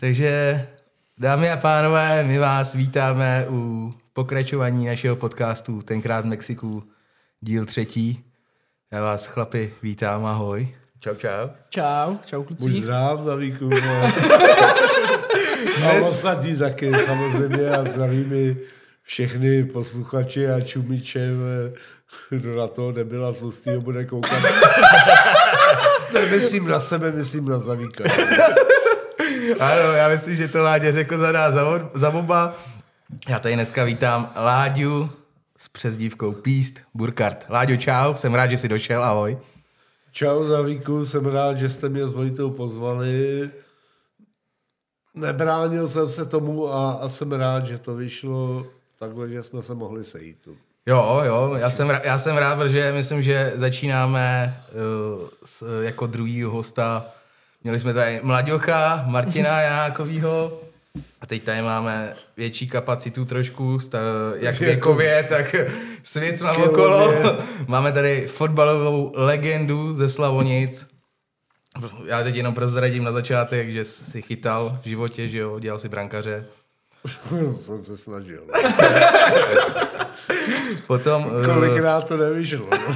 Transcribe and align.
Takže, 0.00 0.66
dámy 1.18 1.50
a 1.50 1.56
pánové, 1.56 2.24
my 2.24 2.38
vás 2.38 2.74
vítáme 2.74 3.46
u 3.48 3.92
pokračování 4.12 4.86
našeho 4.86 5.16
podcastu, 5.16 5.82
tenkrát 5.82 6.24
v 6.24 6.28
Mexiku, 6.28 6.82
díl 7.40 7.64
třetí. 7.66 8.24
Já 8.92 9.02
vás, 9.02 9.26
chlapi, 9.26 9.72
vítám, 9.82 10.26
ahoj. 10.26 10.68
Čau, 11.00 11.14
čau. 11.14 11.48
Čau, 11.68 12.16
čau 12.26 12.42
Buď 12.42 12.58
kluci. 12.58 12.80
zdrav, 12.80 13.20
Zavíku. 13.20 13.70
A 15.84 15.92
ostatní 16.00 16.56
taky 16.56 16.92
samozřejmě 17.06 17.70
a 17.70 17.84
zdravíme 17.84 18.54
všechny 19.02 19.64
posluchače 19.64 20.54
a 20.54 20.60
čumiče, 20.60 21.30
kdo 22.30 22.56
na 22.56 22.66
to 22.66 22.92
nebyla 22.92 23.32
tlustýho, 23.32 23.80
bude 23.80 24.04
koukat. 24.04 24.42
Nemyslím 26.14 26.68
na 26.68 26.80
sebe, 26.80 27.12
myslím 27.12 27.48
na 27.48 27.58
Zavíka. 27.58 28.04
Ano, 29.58 29.92
já 29.92 30.08
myslím, 30.08 30.36
že 30.36 30.48
to 30.48 30.62
Ládě 30.62 30.92
řekl 30.92 31.18
za 31.18 31.32
nás 31.32 31.54
za, 31.54 31.90
za 31.94 32.10
oba. 32.10 32.54
Já 33.28 33.38
tady 33.38 33.54
dneska 33.54 33.84
vítám 33.84 34.32
Láďu 34.36 35.10
s 35.58 35.68
přezdívkou 35.68 36.32
Píst 36.32 36.80
Burkart. 36.94 37.46
Láďo, 37.48 37.76
čau, 37.76 38.14
jsem 38.14 38.34
rád, 38.34 38.50
že 38.50 38.56
jsi 38.56 38.68
došel, 38.68 39.04
ahoj. 39.04 39.38
Čau 40.12 40.44
Zavíku, 40.44 41.06
jsem 41.06 41.26
rád, 41.26 41.58
že 41.58 41.68
jste 41.68 41.88
mě 41.88 42.06
s 42.06 42.12
Vojitou 42.12 42.50
pozvali. 42.50 43.50
Nebránil 45.14 45.88
jsem 45.88 46.08
se 46.08 46.26
tomu 46.26 46.72
a, 46.74 46.92
a 46.92 47.08
jsem 47.08 47.32
rád, 47.32 47.66
že 47.66 47.78
to 47.78 47.94
vyšlo 47.94 48.66
takhle, 48.98 49.28
že 49.28 49.42
jsme 49.42 49.62
se 49.62 49.74
mohli 49.74 50.04
sejít. 50.04 50.38
tu. 50.40 50.56
Jo, 50.86 51.22
jo, 51.24 51.54
já 51.58 51.70
jsem, 51.70 52.00
já 52.04 52.18
jsem 52.18 52.36
rád, 52.36 52.56
protože 52.56 52.92
myslím, 52.92 53.22
že 53.22 53.52
začínáme 53.54 54.56
uh, 55.22 55.28
s, 55.44 55.82
jako 55.82 56.06
druhý 56.06 56.42
hosta. 56.42 57.06
Měli 57.62 57.80
jsme 57.80 57.94
tady 57.94 58.20
Mlaďocha, 58.22 59.04
Martina 59.06 59.60
Janákovýho 59.60 60.60
a 61.20 61.26
teď 61.26 61.42
tady 61.42 61.62
máme 61.62 62.14
větší 62.36 62.68
kapacitu 62.68 63.24
trošku, 63.24 63.78
jak 64.34 64.58
věkově, 64.60 65.26
tak 65.28 65.54
s 66.02 66.14
věcma 66.14 66.52
okolo. 66.52 67.14
Máme 67.66 67.92
tady 67.92 68.26
fotbalovou 68.26 69.12
legendu 69.14 69.94
ze 69.94 70.08
Slavonic. 70.08 70.86
Já 72.06 72.22
teď 72.22 72.34
jenom 72.34 72.54
prozradím 72.54 73.04
na 73.04 73.12
začátek, 73.12 73.72
že 73.72 73.84
si 73.84 74.22
chytal 74.22 74.78
v 74.82 74.88
životě, 74.88 75.28
že 75.28 75.38
jo, 75.38 75.58
dělal 75.58 75.78
si 75.78 75.88
brankaře. 75.88 76.44
jsem 77.56 77.84
se 77.84 77.96
snažil. 77.96 78.42
Potom... 80.86 81.30
eh, 81.42 81.46
Kolikrát 81.46 82.04
to 82.08 82.16
nevyšlo. 82.16 82.68
No. 82.70 82.94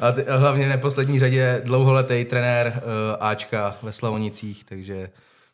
A, 0.00 0.12
t- 0.12 0.24
a 0.24 0.36
hlavně 0.36 0.68
neposlední 0.68 1.18
řadě 1.18 1.62
dlouholetý 1.64 2.24
trenér 2.24 2.66
uh, 2.76 2.82
Ačka 3.20 3.78
ve 3.82 3.92
Slavonicích, 3.92 4.64
takže 4.64 5.10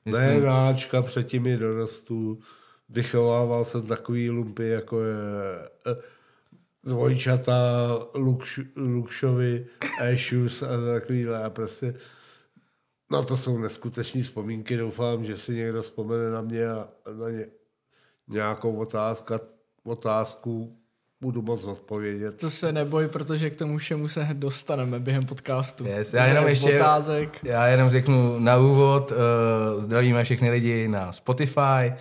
Ne, 0.06 0.12
myslím, 0.12 0.44
náčka 0.44 1.02
předtím 1.02 1.46
je 1.46 1.56
dorostu. 1.56 2.38
Vychovával 2.88 3.64
jsem 3.64 3.86
takový 3.86 4.30
lumpy, 4.30 4.68
jako 4.68 5.04
je 5.04 5.14
eh, 5.86 5.96
dvojčata, 6.84 7.52
Lukš, 8.14 8.60
Lukšovi, 8.76 9.66
Ešus 10.00 10.62
a 10.62 10.98
takovýhle. 10.98 11.44
A 11.44 11.50
prostě 11.50 11.94
no 13.10 13.24
to 13.24 13.36
jsou 13.36 13.58
neskutečné 13.58 14.22
vzpomínky. 14.22 14.76
Doufám, 14.76 15.24
že 15.24 15.36
si 15.36 15.54
někdo 15.54 15.82
vzpomene 15.82 16.30
na 16.30 16.42
mě 16.42 16.68
a 16.68 16.88
na 17.18 17.30
ně, 17.30 17.46
nějakou 18.28 18.76
otázka, 18.76 19.40
otázku 19.84 20.79
budu 21.20 21.42
moc 21.42 21.64
odpovědět. 21.64 22.36
To 22.40 22.50
se 22.50 22.72
neboj, 22.72 23.08
protože 23.08 23.50
k 23.50 23.56
tomu 23.56 23.78
všemu 23.78 24.08
se 24.08 24.28
dostaneme 24.32 25.00
během 25.00 25.22
podcastu. 25.22 25.86
Yes, 25.86 26.12
já 26.12 26.26
jenom 26.26 26.48
ještě- 26.48 26.76
Otázek. 26.80 27.38
já 27.42 27.66
jenom 27.66 27.90
řeknu 27.90 28.38
na 28.38 28.56
úvod, 28.56 29.12
uh, 29.12 29.80
zdravíme 29.80 30.24
všechny 30.24 30.50
lidi 30.50 30.88
na 30.88 31.12
Spotify, 31.12 31.92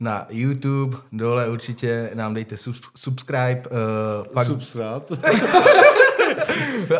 na 0.00 0.26
YouTube, 0.30 0.96
dole 1.12 1.48
určitě 1.48 2.10
nám 2.14 2.34
dejte 2.34 2.54
sub- 2.56 2.90
subscribe, 2.96 3.62
uh, 3.70 4.32
pak, 4.32 4.46
Substrát. 4.46 5.12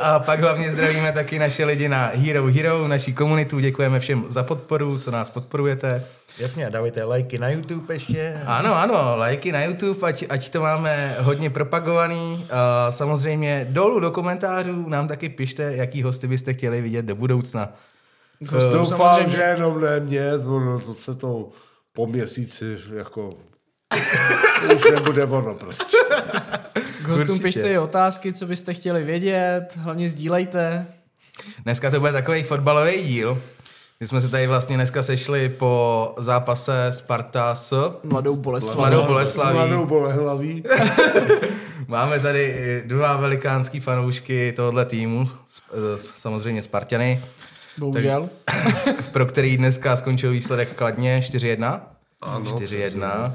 a 0.01 0.19
pak 0.19 0.41
hlavně 0.41 0.73
zdravíme 0.73 1.13
taky 1.13 1.39
naše 1.39 1.65
lidi 1.65 1.89
na 1.89 2.11
Hero 2.15 2.47
Hero, 2.47 2.89
naší 2.89 3.13
komunitu, 3.15 3.61
děkujeme 3.61 4.01
všem 4.01 4.25
za 4.29 4.43
podporu, 4.43 4.99
co 4.99 5.11
nás 5.11 5.31
podporujete. 5.31 6.05
Jasně, 6.39 6.67
a 6.67 6.71
dávejte 6.71 7.05
lajky 7.05 7.39
na 7.39 7.49
YouTube 7.49 7.95
ještě. 7.95 8.41
Ano, 8.47 8.75
ano, 8.77 8.95
lajky 9.17 9.53
na 9.53 9.63
YouTube, 9.65 10.09
ať, 10.09 10.25
ať 10.29 10.51
to 10.51 10.61
máme 10.61 11.17
hodně 11.21 11.51
propagovaný. 11.51 12.47
A 12.51 12.91
samozřejmě 12.91 13.67
dolů 13.71 14.01
do 14.01 14.11
komentářů 14.11 14.89
nám 14.89 15.09
taky 15.09 15.29
pište, 15.29 15.63
jaký 15.77 16.03
hosty 16.03 16.27
byste 16.29 16.53
chtěli 16.53 16.81
vidět 16.81 17.05
do 17.05 17.15
budoucna. 17.15 17.69
K 18.47 18.53
hostům 18.53 18.73
Doufám, 18.79 18.99
samozřejmě- 18.99 19.37
že 19.37 19.43
jenom 19.43 19.81
ne 19.81 20.01
mě, 20.01 20.35
ono 20.47 20.81
to 20.81 20.95
se 20.95 21.15
to 21.15 21.49
po 21.93 22.07
měsíci 22.07 22.77
jako 22.95 23.31
už 24.77 24.91
nebude 24.93 25.25
ono 25.25 25.55
prostě. 25.55 25.97
Hostům 27.09 27.39
pište 27.41 27.73
i 27.73 27.79
otázky, 27.79 28.33
co 28.33 28.47
byste 28.47 28.75
chtěli 28.75 29.05
vědět, 29.05 29.67
hlavně 29.77 30.09
sdílejte. 30.11 30.87
Dneska 31.65 31.91
to 31.91 32.01
bude 32.01 32.13
takový 32.13 32.43
fotbalový 32.43 33.03
díl. 33.03 33.39
My 34.01 34.09
jsme 34.09 34.21
se 34.21 34.29
tady 34.29 34.47
vlastně 34.47 34.77
dneska 34.77 35.03
sešli 35.03 35.49
po 35.49 36.15
zápase 36.19 36.87
Sparta 36.91 37.55
s... 37.55 37.93
Mladou 38.03 38.37
Boleslav. 38.37 38.77
Mladou 38.77 39.05
Boleslaví. 39.05 39.55
mladou 39.59 39.87
bolehlaví. 39.87 40.65
Máme 41.89 42.21
tady 42.21 42.83
dva 42.87 43.17
velikánský 43.17 43.81
fanoušky 43.81 44.53
tohohle 44.57 44.85
týmu, 44.85 45.29
s- 45.97 46.09
samozřejmě 46.19 46.63
Spartany, 46.63 47.23
Bohužel. 47.79 48.29
pro 49.13 49.27
který 49.27 49.57
dneska 49.57 49.97
skončil 49.97 50.31
výsledek 50.31 50.75
kladně 50.75 51.21
4-1. 51.25 51.81
Ano, 52.23 52.45
4-1. 52.45 53.33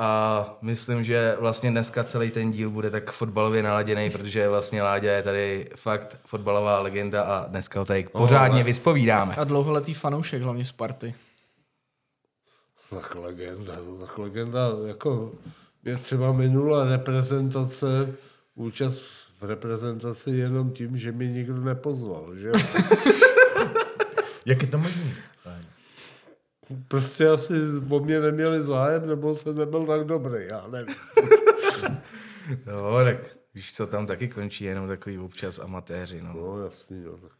A 0.00 0.58
myslím, 0.62 1.04
že 1.04 1.36
vlastně 1.40 1.70
dneska 1.70 2.04
celý 2.04 2.30
ten 2.30 2.50
díl 2.50 2.70
bude 2.70 2.90
tak 2.90 3.12
fotbalově 3.12 3.62
naladěný, 3.62 4.10
protože 4.10 4.48
vlastně 4.48 4.82
Láďa 4.82 5.12
je 5.12 5.22
tady 5.22 5.70
fakt 5.76 6.16
fotbalová 6.24 6.80
legenda 6.80 7.22
a 7.22 7.46
dneska 7.46 7.78
ho 7.78 7.84
tady 7.84 8.08
pořádně 8.12 8.64
vyspovídáme. 8.64 9.34
A 9.34 9.44
dlouholetý 9.44 9.94
fanoušek 9.94 10.42
hlavně 10.42 10.64
Sparty. 10.64 11.14
Tak 12.90 13.14
legenda, 13.14 13.72
no, 13.86 14.06
tak 14.06 14.18
legenda, 14.18 14.68
jako 14.86 15.32
mě 15.84 15.96
třeba 15.96 16.32
minulá 16.32 16.84
reprezentace, 16.84 18.14
účast 18.54 19.02
v 19.40 19.44
reprezentaci 19.44 20.30
jenom 20.30 20.70
tím, 20.70 20.98
že 20.98 21.12
mě 21.12 21.28
nikdo 21.28 21.60
nepozval, 21.60 22.36
že? 22.36 22.52
Jak 24.46 24.62
je 24.62 24.68
to 24.68 24.78
možné? 24.78 25.12
Prostě 26.88 27.28
asi 27.28 27.54
o 27.90 28.00
mě 28.00 28.20
neměli 28.20 28.62
zájem, 28.62 29.06
nebo 29.06 29.34
jsem 29.34 29.58
nebyl 29.58 29.86
tak 29.86 30.04
dobrý, 30.04 30.46
já 30.46 30.66
nevím. 30.66 30.94
No, 32.66 33.04
tak 33.04 33.16
víš 33.54 33.74
co, 33.74 33.86
tam 33.86 34.06
taky 34.06 34.28
končí 34.28 34.64
jenom 34.64 34.88
takový 34.88 35.18
občas 35.18 35.58
amatéři, 35.58 36.22
no. 36.22 36.32
No 36.36 36.64
jasný, 36.64 37.04
no, 37.04 37.12
tak, 37.12 37.32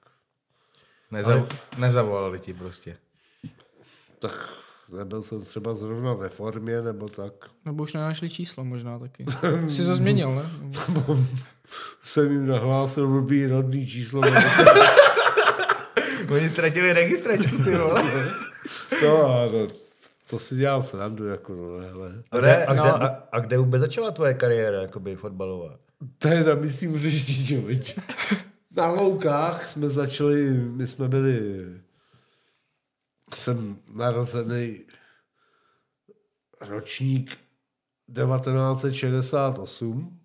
Nezav- 1.12 1.46
Nezavolali 1.78 2.38
ti 2.40 2.54
prostě. 2.54 2.96
tak 4.18 4.48
nebyl 4.88 5.22
jsem 5.22 5.40
třeba 5.40 5.74
zrovna 5.74 6.14
ve 6.14 6.28
formě, 6.28 6.82
nebo 6.82 7.08
tak. 7.08 7.32
Nebo 7.64 7.82
už 7.82 7.92
nenašli 7.92 8.28
číslo 8.30 8.64
možná 8.64 8.98
taky. 8.98 9.24
Jsi 9.68 9.84
to 9.86 9.94
změnil, 9.94 10.34
ne? 10.34 10.50
Jsem 12.02 12.32
jim 12.32 12.46
nahlásil 12.46 13.08
blbý 13.08 13.46
rodný 13.46 13.86
číslo. 13.86 14.20
Oni 16.30 16.48
ztratili 16.48 16.92
registračku, 16.92 17.56
ty 17.64 17.76
vole. 17.76 18.02
No 19.02 19.26
a 19.26 19.46
no, 19.52 19.69
to 20.30 20.38
si 20.38 20.56
dělám 20.56 20.82
srandu, 20.82 21.26
jako 21.26 21.52
no, 21.56 21.78
hele. 21.78 22.22
A 22.30 22.38
kde, 22.38 22.66
a, 22.66 22.74
No, 22.74 22.82
kde, 22.82 22.92
a- 22.92 23.06
a, 23.06 23.28
a 23.32 23.41
kde 23.41 23.58
vůbec 23.58 23.80
začala 23.80 24.10
tvoje 24.10 24.34
kariéra, 24.34 24.82
jakoby 24.82 25.16
fotbalová? 25.16 25.78
To 26.19 26.28
je 26.28 26.44
na 26.44 26.54
myslím 26.54 26.98
Řeštičovič. 26.98 27.96
Na 28.76 28.87
Loukách 28.88 29.69
jsme 29.69 29.88
začali, 29.88 30.50
my 30.50 30.87
jsme 30.87 31.08
byli, 31.08 31.64
jsem 33.34 33.78
narozený 33.94 34.81
ročník 36.69 37.38
1968, 38.14 40.20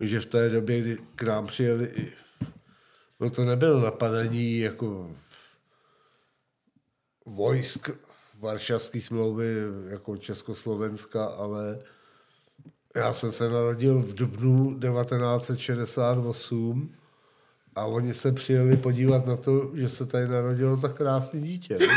že 0.00 0.20
v 0.20 0.26
té 0.26 0.50
době, 0.50 0.80
kdy 0.80 0.98
k 1.16 1.22
nám 1.22 1.46
přijeli 1.46 1.84
i, 1.86 2.12
no 3.20 3.30
to 3.30 3.44
nebylo 3.44 3.80
napadení 3.80 4.58
jako 4.58 5.10
vojsk 7.26 7.90
Varšavské 8.40 9.00
smlouvy 9.00 9.54
jako 9.88 10.16
Československa, 10.16 11.24
ale 11.24 11.78
já 12.96 13.12
jsem 13.12 13.32
se 13.32 13.48
narodil 13.50 13.98
v 13.98 14.14
dubnu 14.14 14.78
1968 14.80 16.94
a 17.76 17.84
oni 17.84 18.14
se 18.14 18.32
přijeli 18.32 18.76
podívat 18.76 19.26
na 19.26 19.36
to, 19.36 19.70
že 19.74 19.88
se 19.88 20.06
tady 20.06 20.28
narodilo 20.28 20.76
tak 20.76 20.92
krásné 20.96 21.40
dítě. 21.40 21.78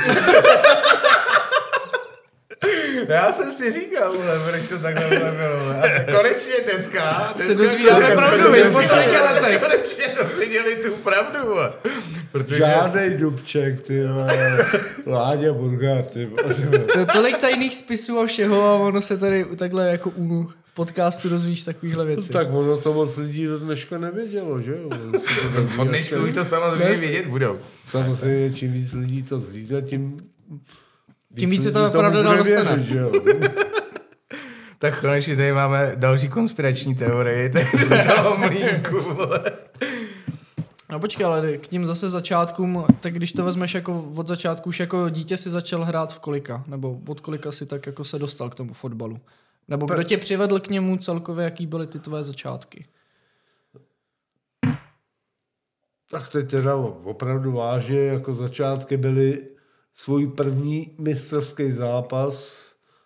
Já 3.07 3.31
jsem 3.31 3.53
si 3.53 3.73
říkal, 3.73 4.17
vole, 4.17 4.39
proč 4.49 4.67
to 4.69 4.79
takhle 4.79 5.09
bylo. 5.09 5.69
A 5.69 5.81
konečně 6.17 6.53
dneska, 6.63 7.33
Se 7.37 7.43
dneska 7.43 7.63
dozvídáme 7.63 7.99
konečně- 7.99 8.15
pravdu, 8.15 8.43
po 8.73 8.79
tolika 8.79 9.33
se 9.33 9.39
letech. 9.41 9.61
Konečně 9.61 10.15
dozvěděli 10.23 10.75
tu 10.75 10.91
pravdu. 10.95 11.55
Protože 12.31 12.57
Žádnej 12.57 13.17
Dubček, 13.17 13.81
ty 13.81 14.03
vole. 14.07 14.65
Láďa 15.05 15.53
Burgár, 15.53 16.01
ty 16.03 16.25
vole. 16.25 16.55
To 16.93 16.99
je 16.99 17.05
tolik 17.05 17.37
tajných 17.37 17.75
spisů 17.75 18.19
a 18.19 18.25
všeho 18.25 18.63
a 18.63 18.75
ono 18.75 19.01
se 19.01 19.17
tady 19.17 19.45
takhle 19.55 19.89
jako 19.89 20.11
u 20.17 20.49
podcastu 20.73 21.29
dozvíš 21.29 21.63
takovýhle 21.63 22.05
věci. 22.05 22.33
Tak 22.33 22.47
ono 22.53 22.77
to 22.77 22.93
moc 22.93 23.17
lidí 23.17 23.45
do 23.45 23.59
dneška 23.59 23.97
nevědělo, 23.97 24.61
že 24.61 24.71
jo? 24.71 24.89
od 25.77 25.87
dneška 25.87 26.17
už 26.21 26.31
to 26.31 26.45
samozřejmě 26.45 26.85
Dnes- 26.85 26.99
vědět 26.99 27.25
budou. 27.25 27.57
Samozřejmě, 27.85 28.53
čím 28.53 28.71
víc 28.73 28.93
lidí 28.93 29.23
to 29.23 29.39
zhlídne, 29.39 29.81
tím... 29.81 30.17
Tím 31.37 31.49
víc 31.49 31.63
se 31.63 31.71
dál 31.71 31.91
bude 31.91 32.23
dostane. 32.23 32.43
věřit, 32.43 32.85
že 32.87 32.97
jo? 32.97 33.11
Tak 34.79 35.01
konečně 35.01 35.35
tady 35.35 35.53
máme 35.53 35.93
další 35.95 36.29
konspirační 36.29 36.95
teorii 36.95 37.49
toho 38.15 38.37
mlínku, 38.37 39.01
vole. 39.13 39.43
No 40.91 40.99
počkej, 40.99 41.25
ale 41.25 41.57
k 41.57 41.67
tím 41.67 41.85
zase 41.85 42.09
začátkům, 42.09 42.85
tak 42.99 43.13
když 43.13 43.33
to 43.33 43.45
vezmeš 43.45 43.73
jako 43.73 44.11
od 44.15 44.27
začátku, 44.27 44.69
už 44.69 44.79
jako 44.79 45.09
dítě 45.09 45.37
si 45.37 45.49
začal 45.49 45.83
hrát 45.83 46.13
v 46.13 46.19
kolika? 46.19 46.63
Nebo 46.67 46.99
od 47.07 47.19
kolika 47.19 47.51
si 47.51 47.65
tak 47.65 47.85
jako 47.85 48.03
se 48.03 48.19
dostal 48.19 48.49
k 48.49 48.55
tomu 48.55 48.73
fotbalu? 48.73 49.19
Nebo 49.67 49.85
kdo 49.85 50.03
tě 50.03 50.17
přivedl 50.17 50.59
k 50.59 50.67
němu 50.67 50.97
celkově, 50.97 51.43
jaký 51.43 51.67
byly 51.67 51.87
ty 51.87 51.99
tvoje 51.99 52.23
začátky? 52.23 52.85
Tak 56.11 56.29
teď 56.29 56.49
teda 56.49 56.75
opravdu 56.75 57.51
vážně, 57.51 57.99
jako 57.99 58.33
začátky 58.33 58.97
byly 58.97 59.47
svůj 59.93 60.27
první 60.27 60.95
mistrovský 60.97 61.71
zápas 61.71 62.65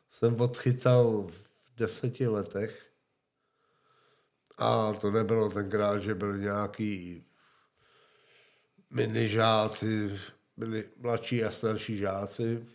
jsem 0.10 0.42
odchytal 0.42 1.28
v 1.28 1.50
deseti 1.78 2.28
letech. 2.28 2.86
A 4.58 4.94
to 4.94 5.12
nebylo 5.12 5.50
tenkrát, 5.50 6.00
že 6.00 6.16
byli 6.16 6.40
nějaký 6.40 7.26
minižáci, 8.94 10.20
byli 10.58 10.90
mladší 10.98 11.44
a 11.44 11.52
starší 11.52 11.98
žáci. 11.98 12.66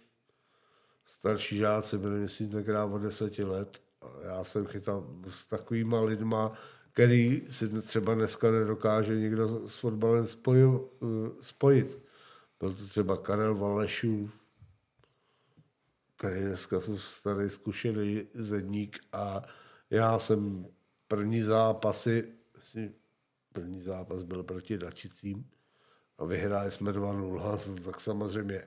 Starší 1.07 1.57
žáci 1.57 1.99
byli, 1.99 2.21
myslím, 2.21 2.51
tenkrát 2.51 2.85
o 2.85 2.99
deseti 2.99 3.45
let. 3.45 3.83
A 4.03 4.07
já 4.23 4.45
jsem 4.45 4.67
chytal 4.67 5.07
s 5.29 5.47
takovýma 5.47 6.01
lidma, 6.01 6.53
který 6.93 7.43
si 7.51 7.69
třeba 7.83 8.15
dneska 8.15 8.51
nedokáže 8.51 9.17
někdo 9.17 9.69
s 9.69 9.79
fotbalem 9.79 10.27
spoju, 10.27 10.91
spojit. 11.41 12.03
Byl 12.61 12.75
to 12.75 12.87
třeba 12.87 13.17
Karel 13.17 13.55
Valešů, 13.55 14.31
který 16.17 16.41
dneska 16.41 16.81
jsou 16.81 16.99
starý 16.99 17.51
zkušený 17.51 18.27
zedník 18.35 18.99
a 19.13 19.43
já 19.91 20.19
jsem 20.19 20.67
první 21.09 21.43
zápasy, 21.43 22.33
myslím, 22.57 22.95
první 23.53 23.81
zápas 23.81 24.23
byl 24.23 24.43
proti 24.43 24.79
Dačicím 24.79 25.51
a 26.19 26.25
vyhráli 26.25 26.71
jsme 26.71 26.93
2-0, 26.93 27.59
tak 27.85 28.01
samozřejmě 28.01 28.63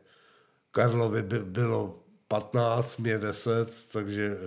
Karlovi 0.72 1.22
by 1.24 1.40
bylo 1.40 2.00
15, 2.28 2.98
mě 2.98 3.18
10, 3.18 3.70
takže 3.94 4.38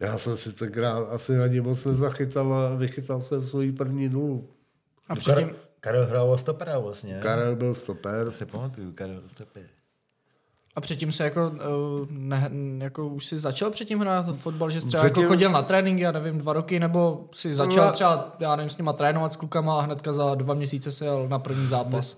já 0.00 0.18
jsem 0.18 0.36
si 0.36 0.52
tenkrát 0.52 1.08
asi 1.10 1.38
ani 1.40 1.60
moc 1.60 1.84
nezachytal 1.84 2.54
a 2.54 2.74
vychytal 2.74 3.20
jsem 3.20 3.46
svoji 3.46 3.72
první 3.72 4.08
nulu. 4.08 4.48
A 5.08 5.14
předtím, 5.14 5.52
Karel 5.80 6.06
hrál 6.06 6.30
o 6.32 6.38
stopera 6.38 6.78
vlastně. 6.78 7.18
Karel 7.22 7.56
byl 7.56 7.74
stoper, 7.74 8.24
To 8.24 8.30
si 8.32 8.46
pamatuju, 8.46 8.92
Karel 8.92 9.22
o 9.26 9.28
stoper. 9.28 9.62
a 10.76 10.80
předtím 10.80 11.12
se 11.12 11.24
jako, 11.24 11.48
uh, 11.50 11.56
ne, 12.10 12.50
jako 12.78 13.08
už 13.08 13.26
si 13.26 13.38
začal 13.38 13.70
předtím 13.70 13.98
hrát 14.00 14.36
fotbal, 14.36 14.70
že 14.70 14.80
jsi 14.80 14.86
třeba 14.86 15.02
Předtím- 15.02 15.22
jako 15.22 15.34
chodil 15.34 15.50
na 15.52 15.62
tréninky, 15.62 16.02
já 16.02 16.12
nevím, 16.12 16.38
dva 16.38 16.52
roky, 16.52 16.80
nebo 16.80 17.28
si 17.34 17.54
začal 17.54 17.86
No. 17.86 17.92
třeba, 17.92 18.36
já 18.38 18.56
nevím, 18.56 18.70
s 18.70 18.78
nima 18.78 18.92
trénovat 18.92 19.32
s 19.32 19.36
klukama 19.36 19.78
a 19.78 19.82
hnedka 19.82 20.12
za 20.12 20.34
dva 20.34 20.54
měsíce 20.54 20.92
se 20.92 21.04
jel 21.04 21.28
na 21.28 21.38
první 21.38 21.66
zápas. 21.66 22.16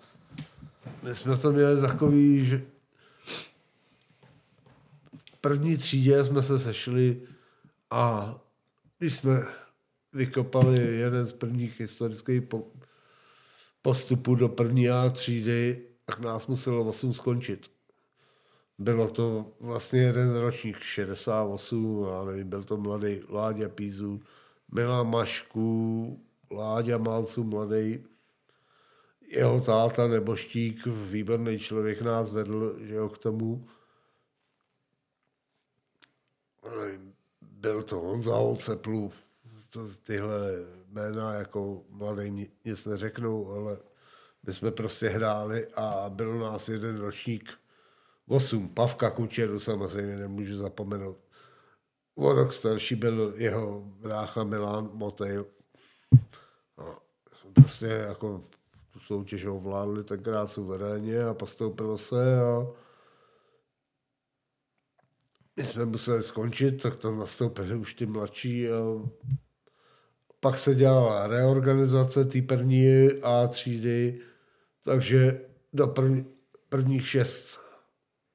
My 1.03 1.15
jsme 1.15 1.37
to 1.37 1.53
měli 1.53 1.81
takový, 1.81 2.47
že 2.47 2.63
v 5.15 5.37
první 5.41 5.77
třídě 5.77 6.25
jsme 6.25 6.43
se 6.43 6.59
sešli 6.59 7.23
a 7.91 8.35
když 8.99 9.15
jsme 9.15 9.43
vykopali 10.13 10.79
jeden 10.79 11.27
z 11.27 11.33
prvních 11.33 11.81
historických 11.81 12.43
po, 12.43 12.67
postupů 13.83 14.35
do 14.35 14.49
první 14.49 14.91
A 14.91 15.11
třídy, 15.11 15.83
tak 16.05 16.21
nás 16.21 16.47
muselo 16.47 16.85
8 16.85 17.13
skončit. 17.15 17.71
Bylo 18.79 19.09
to 19.09 19.53
vlastně 19.61 20.01
jeden 20.01 20.37
ročník 20.37 20.79
68, 20.79 22.07
já 22.11 22.25
nevím, 22.25 22.49
byl 22.49 22.65
to 22.65 22.77
mladý 22.77 23.21
Láďa 23.29 23.69
Pízu, 23.69 24.21
Milan 24.75 25.11
Mašku, 25.11 26.21
Láďa 26.51 26.99
Malcu 26.99 27.45
mladý, 27.45 28.05
jeho 29.33 29.61
táta 29.61 30.07
Neboštík, 30.07 30.87
výborný 30.87 31.59
člověk, 31.59 32.03
nás 32.03 32.31
vedl 32.31 32.77
že 32.81 32.95
jo, 32.95 33.09
k 33.09 33.19
tomu. 33.19 33.69
Byl 37.41 37.83
to 37.83 37.97
Honza 37.97 38.37
Olceplu, 38.37 39.13
to, 39.71 39.89
tyhle 40.03 40.53
jména 40.89 41.35
jako 41.35 41.85
mladý 41.89 42.31
ni- 42.31 42.51
nic 42.65 42.87
neřeknou, 42.87 43.53
ale 43.53 43.79
my 44.47 44.55
jsme 44.55 44.71
prostě 44.71 45.09
hráli 45.09 45.67
a 45.75 46.05
byl 46.09 46.39
nás 46.39 46.69
jeden 46.69 46.99
ročník 46.99 47.59
osm. 48.29 48.69
Pavka 48.69 49.11
Kučeru 49.11 49.61
samozřejmě 49.61 50.17
nemůžu 50.17 50.57
zapomenout. 50.57 51.19
O 52.15 52.33
rok 52.33 52.53
starší 52.53 52.95
byl 52.95 53.35
jeho 53.37 53.81
brácha 53.81 54.45
Milan 54.45 54.91
Motejl. 54.93 55.47
Jsme 57.35 57.51
prostě 57.53 57.87
jako 57.87 58.45
tu 58.93 59.01
soutěž 59.01 59.45
ovládli 59.45 60.05
tenkrát 60.05 60.47
suverénně 60.47 61.25
a 61.25 61.35
postoupilo 61.35 61.99
se 61.99 62.41
a 62.41 62.67
my 65.57 65.65
jsme 65.65 65.85
museli 65.85 66.23
skončit, 66.23 66.83
tak 66.83 66.97
tam 66.97 67.19
nastoupili 67.19 67.77
už 67.77 67.95
ty 67.95 68.07
mladší 68.07 68.69
a 68.69 68.81
pak 70.41 70.59
se 70.59 70.75
dělala 70.75 71.27
reorganizace 71.27 72.25
té 72.25 72.43
první 72.43 72.87
A 73.23 73.47
třídy, 73.49 74.21
takže 74.85 75.41
do 75.73 75.87
první, 75.87 76.27
prvních 76.69 77.09
šest 77.09 77.59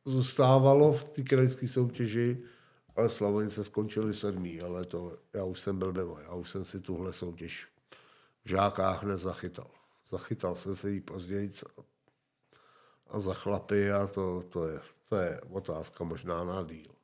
zůstávalo 0.06 0.94
v 0.94 1.04
té 1.04 1.22
krajské 1.24 1.68
soutěži, 1.68 2.44
ale 2.96 3.10
Slavonice 3.10 3.64
skončili 3.64 4.14
sedmý, 4.14 4.62
ale 4.62 4.86
to 4.86 5.18
já 5.34 5.44
už 5.44 5.60
jsem 5.60 5.80
byl 5.80 5.94
mimo, 5.94 6.20
já 6.20 6.34
už 6.34 6.50
jsem 6.50 6.66
si 6.66 6.82
tuhle 6.82 7.14
soutěž 7.14 7.68
v 8.46 8.50
žákách 8.50 9.04
nezachytal. 9.04 9.72
Zachytal 10.10 10.56
jsem 10.56 10.76
se 10.76 10.92
jí 10.92 11.02
později 11.02 11.52
a 13.10 13.20
za 13.20 13.34
chlapy 13.34 13.92
a 13.92 14.08
to, 14.08 14.44
to, 14.50 14.68
je, 14.68 14.80
to 15.10 15.16
je 15.16 15.42
otázka 15.52 16.04
možná 16.04 16.44
na 16.44 16.64
díl. 16.64 16.98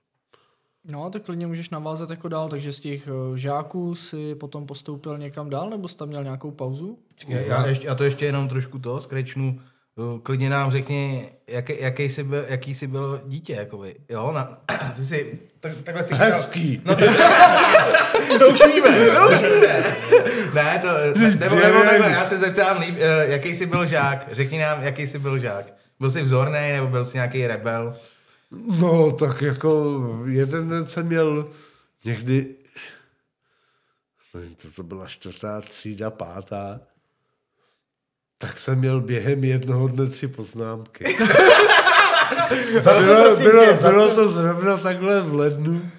No, 0.86 1.10
tak 1.10 1.24
klidně 1.24 1.48
můžeš 1.48 1.70
navázat 1.70 2.10
jako 2.10 2.28
dál, 2.28 2.50
takže 2.50 2.74
z 2.74 2.80
těch 2.80 3.08
eh, 3.08 3.38
žáků 3.38 3.96
si 3.96 4.36
potom 4.36 4.66
postoupil 4.66 5.18
někam 5.18 5.50
dál, 5.50 5.70
nebo 5.70 5.88
jsi 5.88 5.98
tam 5.98 6.08
měl 6.08 6.24
nějakou 6.24 6.52
pauzu? 6.52 7.00
Počkej, 7.08 7.48
já, 7.48 7.68
ještě, 7.68 7.88
já 7.88 7.96
to 7.96 8.04
ještě 8.04 8.26
jenom 8.26 8.48
trošku 8.48 8.80
to 8.80 9.00
skrečnu. 9.00 9.62
Uh, 9.96 10.20
Klidně 10.20 10.50
nám 10.50 10.72
řekni, 10.72 11.30
jaký, 11.48 11.74
jaký, 11.80 12.04
jsi 12.04 12.24
byl, 12.24 12.46
jaký 12.48 12.76
jsi 12.76 12.88
byl 12.88 13.22
dítě, 13.26 13.54
jakoby. 13.54 13.96
Jo, 14.10 14.32
na, 14.32 14.58
ty 14.96 15.06
jsi, 15.06 15.40
tak, 15.60 15.82
takhle 15.82 16.04
si 16.04 16.14
Hezký. 16.14 16.82
No 16.86 16.96
to, 18.40 18.50
už 18.50 18.60
víme, 18.74 19.06
to 19.06 19.28
už 19.34 19.42
víme. 19.42 19.96
Ne, 20.54 20.82
to, 20.82 21.20
nebo, 21.40 21.56
nebo 21.56 21.84
takhle, 21.84 22.12
já 22.12 22.26
se 22.26 22.38
zeptám 22.38 22.80
líp, 22.80 22.96
eh, 23.00 23.26
jaký 23.32 23.56
jsi 23.56 23.66
byl 23.66 23.86
žák. 23.86 24.30
Řekni 24.32 24.60
nám, 24.60 24.84
jaký 24.84 25.08
jsi 25.08 25.20
byl 25.20 25.38
žák. 25.38 25.66
Byl 26.00 26.12
jsi 26.12 26.22
vzorný, 26.22 26.72
nebo 26.72 26.88
byl 26.88 27.06
jsi 27.06 27.18
nějaký 27.18 27.48
rebel? 27.48 27.98
No, 28.80 29.12
tak 29.12 29.42
jako 29.42 30.00
jeden 30.26 30.70
den 30.70 30.86
jsem 30.86 31.06
měl 31.06 31.50
někdy, 32.06 32.56
nevím, 34.34 34.56
to, 34.56 34.68
to 34.76 34.84
byla 34.84 35.08
čtvrtá 35.08 35.62
třída, 35.62 36.10
pátá, 36.10 36.80
tak 38.38 38.60
jsem 38.60 38.80
měl 38.80 39.02
během 39.02 39.44
jednoho 39.44 39.88
dne 39.88 40.06
tři 40.06 40.28
poznámky. 40.28 41.04
bylo, 42.84 43.36
bylo, 43.36 43.74
bylo 43.74 44.16
to 44.16 44.30
zrovna 44.30 44.78
takhle 44.78 45.22
v 45.22 45.34
lednu. 45.34 45.92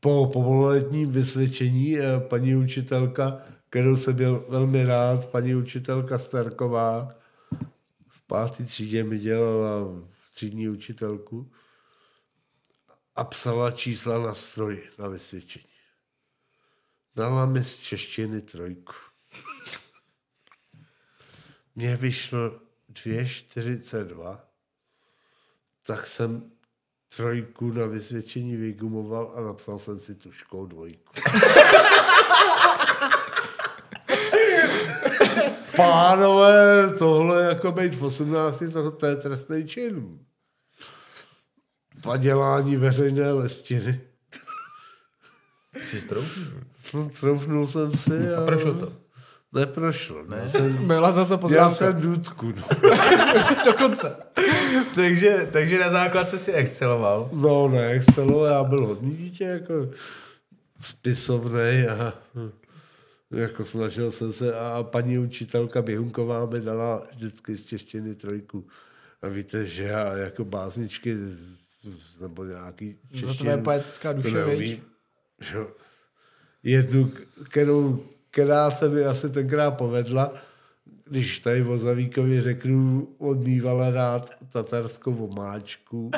Po 0.00 0.30
povoletním 0.32 1.12
vysvědčení 1.12 1.98
eh, 1.98 2.20
paní 2.20 2.56
učitelka, 2.56 3.40
kterou 3.68 3.96
jsem 3.96 4.16
byl 4.16 4.46
velmi 4.48 4.84
rád, 4.84 5.28
paní 5.28 5.54
učitelka 5.54 6.18
Starková, 6.18 7.14
v 8.08 8.22
páté 8.26 8.64
třídě 8.64 9.04
mi 9.04 9.18
dělala 9.18 9.86
třídní 10.34 10.68
učitelku 10.68 11.52
a 13.16 13.24
psala 13.24 13.70
čísla 13.70 14.18
na 14.18 14.34
stroji 14.34 14.90
na 14.98 15.08
vysvědčení. 15.08 15.64
Dala 17.16 17.46
mi 17.46 17.64
z 17.64 17.78
češtiny 17.78 18.42
trojku. 18.42 18.92
Mně 21.74 21.96
vyšlo 21.96 22.50
2,42, 22.92 24.40
tak 25.82 26.06
jsem 26.06 26.52
trojku 27.16 27.72
na 27.72 27.86
vysvědčení 27.86 28.56
vygumoval 28.56 29.32
a 29.36 29.40
napsal 29.40 29.78
jsem 29.78 30.00
si 30.00 30.14
tuškou 30.14 30.66
dvojku. 30.66 31.12
Pánové, 35.76 36.94
tohle 36.98 37.42
jako 37.44 37.72
být 37.72 37.94
v 37.94 38.04
18, 38.04 38.62
to, 38.72 38.90
to 38.90 39.06
je 39.06 39.16
trestný 39.16 39.68
čin. 39.68 40.18
Padělání 42.02 42.76
veřejné 42.76 43.32
listiny. 43.32 44.00
Jsi 45.82 46.00
troufl? 46.00 46.40
No, 46.94 47.10
Troufnul 47.20 47.66
jsem 47.66 47.92
si. 47.92 48.34
A 48.34 48.44
prošlo 48.44 48.74
to? 48.74 48.92
Neprošlo. 49.52 50.24
Ne? 50.26 50.50
Jsem, 50.50 50.86
Byla 50.86 51.12
to 51.12 51.24
to 51.26 51.32
já 51.32 51.38
poznámka. 51.38 51.74
jsem 51.74 52.00
důdku. 52.00 52.52
No. 52.56 52.90
Dokonce. 53.64 54.16
takže, 54.94 55.48
takže 55.52 55.78
na 55.78 55.90
základce 55.90 56.38
si 56.38 56.52
exceloval. 56.52 57.30
no, 57.32 57.68
ne, 57.68 57.86
Excelu, 57.90 58.44
já 58.44 58.64
byl 58.64 58.86
hodný 58.86 59.16
dítě, 59.16 59.44
jako 59.44 59.90
spisovnej 60.80 61.88
a 61.88 62.14
jako 63.30 63.64
snažil 63.64 64.10
jsem 64.12 64.32
se 64.32 64.54
a 64.58 64.82
paní 64.82 65.18
učitelka 65.18 65.82
Běhunková 65.82 66.46
mi 66.46 66.60
dala 66.60 67.06
vždycky 67.12 67.56
z 67.56 67.64
češtiny 67.64 68.14
trojku. 68.14 68.66
A 69.22 69.28
víte, 69.28 69.66
že 69.66 69.82
já 69.82 70.16
jako 70.16 70.44
básničky 70.44 71.16
nebo 72.20 72.44
nějaký 72.44 72.96
To 73.20 73.34
tvoje 73.34 73.56
poetická 73.56 74.12
to 74.14 74.22
duše, 74.22 74.34
neumím. 74.36 74.58
viď? 74.58 74.82
Že 75.40 75.56
jo. 75.56 75.68
Jednu, 76.62 77.12
kterou, 77.44 78.04
která 78.30 78.70
se 78.70 78.88
mi 78.88 79.04
asi 79.04 79.30
tenkrát 79.30 79.70
povedla, 79.70 80.34
když 81.04 81.38
tady 81.38 81.62
o 81.62 81.78
Zavíkovi 81.78 82.42
řeknu, 82.42 83.14
odmývala 83.18 83.90
rád 83.90 84.30
tatarskou 84.52 85.26
omáčku, 85.26 86.10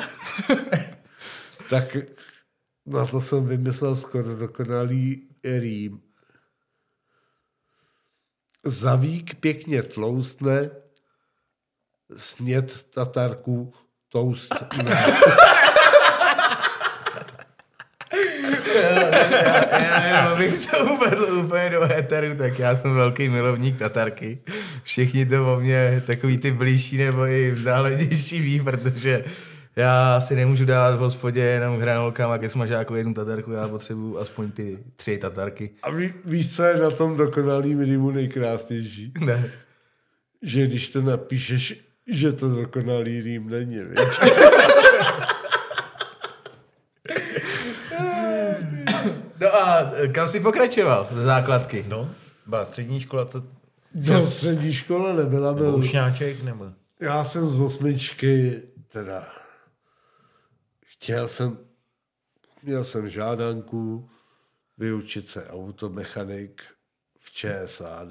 tak 1.69 1.97
na 2.85 3.05
to 3.05 3.21
jsem 3.21 3.47
vymyslel 3.47 3.95
skoro 3.95 4.35
dokonalý 4.35 5.27
rým. 5.43 6.01
Zavík 8.65 9.35
pěkně 9.35 9.83
tloustne, 9.83 10.69
snět 12.17 12.83
tatarku, 12.83 13.73
toust 14.09 14.53
Já 19.79 20.07
jenom 20.07 20.33
abych 20.33 20.67
to 20.67 20.85
uvedl 20.85 21.23
úplně 21.45 21.69
do 21.69 21.83
éteru, 21.83 22.35
tak 22.35 22.59
já 22.59 22.75
jsem 22.75 22.95
velký 22.95 23.29
milovník 23.29 23.77
Tatarky. 23.77 24.37
Všichni 24.83 25.25
to 25.25 25.53
o 25.53 25.59
mě 25.59 26.03
takový 26.07 26.37
ty 26.37 26.51
blížší 26.51 26.97
nebo 26.97 27.25
i 27.25 27.51
vzdálenější 27.51 28.41
ví, 28.41 28.59
protože 28.59 29.23
já 29.75 30.21
si 30.21 30.35
nemůžu 30.35 30.65
dát 30.65 30.95
v 30.95 30.99
hospodě 30.99 31.41
jenom 31.41 31.79
hranolkama 31.79 32.37
ke 32.37 32.49
smažáku 32.49 32.95
jednu 32.95 33.13
tatarku, 33.13 33.51
já 33.51 33.67
potřebuju 33.67 34.17
aspoň 34.17 34.51
ty 34.51 34.79
tři 34.95 35.17
tatarky. 35.17 35.69
A 35.83 35.91
ví, 35.91 36.13
víš, 36.25 36.55
co 36.55 36.63
je 36.63 36.77
na 36.77 36.91
tom 36.91 37.17
dokonalým 37.17 37.81
rýmu 37.81 38.11
nejkrásnější? 38.11 39.13
Ne. 39.19 39.51
Že 40.41 40.67
když 40.67 40.87
to 40.87 41.01
napíšeš, 41.01 41.75
že 42.07 42.31
to 42.31 42.49
dokonalý 42.49 43.21
rým 43.21 43.49
není, 43.49 43.79
víš? 43.89 44.19
No 49.41 49.47
a 49.47 49.51
kam 50.13 50.27
jsi 50.27 50.39
pokračoval 50.39 51.07
ze 51.11 51.23
základky? 51.23 51.85
No, 51.87 52.11
byla 52.45 52.65
střední 52.65 52.99
škola, 52.99 53.25
co? 53.25 53.43
No, 53.93 54.19
střední 54.19 54.73
škola 54.73 55.13
nebyla, 55.13 55.51
Nebo 55.53 55.63
byl... 55.63 55.75
ušňáček, 55.75 56.43
nebo? 56.43 56.71
Já 56.99 57.25
jsem 57.25 57.47
z 57.47 57.59
osmičky, 57.59 58.61
teda, 58.87 59.27
chtěl 60.85 61.27
jsem, 61.27 61.57
měl 62.63 62.83
jsem 62.83 63.09
žádanku 63.09 64.09
vyučit 64.77 65.29
se 65.29 65.47
automechanik 65.49 66.63
v 67.19 67.31
ČSAD. 67.31 68.07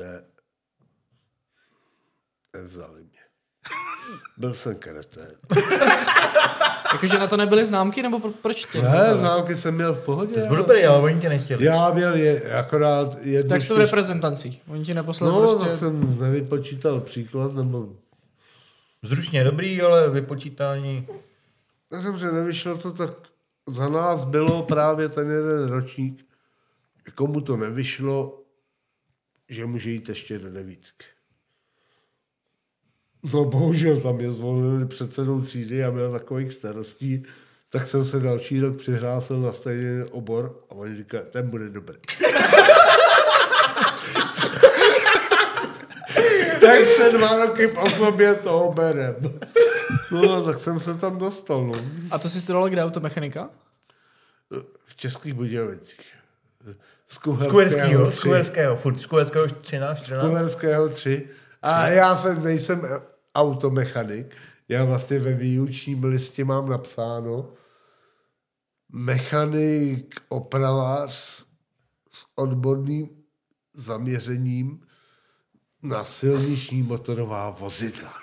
Nevzali 2.56 3.04
mě. 3.04 3.21
Byl 4.36 4.54
jsem 4.54 4.74
kretén. 4.74 5.30
Jakože 6.92 7.18
na 7.18 7.26
to 7.26 7.36
nebyly 7.36 7.64
známky, 7.64 8.02
nebo 8.02 8.18
pro, 8.20 8.30
proč 8.30 8.64
tě? 8.72 8.82
Ne, 8.82 9.14
známky 9.14 9.56
jsem 9.56 9.74
měl 9.74 9.94
v 9.94 9.98
pohodě. 10.04 10.34
Ty 10.34 10.40
jsi 10.40 10.40
já- 10.40 10.48
byl 10.48 10.56
dobrý, 10.56 10.84
ale 10.84 10.98
oni 10.98 11.20
tě 11.20 11.28
nechtěli. 11.28 11.64
Já 11.64 11.90
měl 11.92 12.16
je, 12.16 12.52
akorát 12.54 13.18
jednu 13.22 13.48
Tak 13.48 13.62
s 13.62 13.68
tou 13.68 13.74
čtyř- 13.74 13.78
reprezentací. 13.84 14.62
Oni 14.68 14.84
ti 14.84 14.94
neposlali 14.94 15.32
No, 15.32 15.40
prostě... 15.40 15.68
tak 15.70 15.78
jsem 15.78 16.18
nevypočítal 16.20 17.00
příklad, 17.00 17.54
nebo... 17.54 17.88
Zručně 19.02 19.44
dobrý, 19.44 19.82
ale 19.82 20.10
vypočítání. 20.10 21.06
No 21.92 22.02
dobře, 22.02 22.32
nevyšlo 22.32 22.78
to, 22.78 22.92
tak 22.92 23.10
za 23.68 23.88
nás 23.88 24.24
bylo 24.24 24.62
právě 24.62 25.08
ten 25.08 25.30
jeden 25.30 25.68
ročník, 25.68 26.26
komu 27.14 27.40
to 27.40 27.56
nevyšlo, 27.56 28.38
že 29.48 29.66
může 29.66 29.90
jít 29.90 30.08
ještě 30.08 30.38
do 30.38 30.50
devítky. 30.50 31.04
No 33.32 33.44
bohužel 33.44 34.00
tam 34.00 34.20
je 34.20 34.30
zvolili 34.30 34.86
předsedou 34.86 35.40
třídy 35.40 35.84
a 35.84 35.90
měl 35.90 36.12
takových 36.12 36.52
starostí, 36.52 37.22
tak 37.70 37.86
jsem 37.86 38.04
se 38.04 38.20
další 38.20 38.60
rok 38.60 38.76
přihlásil 38.76 39.40
na 39.40 39.52
stejný 39.52 40.04
obor 40.10 40.60
a 40.70 40.74
oni 40.74 40.96
říkali, 40.96 41.24
ten 41.30 41.50
bude 41.50 41.68
dobrý. 41.68 41.96
tak 46.60 46.86
se 46.96 47.12
dva 47.12 47.46
roky 47.46 47.68
po 47.68 47.90
sobě 47.90 48.34
toho 48.34 48.72
berem. 48.72 49.16
No, 50.10 50.44
tak 50.44 50.58
jsem 50.58 50.80
se 50.80 50.94
tam 50.94 51.18
dostal, 51.18 51.66
no. 51.66 51.74
A 52.10 52.18
to 52.18 52.28
jsi 52.28 52.40
studoval 52.40 52.68
kde 52.68 52.84
automechanika? 52.84 53.50
V 54.86 54.96
Českých 54.96 55.34
Budějovicích. 55.34 56.00
Z 57.06 57.14
Z 57.14 57.18
Kuherského 57.18 58.12
z 58.12 58.16
3. 58.16 58.28
Kuherského, 58.28 58.76
furt 58.76 58.98
z 58.98 59.06
Kuherského 59.06 59.46
13, 59.48 60.04
14. 60.04 60.30
Kuherského 60.30 60.88
3. 60.88 61.28
A 61.62 61.88
já 61.88 62.16
jsem, 62.16 62.44
nejsem 62.44 62.82
automechanik. 63.34 64.36
Já 64.68 64.84
vlastně 64.84 65.18
ve 65.18 65.34
výučním 65.34 66.04
listě 66.04 66.44
mám 66.44 66.68
napsáno 66.68 67.52
mechanik, 68.92 70.14
opravář 70.28 71.12
s 72.10 72.26
odborným 72.34 73.08
zaměřením 73.74 74.86
na 75.82 76.04
silniční 76.04 76.82
motorová 76.82 77.50
vozidla. 77.50 78.14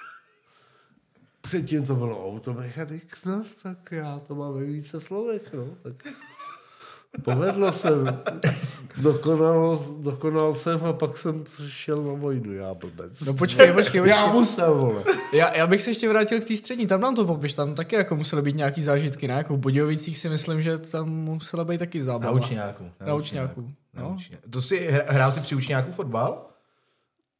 Předtím 1.42 1.86
to 1.86 1.96
bylo 1.96 2.28
automechanik, 2.28 3.18
no, 3.25 3.44
tak 3.63 3.92
já 3.92 4.20
to 4.20 4.36
mám 4.36 4.54
ve 4.54 4.66
více 4.66 5.00
slovech, 5.00 5.54
no, 5.54 5.78
tak 5.84 6.08
povedlo 7.24 7.72
se, 7.72 7.89
dokonal, 8.98 9.86
dokonal 10.00 10.54
jsem 10.54 10.80
a 10.86 10.94
pak 10.94 11.18
jsem 11.18 11.44
šel 11.68 12.04
na 12.04 12.13
vojnu, 12.13 12.54
já 12.54 12.74
blbec. 12.74 13.22
No 13.25 13.34
počkej, 13.34 13.74
počkej, 13.74 14.01
počkej. 14.01 14.10
já 14.18 14.32
musel, 14.34 14.75
vole. 14.75 15.04
Já, 15.34 15.56
já 15.58 15.68
bych 15.68 15.82
se 15.84 15.89
ještě 15.89 16.10
vrátil 16.10 16.42
k 16.42 16.46
té 16.46 16.56
střední, 16.56 16.88
tam 16.88 17.01
nám 17.01 17.16
to 17.16 17.25
popiš, 17.25 17.54
tam 17.54 17.75
taky 17.75 17.96
jako 17.96 18.16
musely 18.16 18.42
být 18.42 18.56
nějaký 18.56 18.82
zážitky, 18.84 19.28
ne? 19.28 19.34
Jako 19.34 19.54
v 19.54 19.60
Budějovicích 19.60 20.18
si 20.18 20.30
myslím, 20.30 20.62
že 20.62 20.78
tam 20.78 21.10
musela 21.10 21.63
být 21.66 21.78
taky 21.78 22.00
Na 22.00 22.06
zábava. 22.06 22.32
učňáku. 22.32 22.92
Na 23.06 23.13
učňáku, 23.13 23.70
Na 23.94 24.01
no. 24.04 24.10
učňáku. 24.16 24.50
To 24.50 24.62
si, 24.62 24.88
hr- 24.92 25.04
hrál 25.08 25.32
si 25.32 25.39
při 25.39 25.56
učňáku 25.56 25.92
fotbal? 25.92 26.46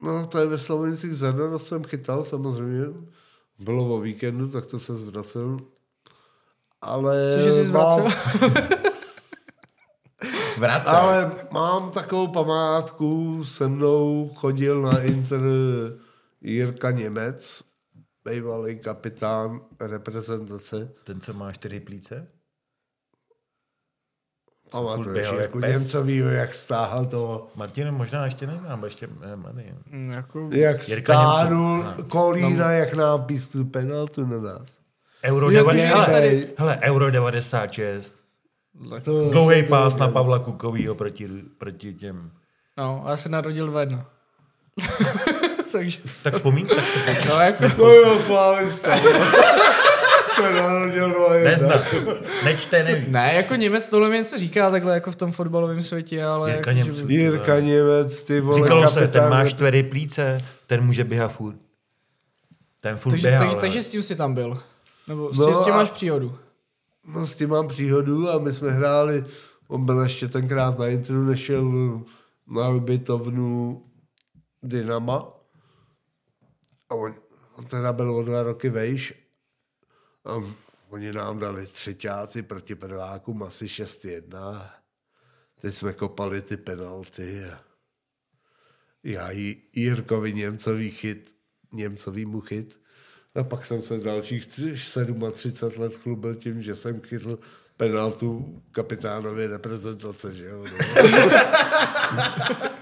No, 0.02 0.28
to 0.28 0.38
je 0.40 0.46
ve 0.46 0.58
Slovenicích 0.58 1.16
zador 1.16 1.60
jsem 1.60 1.84
chytal, 1.84 2.24
samozřejmě. 2.24 2.86
Bylo 3.60 3.96
o 3.96 4.00
víkendu, 4.00 4.48
tak 4.48 4.66
to 4.66 4.80
se 4.80 4.94
zvracel. 4.96 5.58
Ale 6.82 7.16
Cože 7.38 7.52
jsi 7.54 7.66
zvracel? 7.66 8.04
mám, 8.04 8.12
Vracel. 10.60 10.96
ale 10.96 11.32
mám 11.52 11.92
takovou 11.92 12.28
památku, 12.28 13.44
se 13.46 13.68
mnou 13.68 14.32
chodil 14.36 14.82
na 14.82 15.02
Inter 15.02 15.42
Jirka 16.42 16.92
Němec, 16.92 17.64
bývalý 18.30 18.80
kapitán 18.80 19.62
reprezentace. 19.80 20.92
Ten, 21.04 21.22
co 21.22 21.34
má 21.34 21.52
čtyři 21.52 21.80
plíce? 21.80 22.28
Pamatuješ 24.72 25.28
jako 25.40 25.60
pes. 25.60 25.72
Němcovýho, 25.82 26.30
jak 26.30 26.56
stáhl 26.56 27.06
toho, 27.06 27.48
Martin 27.56 27.92
možná 27.92 28.26
ještě 28.26 28.48
neznám, 28.48 28.84
ještě 28.84 29.08
mladý. 29.36 29.64
Mm, 29.86 30.12
Jako... 30.12 30.50
jak 30.52 30.88
Jirka 30.90 31.14
stánul 31.14 31.78
Němcov. 31.84 32.08
kolína, 32.08 32.72
jak 32.72 32.94
nám 32.94 33.24
pískl 33.26 33.64
penaltu 33.66 34.26
na 34.26 34.38
nás. 34.40 34.80
Euro, 35.24 35.50
Jo, 35.52 35.64
90, 35.64 35.98
víš, 36.00 36.08
hele, 36.12 36.48
hele, 36.58 36.80
Euro 36.82 37.12
96. 37.12 38.16
To 39.04 39.30
Dlouhý 39.30 39.64
to- 39.64 39.70
pás 39.70 39.96
na 39.96 40.08
Pavla 40.08 40.40
Kukovýho 40.40 40.96
proti, 40.96 41.30
proti 41.58 41.94
těm. 41.94 42.32
No, 42.78 43.04
a 43.06 43.10
já 43.10 43.18
se 43.18 43.30
narodil 43.30 43.72
v 43.72 43.80
jedno. 43.80 44.04
Takže, 45.72 46.00
Tak 46.24 46.34
vzpomín, 46.34 46.68
tak 46.68 46.86
se 46.88 47.00
pojď. 47.00 47.26
no 47.30 47.36
jako... 47.40 47.64
No 47.78 47.90
jo, 47.90 48.20
slávista. 48.20 48.98
se 50.36 50.54
narodil 50.54 51.30
Nezná. 51.44 51.76
Nečte, 52.44 52.84
neví. 52.84 53.06
Ne, 53.12 53.34
jako 53.34 53.56
Němec 53.56 53.90
tohle 53.90 54.10
mi 54.10 54.18
něco 54.18 54.38
říká 54.38 54.72
takhle 54.72 54.94
jako 54.94 55.12
v 55.12 55.16
tom 55.16 55.32
fotbalovém 55.32 55.84
světě, 55.84 56.24
ale... 56.24 56.52
Jirka 56.52 56.72
jako, 56.72 56.78
Němcov. 56.90 57.08
že... 57.08 57.14
Jirka 57.14 57.60
Němec, 57.60 58.24
ty 58.24 58.40
vole, 58.42 58.58
Říkalo 58.58 58.88
se, 58.88 59.00
kapitán. 59.00 59.22
ten 59.24 59.30
má 59.32 59.46
čtyři 59.50 59.84
plíce, 59.84 60.42
ten 60.68 60.82
může 60.82 61.04
běhat 61.04 61.32
furt. 61.32 61.56
Ten 62.80 62.98
furt 62.98 63.12
Takže, 63.12 63.28
běhal. 63.28 63.40
takže, 63.46 63.54
ale- 63.54 63.62
takže 63.62 63.84
s 63.84 63.90
tím 63.90 64.02
si 64.04 64.16
tam 64.16 64.34
byl. 64.34 64.60
Nebo 65.08 65.34
s, 65.34 65.38
No 65.38 65.46
tím, 65.46 65.56
s 65.56 65.66
tím 65.66 65.74
máš 65.74 65.90
příhodu. 65.90 66.38
No 67.14 67.28
s 67.28 67.36
tím 67.36 67.50
mám 67.50 67.68
příhodu 67.68 68.30
a 68.30 68.40
my 68.40 68.54
jsme 68.54 68.72
hráli, 68.72 69.26
on 69.68 69.86
byl 69.86 70.02
ještě 70.02 70.28
tenkrát 70.28 70.80
na 70.80 70.88
intru, 70.88 71.24
nešel 71.24 71.72
na 72.48 72.70
ubytovnu 72.70 73.84
Dynama 74.64 75.34
a 76.90 76.96
on, 76.96 77.16
on 77.56 77.66
teda 77.66 77.94
byl 77.94 78.16
o 78.16 78.24
dva 78.24 78.44
roky 78.44 78.70
vejš 78.70 79.14
a 80.26 80.44
oni 80.90 81.14
nám 81.14 81.40
dali 81.40 81.68
třetíáci 81.68 82.42
proti 82.42 82.76
prvákům 82.76 83.44
asi 83.44 83.66
6-1. 83.66 84.70
Teď 85.62 85.76
jsme 85.76 85.94
kopali 85.94 86.42
ty 86.42 86.58
penalty 86.58 87.46
a 87.46 87.64
já 89.04 89.32
Jirkovi 89.74 90.34
Němcový 90.34 90.92
chyt, 90.92 91.36
Němcovýmu 91.72 92.42
chyt. 92.42 92.80
A 93.36 93.44
pak 93.44 93.66
jsem 93.66 93.82
se 93.82 94.00
dalších 94.00 94.48
tři- 94.48 94.74
37 95.32 95.82
let 95.82 95.96
chlubil 95.96 96.36
tím, 96.36 96.62
že 96.62 96.76
jsem 96.76 97.02
chytl 97.02 97.40
penaltu 97.78 98.62
kapitánově 98.72 99.48
reprezentace, 99.48 100.36
že 100.36 100.46
jo. 100.46 100.66
No. 100.66 100.78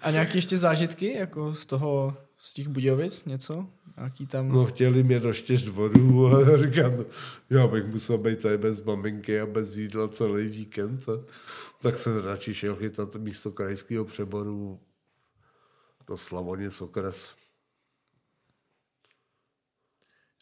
A 0.00 0.10
nějaké 0.10 0.38
ještě 0.38 0.58
zážitky, 0.58 1.16
jako 1.18 1.54
z 1.54 1.66
toho, 1.66 2.16
z 2.38 2.54
těch 2.54 2.68
Budějovic, 2.68 3.24
něco? 3.24 3.66
Nějaký 3.96 4.26
tam... 4.26 4.48
no 4.48 4.66
chtěli 4.66 5.02
mě 5.02 5.20
do 5.20 5.34
čtyř 5.34 5.64
dvorů 5.64 6.26
a 6.36 6.56
říkám, 6.62 6.96
no, 6.96 7.04
já 7.50 7.66
bych 7.66 7.84
musel 7.86 8.18
být 8.18 8.42
tady 8.42 8.58
bez 8.58 8.84
maminky 8.84 9.40
a 9.40 9.46
bez 9.46 9.76
jídla 9.76 10.08
celý 10.08 10.48
víkend. 10.48 11.08
A, 11.08 11.12
tak 11.82 11.98
jsem 11.98 12.24
radši 12.24 12.54
šel 12.54 12.76
chytat 12.76 13.16
místo 13.16 13.52
krajského 13.52 14.04
přeboru 14.04 14.80
do 16.06 16.16
Slavonic 16.16 16.80
okres. 16.82 17.34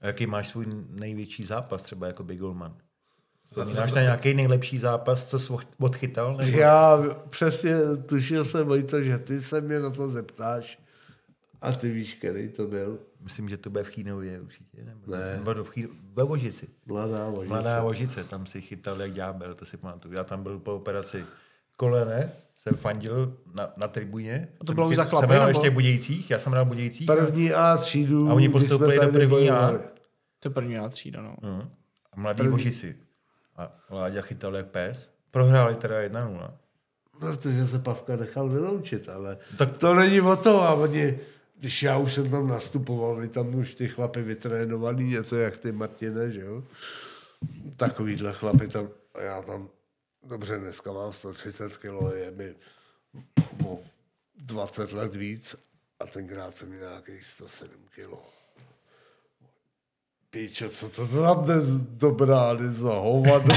A 0.02 0.06
jaký 0.06 0.26
máš 0.26 0.48
svůj 0.48 0.66
největší 1.00 1.44
zápas, 1.44 1.82
třeba 1.82 2.06
jako 2.06 2.24
Big 2.24 2.38
Golman? 2.38 2.76
Vzpomínáš 3.44 3.92
na 3.92 4.02
nějaký 4.02 4.34
nejlepší 4.34 4.78
zápas, 4.78 5.28
co 5.30 5.38
jsi 5.38 5.52
odchytal? 5.78 6.36
Nebo? 6.36 6.58
Já 6.58 6.98
přesně 7.28 7.74
tušil 8.06 8.44
jsem, 8.44 8.66
Vojto, 8.66 9.02
že 9.02 9.18
ty 9.18 9.42
se 9.42 9.60
mě 9.60 9.80
na 9.80 9.90
to 9.90 10.10
zeptáš 10.10 10.78
a 11.60 11.72
ty 11.72 11.92
víš, 11.92 12.14
který 12.14 12.48
to 12.48 12.66
byl. 12.66 12.98
Myslím, 13.20 13.48
že 13.48 13.56
to 13.56 13.70
bude 13.70 13.84
v 13.84 13.88
Chínově 13.88 14.40
určitě. 14.40 14.84
Nebo, 14.84 15.16
Ne. 15.16 15.42
nebo 15.44 15.64
v 15.64 15.70
Chý... 15.70 15.88
ve 16.14 16.24
Vožici. 16.24 16.68
Mladá 16.86 17.28
Vožice. 17.28 17.48
Mladá 17.48 17.82
Vožice, 17.82 18.24
tam 18.24 18.46
si 18.46 18.60
chytal 18.60 19.00
jak 19.00 19.12
ďábel, 19.12 19.54
to 19.54 19.64
si 19.64 19.76
pamatuju. 19.76 20.14
Já 20.14 20.24
tam 20.24 20.42
byl 20.42 20.58
po 20.58 20.74
operaci 20.74 21.24
kolene, 21.76 22.32
jsem 22.56 22.74
fandil 22.74 23.36
na, 23.54 23.72
na 23.76 23.88
tribuně. 23.88 24.48
A 24.60 24.64
to 24.64 24.74
bylo 24.74 24.88
už 24.88 24.96
za 24.96 25.02
Jsem 25.04 25.10
chlapy, 25.10 25.26
hrál 25.26 25.46
nebo? 25.46 25.58
ještě 25.58 25.70
v 25.70 25.74
Budějcích, 25.74 26.30
já 26.30 26.38
jsem 26.38 26.52
hrál 26.52 26.64
v 26.64 26.68
Budějcích. 26.68 27.06
První 27.06 27.52
A 27.52 27.76
třídu, 27.76 28.30
A 28.30 28.34
oni 28.34 28.48
postoupili 28.48 28.98
do 28.98 29.12
první 29.12 29.50
A. 29.50 29.72
To 30.40 30.48
je 30.48 30.50
první 30.50 30.78
A 30.78 30.88
třída, 30.88 31.22
no. 31.22 31.36
No. 31.42 31.70
A 32.12 32.20
mladý 32.20 32.48
Vožici. 32.48 32.96
A 33.56 33.72
Láďa 33.90 34.22
chytal 34.22 34.56
jak 34.56 34.66
pes. 34.66 35.10
Prohráli 35.30 35.74
teda 35.74 35.94
1-0. 36.02 36.50
Protože 37.20 37.66
se 37.66 37.78
Pavka 37.78 38.16
nechal 38.16 38.48
vyloučit, 38.48 39.08
ale 39.08 39.38
Tak- 39.58 39.78
to 39.78 39.94
není 39.94 40.20
o 40.20 40.36
to 40.36 40.62
a 40.62 40.72
oni, 40.74 41.18
když 41.58 41.82
já 41.82 41.96
už 41.98 42.14
jsem 42.14 42.30
tam 42.30 42.48
nastupoval, 42.48 43.16
vy 43.16 43.28
tam 43.28 43.54
už 43.54 43.74
ty 43.74 43.88
chlapy 43.88 44.22
vytrénovaný, 44.22 45.04
něco 45.04 45.36
jak 45.36 45.58
ty 45.58 45.72
Martine, 45.72 46.30
že 46.30 46.40
jo? 46.40 46.62
Takovýhle 47.76 48.32
chlapy 48.32 48.68
tam, 48.68 48.88
a 49.14 49.20
já 49.20 49.42
tam, 49.42 49.68
dobře, 50.28 50.58
dneska 50.58 50.92
mám 50.92 51.12
130 51.12 51.76
kilo, 51.76 52.12
je 52.14 52.30
mi 52.30 52.54
o 53.66 53.78
20 54.36 54.92
let 54.92 55.14
víc 55.14 55.56
a 56.00 56.06
tenkrát 56.06 56.54
jsem 56.56 56.68
měl 56.68 56.80
nějakých 56.90 57.26
107 57.26 57.70
kilo. 57.94 58.22
Píče, 60.30 60.68
co 60.68 60.88
to 60.88 61.06
tam 61.06 61.42
dnes 61.44 61.64
do 61.80 62.10
brány 62.10 62.72
za 62.72 62.92
hovado? 62.94 63.54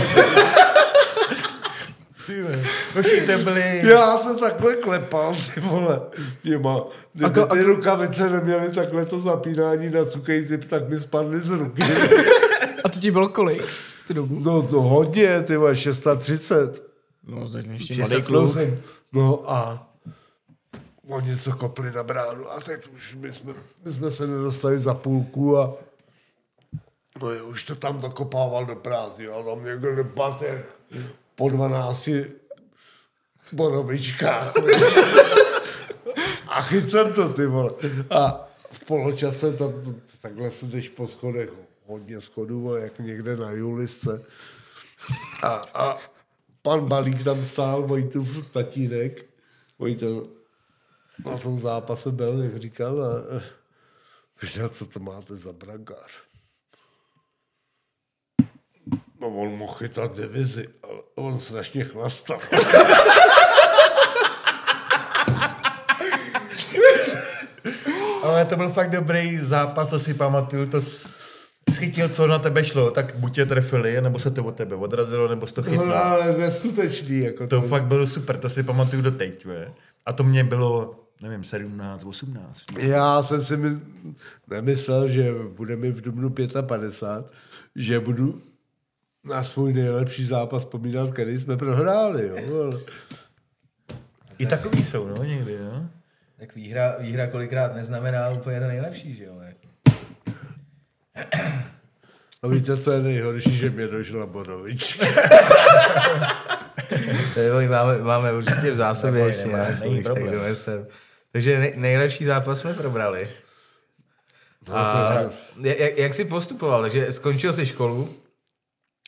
To 3.25 3.43
byli... 3.43 3.81
Já 3.89 4.17
jsem 4.17 4.38
takhle 4.39 4.75
klepal, 4.75 5.35
ty 5.53 5.59
vole. 5.59 6.01
Těma, 6.43 6.81
kdyby 7.13 7.39
A 7.41 7.43
a 7.43 7.47
ty 7.47 7.59
ko- 7.59 7.63
rukavice 7.65 8.29
neměly 8.29 8.71
takhle 8.71 9.05
to 9.05 9.19
zapínání 9.19 9.89
na 9.89 10.05
suchý 10.05 10.41
zip, 10.44 10.63
tak 10.70 10.89
mi 10.89 11.00
spadly 11.00 11.39
z 11.39 11.50
ruky. 11.50 11.81
A 12.83 12.89
to 12.89 13.00
ti 13.00 13.11
bylo 13.11 13.29
kolik? 13.29 13.63
Tu 14.09 14.13
dobu? 14.13 14.39
No, 14.39 14.67
no 14.72 14.81
hodně, 14.81 15.41
ty 15.43 15.57
vole, 15.57 15.75
630. 15.75 16.83
No, 17.24 17.50
teď 17.50 17.65
ještě 17.65 17.93
600 17.93 18.09
mladý 18.09 18.24
kluk. 18.25 18.57
No 19.13 19.51
a 19.51 19.87
oni 21.07 21.37
co 21.37 21.51
kopli 21.51 21.91
na 21.91 22.03
bránu 22.03 22.51
a 22.51 22.59
teď 22.59 22.87
už 22.87 23.15
my 23.15 23.33
jsme, 23.33 23.53
my 23.85 23.93
jsme 23.93 24.11
se 24.11 24.27
nedostali 24.27 24.79
za 24.79 24.93
půlku 24.93 25.57
a 25.57 25.74
no 27.22 27.31
je, 27.31 27.41
už 27.41 27.63
to 27.63 27.75
tam 27.75 28.01
dokopával 28.01 28.65
do 28.65 28.75
prázdní 28.75 29.27
a 29.27 29.43
tam 29.43 29.65
někdo 29.65 30.03
patek 30.03 30.65
po 31.35 31.50
12 31.50 32.09
borovičkách. 33.51 34.53
a 36.48 36.61
chyt 36.61 36.89
jsem 36.89 37.13
to, 37.13 37.29
ty 37.29 37.45
vole. 37.45 37.69
A 38.09 38.50
v 38.72 38.85
poločase 38.85 39.53
tam, 39.53 39.74
takhle 40.22 40.51
se 40.51 40.65
jdeš 40.65 40.89
po 40.89 41.07
schodech, 41.07 41.50
hodně 41.89 42.21
schodů, 42.21 42.75
jak 42.75 42.99
někde 42.99 43.37
na 43.37 43.51
Julisce. 43.51 44.23
A, 45.43 45.49
a 45.73 45.97
pan 46.61 46.87
Balík 46.87 47.23
tam 47.23 47.45
stál, 47.45 47.83
Vojtův 47.87 48.51
tatínek. 48.51 49.25
Vojto 49.79 50.23
na 51.25 51.37
tom 51.37 51.57
zápase 51.57 52.11
byl, 52.11 52.43
jak 52.43 52.57
říkal. 52.57 53.03
A, 53.05 53.41
říkal, 54.45 54.69
co 54.69 54.85
to 54.85 54.99
máte 54.99 55.35
za 55.35 55.53
brankář? 55.53 56.21
No 59.21 59.27
on 59.27 59.57
mohl 59.57 59.73
chytat 59.73 60.17
divizi, 60.17 60.69
ale 60.83 60.99
on 61.15 61.39
strašně 61.39 61.83
chlastal. 61.83 62.39
Ale 68.23 68.45
to 68.45 68.55
byl 68.57 68.69
fakt 68.69 68.89
dobrý 68.89 69.37
zápas, 69.37 69.89
to 69.89 69.99
si 69.99 70.13
pamatuju, 70.13 70.65
to 70.69 70.81
s- 70.81 71.09
schytil, 71.70 72.10
co 72.10 72.27
na 72.27 72.40
tebe 72.40 72.64
šlo, 72.66 72.92
tak 72.92 73.14
buď 73.18 73.36
tě 73.36 73.46
trefili, 73.46 74.01
nebo 74.01 74.20
se 74.20 74.32
to 74.32 74.44
od 74.44 74.55
tebe 74.55 74.75
odrazilo, 74.75 75.27
nebo 75.27 75.48
jsi 75.48 75.53
to 75.53 75.62
To 75.64 75.70
chytl. 75.70 75.84
bylo 75.84 75.96
ale 75.96 76.38
neskutečný. 76.38 77.20
Jako 77.20 77.48
To 77.48 77.62
fakt 77.62 77.84
bylo 77.84 78.08
super, 78.08 78.38
to 78.38 78.50
si 78.50 78.64
pamatuju 78.64 79.01
do 79.01 79.12
teď. 79.12 79.46
Ve. 79.46 79.72
A 80.05 80.14
to 80.14 80.24
mě 80.24 80.44
bylo, 80.44 80.96
nevím, 81.22 81.44
17, 81.44 82.03
18. 82.03 82.62
Já 82.77 83.24
jsem 83.24 83.44
si 83.44 83.58
my, 83.58 83.79
nemyslel, 84.48 85.08
že 85.08 85.32
bude 85.58 85.75
mi 85.75 85.92
v 85.92 86.01
Dubnu 86.01 86.29
55, 86.68 87.32
že 87.75 88.00
budu 88.00 88.42
na 89.24 89.44
svůj 89.44 89.74
nejlepší 89.74 90.25
zápas 90.25 90.64
vzpomínat, 90.64 91.12
který 91.12 91.40
jsme 91.40 91.58
prohráli. 91.58 92.27
Jo? 92.27 92.36
Ale 92.66 92.77
I 94.38 94.46
takový 94.46 94.84
jsou, 94.86 95.08
no, 95.08 95.24
někdy, 95.24 95.58
no. 95.60 95.90
Tak 96.40 96.55
výhra, 96.55 96.96
výhra 97.00 97.27
kolikrát 97.27 97.75
neznamená 97.75 98.29
úplně 98.29 98.60
to 98.60 98.68
nejlepší, 98.68 99.16
že 99.16 99.24
jo? 99.24 99.40
Jako. 99.40 99.58
A 102.44 102.48
víte, 102.48 102.77
co 102.77 102.92
je 102.92 103.01
nejhorší, 103.01 103.58
že 103.58 103.70
mě 103.70 103.88
došla 103.88 104.25
Borovič. 104.25 105.00
Tady 107.36 107.68
máme, 107.70 107.98
máme 108.01 108.34
určitě 108.34 108.72
v 108.72 108.75
zásobě 108.77 109.25
ještě 109.27 109.44
když 109.90 110.03
tak 110.05 110.14
problém. 110.14 110.32
donesem. 110.34 110.88
Takže 111.32 111.60
nej, 111.60 111.74
nejlepší 111.75 112.25
zápas 112.25 112.60
jsme 112.60 112.74
probrali. 112.74 113.29
A 114.74 115.14
jak, 115.62 115.98
jak 115.98 116.14
jsi 116.14 116.25
postupoval? 116.25 116.82
Takže 116.82 117.14
skončil 117.14 117.53
jsi 117.53 117.66
školu 117.66 118.16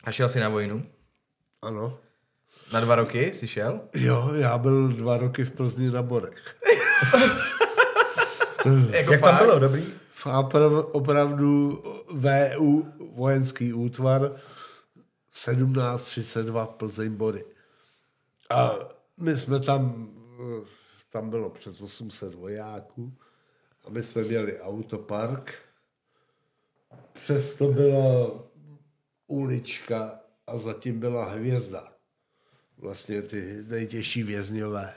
a 0.04 0.12
šel 0.12 0.28
jsi 0.28 0.40
na 0.40 0.48
vojnu? 0.48 0.86
Ano. 1.62 1.98
Na 2.72 2.80
dva 2.80 2.94
roky 2.94 3.32
jsi 3.34 3.46
šel? 3.48 3.80
Jo, 3.94 4.30
já 4.34 4.58
byl 4.58 4.88
dva 4.88 5.16
roky 5.16 5.44
v 5.44 5.50
Plzni 5.50 5.90
na 5.90 6.02
Borech. 6.02 6.56
Jako 8.90 9.12
Jak 9.12 9.20
tam 9.20 9.30
fakt? 9.30 9.42
bylo, 9.46 9.58
dobrý? 9.58 9.84
Oprav- 10.24 10.86
opravdu 10.92 11.82
VU, 12.12 12.92
vojenský 13.14 13.72
útvar, 13.72 14.36
1732 15.28 16.66
Plzeň 16.66 17.14
Bory. 17.14 17.44
A 18.50 18.70
my 19.16 19.36
jsme 19.36 19.60
tam, 19.60 20.10
tam 21.12 21.30
bylo 21.30 21.50
přes 21.50 21.80
800 21.80 22.34
vojáků 22.34 23.12
a 23.84 23.90
my 23.90 24.02
jsme 24.02 24.22
měli 24.22 24.60
autopark. 24.60 25.54
Přesto 27.12 27.72
byla 27.72 28.30
ulička 29.26 30.20
a 30.46 30.58
zatím 30.58 31.00
byla 31.00 31.24
hvězda. 31.24 31.92
Vlastně 32.78 33.22
ty 33.22 33.64
nejtěžší 33.68 34.22
vězňové. 34.22 34.94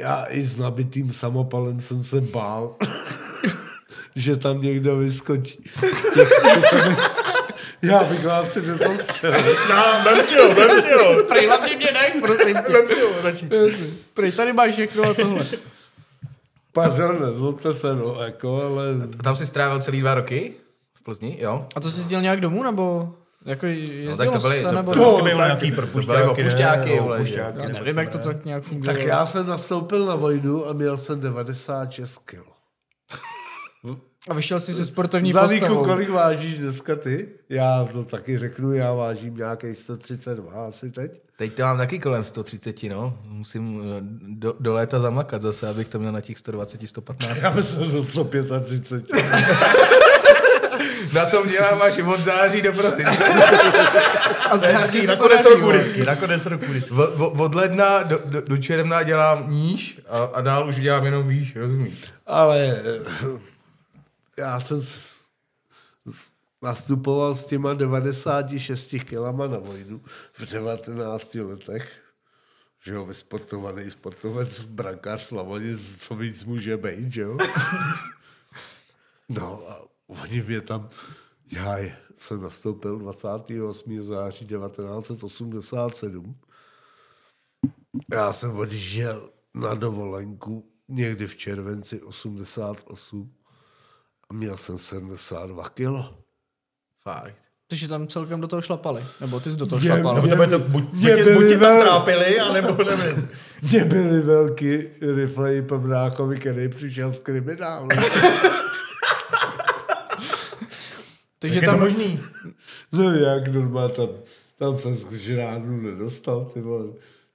Já 0.00 0.24
i 0.24 0.44
s 0.44 0.56
nabitým 0.56 1.12
samopalem 1.12 1.80
jsem 1.80 2.04
se 2.04 2.20
bál, 2.20 2.76
že 4.16 4.36
tam 4.36 4.60
někdo 4.60 4.96
vyskočí. 4.96 5.64
Já 7.82 8.04
bych 8.04 8.24
vás 8.24 8.52
si 8.52 8.62
nezastřelil. 8.62 9.56
No, 9.70 9.84
vem 10.04 10.24
si 10.26 10.34
ho, 10.38 10.54
vem 10.54 10.82
si 10.82 10.92
ho. 10.94 11.22
Prej, 11.28 11.46
hlavně 11.46 11.76
mě 11.76 11.86
nech, 11.92 12.14
prosím 12.22 12.56
tě. 12.66 12.72
Vem 12.72 12.88
si 12.88 13.00
ho, 13.00 13.08
radši. 13.22 13.48
Prej, 14.14 14.32
tady 14.32 14.52
máš 14.52 14.72
všechno 14.72 15.02
a 15.04 15.14
tohle. 15.14 15.44
Pardon, 16.72 17.20
nezlobte 17.22 17.74
se, 17.74 17.94
no, 17.94 18.16
jako, 18.24 18.62
ale 18.62 18.84
A 19.20 19.22
tam 19.22 19.36
jsi 19.36 19.46
strávil 19.46 19.82
celý 19.82 20.00
dva 20.00 20.14
roky 20.14 20.52
v 20.94 21.02
Plzni, 21.02 21.38
jo? 21.40 21.66
A 21.76 21.80
to 21.80 21.90
jsi 21.90 22.08
dělal 22.08 22.22
nějak 22.22 22.40
domů, 22.40 22.62
nebo 22.62 23.14
Jako 23.44 23.66
No, 24.10 24.16
tak 24.16 24.30
to 24.32 24.38
byly- 24.38 24.60
se, 24.60 24.68
to- 24.68 24.74
nebo... 24.74 24.92
To, 24.92 24.98
To 25.04 25.16
to 25.16 25.22
byly 25.24 25.34
nějaký 25.34 25.72
propušťáky, 25.72 27.00
opušťáky, 27.00 27.58
ne? 27.58 27.62
Já 27.62 27.68
nebo 27.68 27.78
nevím, 27.84 27.98
jak 27.98 28.08
to 28.08 28.18
ne? 28.18 28.24
tak 28.24 28.44
nějak 28.44 28.62
fungovalo. 28.64 28.98
Tak 28.98 29.06
já 29.06 29.26
jsem 29.26 29.46
nastoupil 29.46 30.06
na 30.06 30.14
vojnu 30.14 30.66
a 30.68 30.72
měl 30.72 30.98
jsem 30.98 31.20
96 31.20 32.18
kg. 32.24 32.55
A 34.28 34.34
vyšel 34.34 34.60
jsi 34.60 34.74
se 34.74 34.84
sportovní 34.86 35.32
Za 35.32 35.40
postavou. 35.42 35.84
kolik 35.84 36.08
vážíš 36.08 36.58
dneska 36.58 36.96
ty? 36.96 37.28
Já 37.48 37.88
to 37.92 38.04
taky 38.04 38.38
řeknu, 38.38 38.72
já 38.72 38.92
vážím 38.94 39.36
nějaký 39.36 39.74
132 39.74 40.66
asi 40.66 40.90
teď. 40.90 41.12
Teď 41.36 41.54
to 41.54 41.62
mám 41.62 41.78
taky 41.78 41.98
kolem 41.98 42.24
130, 42.24 42.82
no. 42.82 43.18
Musím 43.24 43.80
eh, 43.82 44.00
do, 44.28 44.54
do 44.60 44.72
léta 44.74 45.00
zamakat 45.00 45.42
zase, 45.42 45.68
abych 45.68 45.88
to 45.88 45.98
měl 45.98 46.12
na 46.12 46.20
těch 46.20 46.38
120, 46.38 46.80
115. 46.88 47.42
Já 47.42 47.50
myslím, 47.50 47.90
že 47.90 48.02
135. 48.02 49.04
Na 51.12 51.24
tom 51.24 51.48
dělám 51.48 51.82
až 51.82 51.98
od 51.98 52.20
září 52.20 52.62
do 52.62 52.72
prosince. 52.72 53.24
A 54.50 54.58
září 54.58 55.00
se 55.00 55.06
to 55.06 55.12
Nakonec 55.12 55.42
daří, 55.42 55.54
roku 55.54 55.68
vždycky, 55.70 56.04
nakonec 56.04 56.46
roku 56.46 56.64
vždycky. 56.68 56.94
V, 56.94 57.40
od 57.40 57.54
ledna 57.54 58.02
do, 58.02 58.20
do, 58.24 58.40
do 58.40 58.56
června 58.56 59.02
dělám 59.02 59.50
níž 59.50 60.00
a, 60.08 60.18
a 60.18 60.40
dál 60.40 60.68
už 60.68 60.76
dělám 60.76 61.04
jenom 61.04 61.28
výš, 61.28 61.56
rozumíš? 61.56 61.94
Ale 62.26 62.76
eh, 62.84 63.00
já 64.38 64.60
jsem 64.60 64.82
s, 64.82 65.20
s, 66.06 66.32
nastupoval 66.62 67.34
s 67.34 67.46
těma 67.46 67.74
96 67.74 68.94
kilama 69.04 69.46
na 69.46 69.58
vojnu 69.58 70.00
v 70.32 70.52
19 70.52 71.34
letech. 71.34 72.02
Že 72.84 72.92
jo, 72.92 73.04
vysportovaný 73.06 73.90
sportovec, 73.90 74.60
brankář 74.60 75.22
Slavonic, 75.22 76.06
co 76.06 76.14
víc 76.14 76.44
může 76.44 76.76
být, 76.76 77.12
že 77.12 77.20
jo? 77.20 77.36
No 79.28 79.70
a 79.70 79.82
oni 80.06 80.42
mě 80.42 80.60
tam, 80.60 80.88
já 81.52 81.76
jsem 82.14 82.42
nastoupil 82.42 82.98
28. 82.98 84.02
září 84.02 84.46
1987. 84.46 86.40
Já 88.12 88.32
jsem 88.32 88.58
odjížděl 88.58 89.30
na 89.54 89.74
dovolenku 89.74 90.70
někdy 90.88 91.26
v 91.26 91.36
červenci 91.36 92.02
88 92.02 93.35
a 94.30 94.34
měl 94.34 94.56
jsem 94.56 94.78
72 94.78 95.68
kilo. 95.68 96.14
Fakt. 97.02 97.34
Takže 97.68 97.88
tam 97.88 98.06
celkem 98.08 98.40
do 98.40 98.48
toho 98.48 98.62
šlapali. 98.62 99.04
Nebo 99.20 99.40
ty 99.40 99.50
jsi 99.50 99.56
do 99.56 99.66
toho 99.66 99.80
Mě- 99.80 99.90
šlapal. 99.90 100.22
Nebo 100.22 100.46
to 100.46 100.58
buď, 100.58 100.92
Mě 100.92 101.10
buď, 101.10 101.16
tě- 101.18 101.24
byli 101.24 101.34
buď 101.36 101.48
tě 101.48 101.58
tam 101.58 101.80
trápili, 101.80 102.40
anebo 102.40 102.84
nevím. 102.84 103.28
Mě 103.70 103.84
byly 103.84 104.20
velký 104.20 104.78
rifle 105.14 105.56
i 105.56 105.62
Pemnákovi, 105.62 106.38
který 106.38 106.68
přišel 106.68 107.12
z 107.12 107.20
kriminálu. 107.20 107.88
Takže 111.38 111.54
Jak 111.56 111.62
je 111.62 111.68
to 111.68 111.72
tam, 111.72 111.80
možný? 111.80 112.20
No 112.92 113.10
jak 113.14 113.48
normálně 113.48 113.94
tam, 113.94 114.08
tam 114.58 114.78
jsem 114.78 114.94
z 114.94 115.12
žrádnu 115.12 115.80
nedostal, 115.80 116.44
ty 116.44 116.60
vole. 116.60 116.84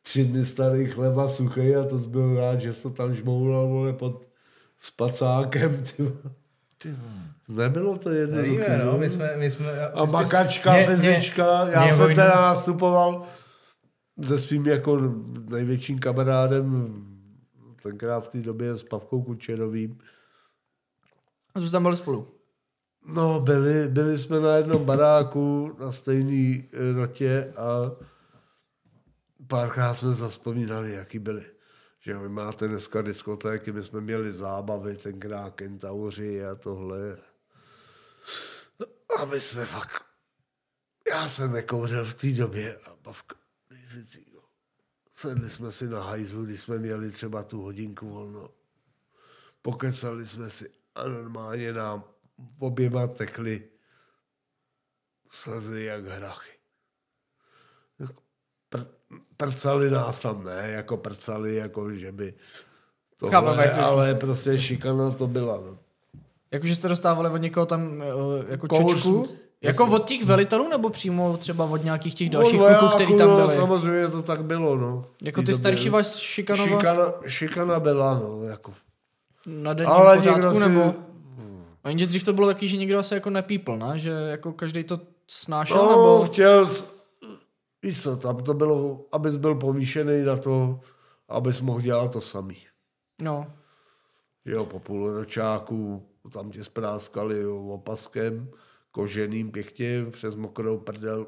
Tři 0.02 0.26
dny 0.26 0.46
starý 0.46 0.86
chleba 0.88 1.30
suchý 1.30 1.76
a 1.76 1.84
to 1.84 2.00
jsi 2.00 2.08
byl 2.08 2.36
rád, 2.36 2.62
že 2.62 2.74
jsi 2.74 2.82
to 2.84 2.90
tam 2.90 3.14
žmoulal, 3.16 3.68
vole, 3.68 3.94
pod 3.94 4.22
spacákem, 4.80 5.84
ty 5.84 6.04
vole. 6.04 6.36
Nebylo 7.48 7.98
to 7.98 8.10
jednoduché. 8.10 8.48
Nevíme, 8.60 8.78
no, 8.86 8.92
no. 8.92 8.98
my 8.98 9.10
jsme, 9.10 9.38
my 9.38 9.52
jsme... 9.52 9.88
A 9.90 10.06
makačka, 10.06 10.74
Mě- 10.74 10.86
fyzička, 10.86 11.64
mě- 11.66 11.74
já 11.74 11.82
mě 11.84 11.94
jsem 11.94 12.02
vojnu- 12.02 12.16
teda 12.16 12.42
nastupoval 12.42 13.26
se 14.28 14.40
svým 14.40 14.68
jako 14.68 15.00
největším 15.50 16.00
kamarádem 16.00 16.94
tenkrát 17.84 18.20
v 18.20 18.28
té 18.28 18.38
době 18.42 18.76
s 18.76 18.84
Pavkou 18.84 19.24
Kučerovým. 19.24 19.98
a 21.56 21.62
jsi 21.62 21.72
tam 21.72 21.84
byli 21.84 21.96
spolu. 21.98 22.28
No, 23.06 23.40
byli, 23.40 23.88
byli 23.88 24.20
jsme 24.20 24.40
na 24.40 24.56
jednom 24.56 24.86
baráku 24.86 25.76
na 25.80 25.92
stejné 25.92 26.62
rotě 26.94 27.54
a 27.58 27.92
párkrát 29.48 29.94
jsme 29.94 30.14
zaspomínali, 30.14 30.92
jaký 30.92 31.20
byli. 31.20 31.46
Že 32.02 32.18
vy 32.18 32.30
máte 32.30 32.68
dneska 32.68 33.02
diskotéky, 33.02 33.72
my 33.72 33.84
jsme 33.84 34.02
měli 34.02 34.34
zábavy, 34.34 34.98
tenkrát 34.98 35.56
kentauři 35.56 36.46
a 36.46 36.56
tohle. 36.56 37.18
No, 38.80 38.86
a 39.18 39.26
my 39.26 39.42
jsme 39.42 39.66
fakt... 39.66 40.04
Já 41.10 41.30
jsem 41.30 41.52
nekouřil 41.52 42.06
v 42.06 42.14
té 42.14 42.28
době 42.28 42.78
a 42.78 42.96
bavka 43.02 43.36
nejsicího. 43.70 44.42
Sedli 45.14 45.50
jsme 45.50 45.72
si 45.72 45.88
na 45.88 46.04
hajzlu, 46.04 46.46
když 46.46 46.62
jsme 46.62 46.78
měli 46.78 47.12
třeba 47.12 47.44
tu 47.44 47.62
hodinku 47.62 48.10
volno. 48.10 48.50
Pokecali 49.62 50.28
jsme 50.28 50.50
si 50.50 50.72
a 50.96 51.08
normálně 51.08 51.74
nám 51.74 52.04
oběma 52.60 53.08
tekly 53.08 53.70
slzy 55.30 55.84
jak 55.84 56.06
hrachy. 56.06 56.61
Pr- 59.42 59.46
prcali 59.52 59.90
nás 59.92 60.20
tam, 60.20 60.44
ne, 60.44 60.70
jako 60.72 60.98
prcali, 60.98 61.56
jako 61.56 61.92
že 61.96 62.12
by 62.12 62.34
tohle, 63.20 63.32
Chápeme, 63.32 63.72
ale 63.72 64.16
prostě 64.16 64.60
šikana 64.60 65.12
to 65.12 65.28
byla. 65.28 65.58
No. 65.58 65.78
Jakože 66.52 66.76
jste 66.76 66.88
dostávali 66.88 67.30
od 67.30 67.38
někoho 67.38 67.66
tam 67.66 68.02
eh, 68.02 68.06
jako 68.48 68.68
Kouř- 68.68 68.90
čočku? 68.92 69.28
Jako 69.62 69.86
od 69.86 70.06
těch 70.06 70.24
velitelů, 70.26 70.68
nebo 70.70 70.90
přímo 70.90 71.38
třeba 71.38 71.66
od 71.66 71.84
nějakých 71.84 72.16
těch 72.16 72.30
dalších 72.30 72.60
kluků, 72.60 72.88
který 72.96 73.18
tam 73.18 73.30
no, 73.30 73.36
byli? 73.36 73.56
Samozřejmě 73.56 74.08
to 74.08 74.22
tak 74.22 74.44
bylo, 74.44 74.78
no. 74.78 75.06
Jako 75.22 75.42
ty 75.42 75.54
starší 75.54 75.86
době. 75.86 75.92
vás 75.92 76.16
šikanovat 76.18 76.70
Šikana, 76.70 77.14
šikana 77.28 77.80
byla, 77.80 78.14
no, 78.14 78.44
jako. 78.44 78.74
na 79.46 79.74
denním 79.74 79.94
Ale 79.94 80.18
pořádku, 80.18 80.40
někdo 80.40 80.54
si- 80.54 80.60
nebo... 80.60 80.94
A 81.84 81.90
jenže 81.90 82.08
dřív 82.08 82.24
to 82.24 82.34
bylo 82.34 82.48
taky, 82.48 82.68
že 82.68 82.78
nikdo 82.78 83.00
asi 83.00 83.14
jako 83.14 83.30
nepípl, 83.30 83.78
ne? 83.78 84.00
Že 84.00 84.10
jako 84.10 84.54
každý 84.54 84.84
to 84.84 85.00
snášel, 85.28 85.78
No, 85.78 85.90
nebo... 85.90 86.26
chtěl, 86.26 86.70
víš 87.84 88.04
co, 88.04 88.18
tam 88.18 88.38
to 88.38 88.54
bylo, 88.54 89.06
abys 89.12 89.38
byl 89.38 89.56
povýšený 89.56 90.24
na 90.24 90.38
to, 90.38 90.80
abys 91.30 91.62
mohl 91.62 91.82
dělat 91.82 92.12
to 92.12 92.22
samý. 92.22 92.58
No, 93.22 93.54
jo, 94.46 94.66
po 94.66 94.80
půlročáku 94.80 96.08
tam 96.34 96.52
tě 96.52 96.64
spráskali 96.64 97.40
jo, 97.42 97.58
opaskem, 97.64 98.50
koženým 98.92 99.52
pěkně 99.52 100.06
přes 100.12 100.36
mokrou 100.36 100.78
prdel, 100.78 101.28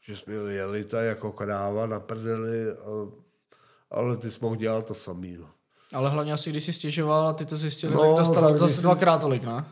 že 0.00 0.16
jsme 0.16 0.32
měli 0.32 0.54
jelita 0.54 1.02
jako 1.02 1.32
kráva 1.32 1.86
na 1.86 2.00
prdeli, 2.00 2.70
a, 2.70 2.76
ale 3.90 4.16
ty 4.16 4.30
jsi 4.30 4.38
mohl 4.42 4.56
dělat 4.56 4.86
to 4.86 4.94
samý. 4.94 5.36
No. 5.36 5.50
ale 5.92 6.10
hlavně 6.10 6.32
asi 6.32 6.50
když 6.50 6.64
si 6.64 6.72
stěžoval 6.72 7.28
a 7.28 7.32
ty 7.32 7.46
to 7.46 7.56
zjistili, 7.56 7.94
No, 7.94 8.00
tak 8.00 8.26
dostal 8.26 8.48
tak 8.48 8.58
zase 8.58 8.74
jsi- 8.74 8.82
dvakrát 8.82 9.18
tolik, 9.18 9.42
ne? 9.44 9.64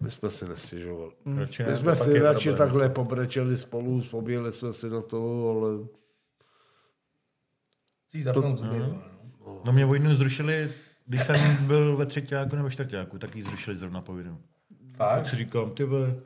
My 0.00 0.10
jsme 0.10 0.30
si 0.30 0.48
nestěžovali. 0.48 1.12
Ne, 1.24 1.40
My 1.40 1.46
to 1.46 1.76
jsme 1.76 1.84
pak 1.92 1.98
si 1.98 2.18
radši 2.18 2.48
problém. 2.48 2.56
takhle 2.68 2.88
pobrečeli 2.88 3.58
spolu, 3.58 4.00
vzpomněli 4.00 4.52
jsme 4.52 4.72
si 4.72 4.90
na 4.90 5.02
to, 5.02 5.48
ale 5.50 5.88
Chceš 8.06 8.24
zapnout 8.24 8.58
zuby, 8.58 8.78
No 9.64 9.72
mě 9.72 9.86
vojnu 9.86 10.14
zrušili, 10.14 10.72
když 11.06 11.24
jsem 11.26 11.66
byl 11.66 11.96
ve 11.96 12.06
třetíku 12.06 12.56
nebo 12.56 12.70
čtvrtíku, 12.70 13.18
tak 13.18 13.36
ji 13.36 13.42
zrušili 13.42 13.76
zrovna 13.76 14.00
po 14.00 14.14
videu. 14.14 14.36
Tak 14.98 15.08
Fakt? 15.08 15.26
si 15.30 15.36
říkám, 15.36 15.70
ty 15.70 15.84
vole, 15.84 16.06
no, 16.08 16.16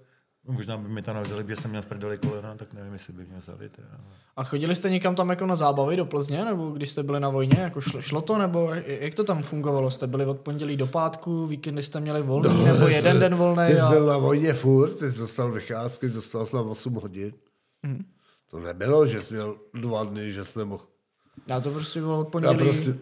možná 0.46 0.76
by 0.76 0.88
mi 0.88 1.02
tam 1.02 1.16
nevzali, 1.16 1.44
protože 1.44 1.56
jsem 1.56 1.70
měl 1.70 1.82
v 1.82 1.86
prdeli 1.86 2.18
kolena, 2.18 2.54
tak 2.54 2.72
nevím, 2.72 2.92
jestli 2.92 3.12
by 3.12 3.26
mě 3.26 3.36
vzali. 3.38 3.68
Teda. 3.68 3.88
A 4.36 4.44
chodili 4.44 4.74
jste 4.74 4.90
někam 4.90 5.14
tam 5.14 5.30
jako 5.30 5.46
na 5.46 5.56
zábavy 5.56 5.96
do 5.96 6.04
Plzně, 6.06 6.44
nebo 6.44 6.70
když 6.70 6.90
jste 6.90 7.02
byli 7.02 7.20
na 7.20 7.28
vojně, 7.28 7.58
jako 7.60 7.80
šlo, 7.80 8.00
šlo 8.02 8.20
to, 8.20 8.38
nebo 8.38 8.70
jak 8.86 9.14
to 9.14 9.24
tam 9.24 9.42
fungovalo? 9.42 9.90
Jste 9.90 10.06
byli 10.06 10.26
od 10.26 10.40
pondělí 10.40 10.76
do 10.76 10.86
pátku, 10.86 11.46
víkendy 11.46 11.82
jste 11.82 12.00
měli 12.00 12.22
volný, 12.22 12.48
no, 12.58 12.64
nebo 12.64 12.88
jeden 12.88 13.20
den 13.20 13.34
volný? 13.34 13.66
Ty 13.66 13.72
jsi 13.74 13.80
A... 13.80 13.90
byl 13.90 14.06
na 14.06 14.18
vojně 14.18 14.52
furt, 14.52 14.90
ty 14.94 15.12
jsi 15.12 15.18
dostal 15.18 15.52
vycházky, 15.52 16.08
dostal 16.08 16.46
jsi 16.46 16.56
na 16.56 16.62
8 16.62 16.94
hodin. 16.94 17.32
Mhm. 17.82 18.04
To 18.50 18.60
nebylo, 18.60 19.06
že 19.06 19.20
jsi 19.20 19.34
měl 19.34 19.56
dva 19.74 20.04
dny, 20.04 20.32
že 20.32 20.44
jsi 20.44 20.58
nemohl. 20.58 20.84
Já 21.46 21.60
to 21.60 21.70
prostě 21.70 22.00
bylo 22.00 22.18
od 22.20 22.24
Já 22.26 22.30
pondělí. 22.30 22.56
prostě, 22.56 22.94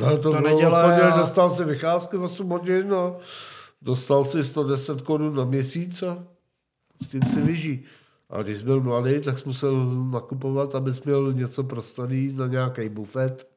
no, 0.00 0.16
to 0.16 0.16
do 0.16 0.30
bylo, 0.30 0.40
neděle 0.42 0.88
neděle 0.88 1.12
a- 1.12 1.16
dostal 1.18 1.50
si 1.50 1.64
vycházky 1.64 2.16
8 2.16 2.48
hodin 2.48 2.94
a 2.94 3.12
dostal 3.82 4.24
si 4.24 4.44
110 4.44 5.00
korun 5.02 5.36
na 5.36 5.44
měsíc 5.44 6.02
a 6.02 6.24
s 7.04 7.08
tím 7.08 7.22
si 7.22 7.40
vyží. 7.40 7.84
A 8.30 8.42
když 8.42 8.62
byl 8.62 8.80
mladý, 8.80 9.20
tak 9.20 9.38
jsi 9.38 9.46
musel 9.46 9.86
nakupovat, 10.10 10.74
abys 10.74 11.02
měl 11.02 11.32
něco 11.32 11.64
prostaný 11.64 12.32
na 12.32 12.46
nějaký 12.46 12.88
bufet. 12.88 13.48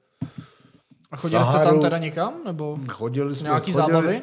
A 1.12 1.18
chodili 1.18 1.44
jste 1.44 1.54
tam 1.54 1.62
Saharu. 1.64 1.82
teda 1.82 1.98
někam, 1.98 2.34
nebo 2.46 2.80
Chodili 2.90 3.36
jsme, 3.36 3.50
nějaký 3.50 3.72
chodili, 3.72 3.92
zábavy? 3.92 4.22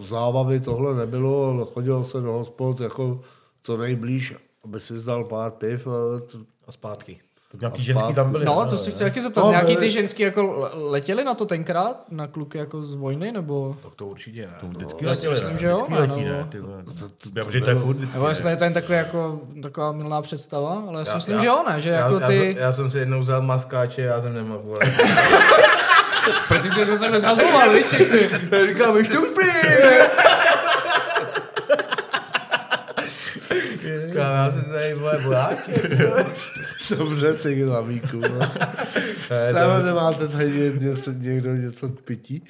Zábavy 0.00 0.60
tohle 0.60 0.94
nebylo, 0.94 1.44
ale 1.44 1.64
chodil 1.64 2.04
se 2.04 2.20
do 2.20 2.32
hospod 2.32 2.80
jako 2.80 3.20
co 3.62 3.76
nejblíž, 3.76 4.34
aby 4.64 4.80
si 4.80 4.98
zdal 4.98 5.24
pár 5.24 5.50
piv. 5.50 5.86
A 5.86 6.20
to, 6.32 6.38
A 6.66 6.72
zpátky. 6.72 7.20
Tak 7.52 7.60
nějaký 7.60 7.82
A 7.82 7.84
ženský 7.84 8.14
tam 8.14 8.32
byly. 8.32 8.44
No, 8.44 8.66
to 8.70 8.78
si 8.78 8.90
chci 8.90 9.04
taky 9.04 9.20
zeptat. 9.20 9.44
No, 9.44 9.50
Nějaký 9.50 9.76
ty 9.76 9.90
ženský 9.90 10.22
jako 10.22 10.42
le- 10.60 10.70
letěli 10.74 11.24
na 11.24 11.34
to 11.34 11.46
tenkrát? 11.46 11.96
Na 12.10 12.26
kluky 12.26 12.58
jako 12.58 12.82
z 12.82 12.94
vojny, 12.94 13.32
nebo... 13.32 13.76
Tak 13.82 13.94
to 13.94 14.06
určitě 14.06 14.40
ne. 14.40 14.52
To 14.60 14.66
vždycky 14.66 15.04
Já 15.04 15.14
si 15.14 15.28
letěli, 15.28 15.34
myslím, 15.50 15.58
že 15.58 15.66
jo, 15.66 15.76
Vždycky 15.76 15.94
letí, 15.94 16.24
no. 16.24 16.32
ne, 16.32 16.46
ty. 16.48 16.58
Já, 17.36 17.44
protože 17.44 17.60
to 17.60 17.70
je 17.70 17.76
furt 17.76 17.96
vždycky. 17.96 18.14
Nebo 18.16 18.24
ne? 18.26 18.30
jestli 18.30 18.50
je 18.50 18.56
to 18.56 18.64
jen 18.64 18.74
jako, 18.88 19.40
taková 19.62 19.92
milná 19.92 20.22
představa, 20.22 20.82
ale 20.88 20.98
já 21.00 21.04
si 21.04 21.14
myslím, 21.14 21.34
já- 21.34 21.40
že 21.40 21.46
jo, 21.46 21.64
ne? 21.68 21.80
Že 21.80 21.90
já, 21.90 21.96
jako 21.96 22.20
ty... 22.20 22.36
jsem, 22.38 22.62
já, 22.62 22.72
jsem 22.72 22.90
si 22.90 22.98
jednou 22.98 23.20
vzal 23.20 23.42
maskáče, 23.42 24.02
já 24.02 24.20
jsem 24.20 24.34
nemohl. 24.34 24.78
Protože 26.48 26.70
jsi 26.70 26.84
se 26.84 26.98
sem 26.98 27.12
nezhazoval, 27.12 27.70
víš, 27.72 27.86
všechny. 27.86 28.20
Já 28.78 28.92
říkám, 34.22 34.48
už 34.48 34.64
to 34.64 34.70
úplně. 34.70 34.94
vole, 34.94 35.18
bojáček. 35.24 35.90
Dobře, 36.90 37.34
ty 37.34 37.62
hlavíku. 37.64 38.20
no. 38.20 38.50
Tam 39.52 39.86
nemáte 39.86 40.28
tady 40.28 40.72
něco, 40.80 41.12
někdo 41.12 41.54
něco 41.54 41.88
k 41.88 42.00
pití? 42.00 42.42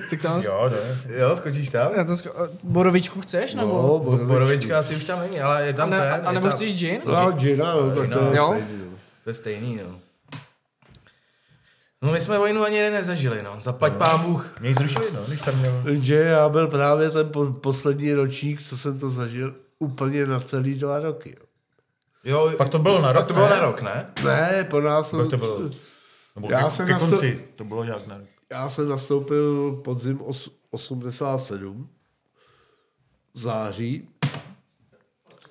Chci 0.00 0.16
k 0.16 0.22
tam... 0.22 0.40
Jo, 0.40 0.70
ne. 0.70 1.16
Jo, 1.18 1.36
skočíš 1.36 1.68
tam? 1.68 1.92
Já 1.96 2.04
to 2.04 2.16
zko... 2.16 2.30
Borovičku 2.62 3.20
chceš, 3.20 3.54
nebo? 3.54 3.72
No, 3.72 3.98
borovičku. 3.98 4.26
Borovička 4.26 4.78
asi 4.78 4.96
už 4.96 5.04
tam 5.04 5.20
není, 5.20 5.40
ale 5.40 5.66
je 5.66 5.72
a, 5.72 5.76
tam 5.76 5.90
ne, 5.90 5.98
ten. 5.98 6.26
a 6.28 6.32
nebo 6.32 6.46
tam, 6.46 6.56
chceš 6.56 6.74
gin? 6.74 7.00
No, 7.06 7.32
Gina, 7.32 7.74
no, 7.74 7.90
tak 7.90 8.10
to 8.10 8.30
je 8.30 8.36
Jo. 8.36 8.46
stejný, 8.46 8.78
no. 8.84 8.96
To 9.24 9.30
je 9.30 9.34
stejný, 9.34 9.80
no. 9.88 9.98
No 12.02 12.12
my 12.12 12.20
jsme 12.20 12.38
vojnu 12.38 12.64
ani 12.64 12.90
nezažili, 12.90 13.42
no. 13.42 13.56
Zaplať 13.60 13.92
pán 13.92 14.20
Bůh. 14.20 14.60
Mě 14.60 14.68
ji 14.68 14.74
zrušili, 14.74 15.06
no, 15.14 15.20
když 15.28 15.40
jsem 15.40 15.58
měl... 15.58 15.82
Že 15.86 16.14
já 16.14 16.48
byl 16.48 16.68
právě 16.68 17.10
ten 17.10 17.28
po, 17.28 17.46
poslední 17.46 18.14
ročník, 18.14 18.62
co 18.62 18.76
jsem 18.76 18.98
to 18.98 19.10
zažil 19.10 19.54
úplně 19.82 20.26
na 20.26 20.40
celý 20.40 20.74
dva 20.74 20.98
roky. 20.98 21.36
Jo. 21.38 21.46
Jo, 22.24 22.52
Pak 22.56 22.68
to 22.68 22.78
bylo 22.78 23.02
na 23.02 23.12
rok, 23.12 23.26
to 23.26 23.34
bylo 23.34 23.48
ne? 23.48 23.50
na 23.50 23.58
rok, 23.58 23.82
ne? 23.82 24.12
Ne, 24.24 24.66
po 24.70 24.80
nás... 24.80 25.10
Pak 25.10 25.30
to 25.30 25.36
bylo. 25.36 25.70
Nebo 26.34 26.48
Já 26.50 26.64
ke, 26.64 26.70
jsem 26.70 26.86
ke 26.86 26.94
konci, 26.94 27.44
to 27.56 27.64
bylo 27.64 27.84
nějak 27.84 28.06
na 28.06 28.18
rok. 28.18 28.28
Já 28.52 28.70
jsem 28.70 28.88
nastoupil 28.88 29.72
podzim 29.84 30.22
os, 30.22 30.50
87 30.70 31.88
v 33.34 33.38
září 33.38 34.08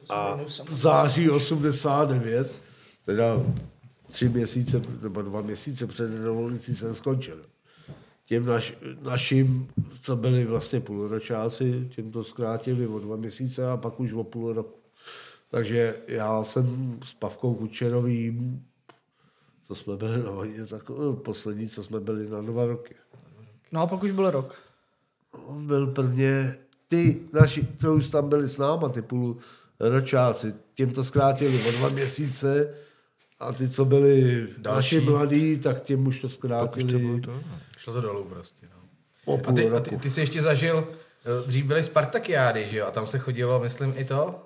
a 0.10 0.40
září 0.70 1.30
89, 1.30 2.52
teda 3.06 3.26
tři 4.12 4.30
měsíce 4.30 4.82
nebo 5.02 5.22
dva 5.22 5.42
měsíce 5.42 5.88
před 5.88 6.24
revolucí 6.24 6.76
jsem 6.76 6.96
skončil. 6.96 7.46
Těm 8.32 8.46
naš, 8.46 8.74
našim, 9.02 9.68
co 10.02 10.16
byli 10.16 10.46
vlastně 10.46 10.80
půlročáci, 10.80 11.90
těm 11.96 12.12
to 12.12 12.24
zkrátili 12.24 12.88
o 12.88 13.00
dva 13.00 13.16
měsíce 13.16 13.72
a 13.72 13.78
pak 13.78 14.00
už 14.00 14.14
o 14.14 14.24
půl 14.24 14.54
roku. 14.54 14.80
Takže 15.50 15.96
já 16.08 16.44
jsem 16.44 16.98
s 17.04 17.14
Pavkou 17.14 17.54
Kučerovým, 17.54 18.66
co 19.68 19.76
jsme 19.76 19.96
byli 19.98 20.24
na 20.24 20.32
vojně, 20.32 20.66
tak 20.66 20.92
eh, 20.92 21.16
poslední, 21.16 21.70
co 21.70 21.84
jsme 21.84 22.00
byli 22.00 22.30
na 22.30 22.42
dva 22.42 22.66
roky. 22.66 22.96
No 23.72 23.82
a 23.82 23.88
pak 23.88 24.04
už 24.04 24.12
byl 24.12 24.32
rok. 24.32 24.60
On 25.46 25.68
byl 25.68 25.88
prvně, 25.88 26.56
ty 26.88 27.22
naši, 27.34 27.68
co 27.82 27.96
už 27.96 28.10
tam 28.10 28.30
byli 28.30 28.50
s 28.50 28.58
náma, 28.58 28.90
ty 28.90 29.02
půlročáci, 29.02 30.54
těm 30.76 30.92
to 30.92 31.04
zkrátili 31.04 31.64
o 31.68 31.72
dva 31.72 31.90
měsíce 31.90 32.74
a 33.40 33.54
ty, 33.54 33.70
co 33.70 33.86
byli 33.86 34.48
Další. 34.58 34.76
naši 34.76 35.00
mladí, 35.10 35.58
tak 35.58 35.84
těm 35.84 36.08
už 36.08 36.22
to 36.22 36.30
zkrátili 36.30 37.22
Šlo 37.82 37.94
to 37.94 38.02
dolů 38.02 38.24
prostě, 38.26 38.68
no. 38.76 38.90
o 39.26 39.42
A 39.48 39.52
ty, 39.52 39.70
a 39.70 39.80
ty, 39.80 39.98
ty 39.98 40.10
jsi 40.10 40.20
ještě 40.22 40.42
zažil, 40.42 40.88
eh, 41.44 41.48
dřív 41.48 41.66
byly 41.66 41.84
Spartakiády, 41.84 42.68
že 42.68 42.78
jo? 42.78 42.86
A 42.86 42.92
tam 42.92 43.08
se 43.08 43.20
chodilo, 43.20 43.60
myslím, 43.60 43.94
i 43.98 44.06
to. 44.06 44.46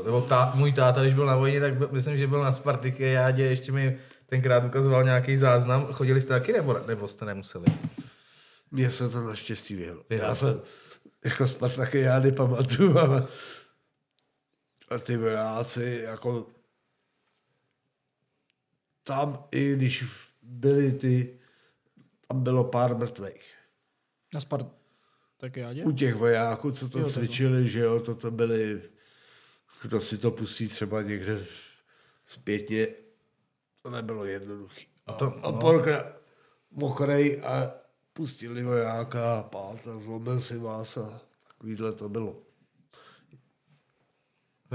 eh, 0.00 0.04
Nebo 0.04 0.20
tá, 0.20 0.52
můj 0.54 0.72
táta, 0.72 1.00
když 1.02 1.14
byl 1.14 1.26
na 1.26 1.36
vojně, 1.36 1.60
tak 1.60 1.74
byl, 1.74 1.88
myslím, 1.92 2.18
že 2.18 2.26
byl 2.26 2.42
na 2.42 2.52
Spartakiádě, 2.52 3.42
ještě 3.44 3.72
mi 3.72 3.98
tenkrát 4.26 4.64
ukazoval 4.64 5.04
nějaký 5.04 5.36
záznam. 5.36 5.86
Chodili 5.92 6.20
jste 6.20 6.32
taky, 6.34 6.52
nebo, 6.52 6.78
nebo 6.86 7.08
jste 7.08 7.24
nemuseli? 7.24 7.64
Mně 8.70 8.90
se 8.90 9.08
to 9.08 9.20
naštěstí 9.20 9.74
vyhlo. 9.74 10.02
Já 10.10 10.34
jsem 10.34 10.60
jako 11.24 11.46
Spartaky 11.46 12.00
já 12.00 12.18
nepamatuju, 12.18 12.98
ale 12.98 13.26
a 14.90 14.98
ty 14.98 15.16
vojáci 15.16 16.00
jako 16.04 16.46
tam 19.04 19.44
i 19.50 19.76
když 19.76 20.04
byli 20.42 20.92
ty, 20.92 21.38
tam 22.28 22.42
bylo 22.42 22.64
pár 22.64 22.96
mrtvých. 22.96 23.54
Na 24.34 24.40
Spart... 24.40 24.66
Tak 25.36 25.56
já 25.56 25.68
U 25.84 25.92
těch 25.92 26.14
vojáků, 26.14 26.72
co 26.72 26.88
to 26.88 26.98
Jo, 26.98 27.10
cvičili, 27.10 27.68
že 27.68 27.80
jo, 27.80 28.00
to, 28.00 28.14
to 28.14 28.30
byli, 28.30 28.82
kdo 29.82 30.00
si 30.00 30.18
to 30.18 30.30
pustí 30.30 30.68
třeba 30.68 31.02
někde 31.02 31.44
zpětně, 32.26 32.86
to 33.82 33.90
nebylo 33.90 34.24
jednoduché. 34.24 34.84
A, 35.06 35.12
to- 35.12 35.30
to, 35.30 35.46
a 35.46 35.50
no. 35.50 35.58
porka 35.58 36.12
mokrej 36.70 37.42
a 37.44 37.70
pustili 38.12 38.62
vojáka 38.62 39.38
a 39.38 39.42
pát 39.42 39.86
a 39.86 39.98
zlomil 39.98 40.40
si 40.40 40.58
vás 40.58 40.96
a 40.96 41.20
takovýhle 41.48 41.92
to 41.92 42.08
bylo. 42.08 42.36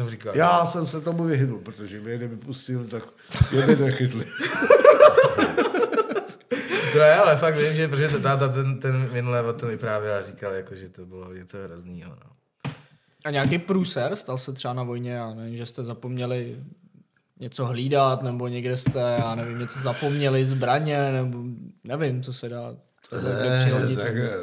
Říkal. 0.09 0.37
Já 0.37 0.65
jsem 0.65 0.85
se 0.85 1.01
tomu 1.01 1.23
vyhnul, 1.23 1.59
protože 1.59 2.01
mě 2.01 2.17
kdyby 2.17 2.37
pustili, 2.37 2.87
tak 2.87 3.03
mě 3.51 3.67
by 3.67 3.75
nechytli. 3.75 4.25
To 6.91 6.97
je, 6.97 7.15
ale 7.15 7.37
fakt 7.37 7.57
vím, 7.57 7.73
že 7.73 7.87
protože 7.87 8.07
ten 8.07 8.21
táta 8.21 8.47
ten, 8.47 8.79
ten 8.79 9.09
minule 9.11 9.43
o 9.43 9.53
tom 9.53 9.69
vyprávěl 9.69 10.13
a 10.15 10.21
říkal, 10.21 10.53
jako, 10.53 10.75
že 10.75 10.89
to 10.89 11.05
bylo 11.05 11.33
něco 11.33 11.57
hroznýho. 11.63 12.09
No. 12.09 12.31
A 13.25 13.31
nějaký 13.31 13.57
průser 13.57 14.15
stal 14.15 14.37
se 14.37 14.53
třeba 14.53 14.73
na 14.73 14.83
vojně, 14.83 15.11
já 15.11 15.33
nevím, 15.33 15.57
že 15.57 15.65
jste 15.65 15.83
zapomněli 15.83 16.57
něco 17.39 17.65
hlídat, 17.65 18.23
nebo 18.23 18.47
někde 18.47 18.77
jste, 18.77 18.99
já 18.99 19.35
nevím, 19.35 19.59
něco 19.59 19.79
zapomněli, 19.79 20.45
zbraně, 20.45 21.11
nebo 21.11 21.43
nevím, 21.83 22.23
co 22.23 22.33
se 22.33 22.49
dá 22.49 22.75
takhle 23.09 23.59
přihodit. 23.59 23.99
tak, 23.99 24.15
eh, 24.15 24.37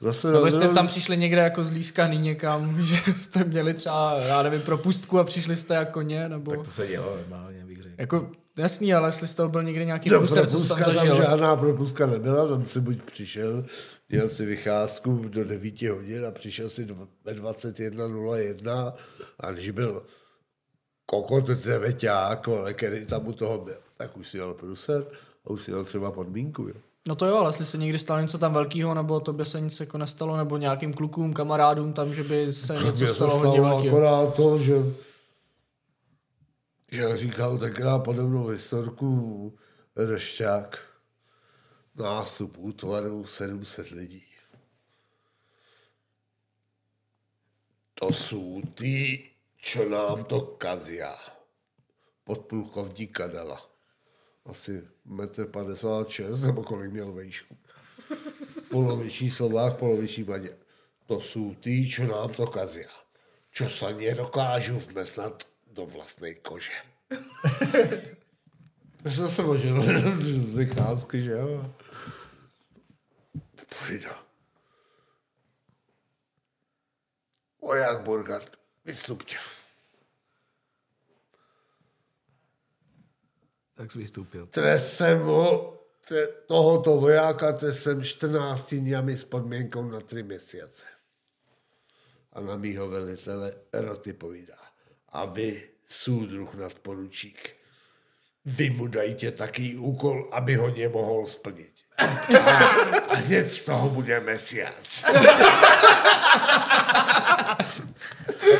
zase 0.00 0.32
Nebo 0.32 0.50
jste 0.50 0.68
tam 0.68 0.86
přišli 0.86 1.16
někde 1.16 1.40
jako 1.40 1.64
zlískaný 1.64 2.18
někam, 2.18 2.82
že 2.82 2.96
jste 3.16 3.44
měli 3.44 3.74
třeba, 3.74 4.18
já 4.18 4.42
nevím, 4.42 4.60
propustku 4.60 5.18
a 5.18 5.24
přišli 5.24 5.56
jste 5.56 5.74
jako 5.74 6.02
ně, 6.02 6.28
nebo... 6.28 6.50
Tak 6.50 6.60
to 6.60 6.70
se 6.70 6.86
dělo 6.86 7.16
normálně, 7.16 7.64
bych 7.64 7.82
řekl. 7.82 7.94
Jako, 7.98 8.30
jasný, 8.58 8.94
ale 8.94 9.08
jestli 9.08 9.28
z 9.28 9.34
toho 9.34 9.48
byl 9.48 9.62
někde 9.62 9.84
nějaký 9.84 10.08
To 10.08 10.18
průser, 10.18 10.46
co 10.46 10.68
tam 10.68 10.82
zažil. 10.82 11.16
žádná 11.16 11.56
propuska 11.56 12.06
nebyla, 12.06 12.48
tam 12.48 12.66
si 12.66 12.80
buď 12.80 13.02
přišel, 13.02 13.64
měl 14.08 14.28
si 14.28 14.46
vycházku 14.46 15.24
do 15.28 15.44
9 15.44 15.82
hodin 15.82 16.26
a 16.26 16.30
přišel 16.30 16.68
si 16.68 16.86
ve 17.24 17.34
21.01 17.34 18.92
a 19.40 19.50
když 19.52 19.70
byl 19.70 20.02
kokot 21.06 21.44
vole, 22.46 22.74
který 22.74 23.06
tam 23.06 23.26
u 23.28 23.32
toho 23.32 23.58
byl, 23.58 23.76
tak 23.96 24.16
už 24.16 24.28
si 24.28 24.36
jel 24.36 24.54
pruser 24.54 25.04
a 25.46 25.50
už 25.50 25.62
si 25.62 25.70
jel 25.70 25.84
třeba 25.84 26.10
podmínku, 26.12 26.62
jo. 26.62 26.74
No 27.08 27.14
to 27.14 27.26
jo, 27.26 27.36
ale 27.36 27.48
jestli 27.48 27.66
se 27.66 27.78
někdy 27.78 27.98
stalo 27.98 28.20
něco 28.20 28.38
tam 28.38 28.52
velkého, 28.54 28.94
nebo 28.94 29.20
to 29.20 29.32
by 29.32 29.44
se 29.44 29.60
nic 29.60 29.80
jako 29.80 29.98
nestalo, 29.98 30.36
nebo 30.36 30.56
nějakým 30.56 30.92
klukům, 30.94 31.34
kamarádům 31.34 31.92
tam, 31.92 32.14
že 32.14 32.22
by 32.22 32.52
se 32.52 32.74
něco 32.74 32.86
Mně 32.86 33.08
se 33.08 33.14
stalo 33.14 33.38
hodně 33.38 33.52
stalo 33.58 33.68
velkého. 33.68 33.96
akorát 33.96 34.34
to, 34.34 34.58
že 34.58 34.74
jak 36.90 37.18
říkal 37.18 37.58
tenkrát 37.58 37.98
podobnou 37.98 38.46
historku 38.46 39.58
Rešťák, 39.96 40.78
nástup 41.94 42.58
útvaru 42.58 43.26
700 43.26 43.90
lidí. 43.90 44.24
To 47.94 48.12
jsou 48.12 48.62
ty, 48.74 49.30
čo 49.56 49.88
nám 49.88 50.24
to 50.24 50.40
kazia. 50.40 51.16
Podplukovník 52.24 53.16
Kadala. 53.16 53.70
Asi 54.44 54.82
1,56 55.06 56.34
m, 56.34 56.46
nebo 56.46 56.62
kolik 56.62 56.92
měl 56.92 57.12
vejšku. 57.12 57.56
Poloviční 58.70 59.30
Slovák, 59.30 59.76
poloviční 59.76 60.24
Maďar. 60.24 60.56
To 61.06 61.20
jsou 61.20 61.54
ty, 61.54 61.88
čo 61.88 62.06
nám 62.06 62.34
to 62.34 62.46
kazia. 62.46 62.90
Čo 63.50 63.72
sa 63.72 63.88
nedokážu 63.88 64.76
vmesnat 64.92 65.48
do 65.76 65.86
vlastnej 65.86 66.34
kože. 66.40 66.72
Já 69.04 69.12
jsem 69.12 69.28
se 69.28 69.42
možil 69.42 69.82
z 70.22 70.54
vycházky, 70.58 71.22
že 71.22 71.30
jo. 71.30 71.74
Povídá. 73.78 74.26
Voják 77.60 78.02
Burgard, 78.02 78.56
vystupte. 78.84 79.34
Tak 83.74 83.92
jsi 83.92 83.98
vystoupil. 83.98 84.46
Tresem 84.46 85.20
ho, 85.20 85.78
te, 86.08 86.26
tohoto 86.26 86.96
vojáka 86.96 87.52
tresem 87.52 88.04
14 88.04 88.74
dňami 88.74 89.16
s 89.16 89.24
podmínkou 89.24 89.90
na 89.90 90.00
3 90.00 90.22
měsíce. 90.22 90.86
A 92.32 92.40
na 92.40 92.56
mýho 92.56 92.88
velitele 92.88 93.54
Roty 93.72 94.12
povídá. 94.12 94.65
A 95.16 95.24
vy, 95.24 95.56
súdruh 95.88 96.52
nadporučík, 96.60 97.56
vy 98.44 98.70
mu 98.70 98.86
dajte 98.86 99.32
taký 99.32 99.80
úkol, 99.80 100.28
aby 100.28 100.60
ho 100.60 100.68
nemohol 100.68 101.24
splnit. 101.24 101.72
A, 101.96 102.04
a 103.08 103.14
hned 103.24 103.48
z 103.48 103.64
toho 103.64 103.88
bude 103.88 104.20
mesiac. 104.20 104.84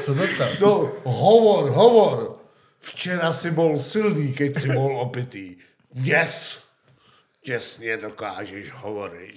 Co 0.02 0.14
to 0.14 0.24
stalo? 0.26 0.52
No, 0.60 0.72
hovor, 1.04 1.70
hovor. 1.70 2.40
Včera 2.80 3.32
si 3.36 3.50
bol 3.50 3.76
silný, 3.76 4.32
keď 4.32 4.50
si 4.56 4.68
bol 4.72 4.96
opitý. 4.96 5.60
Dnes 5.92 6.62
těsně 7.42 7.96
dokážeš 7.96 8.72
hovorit. 8.72 9.36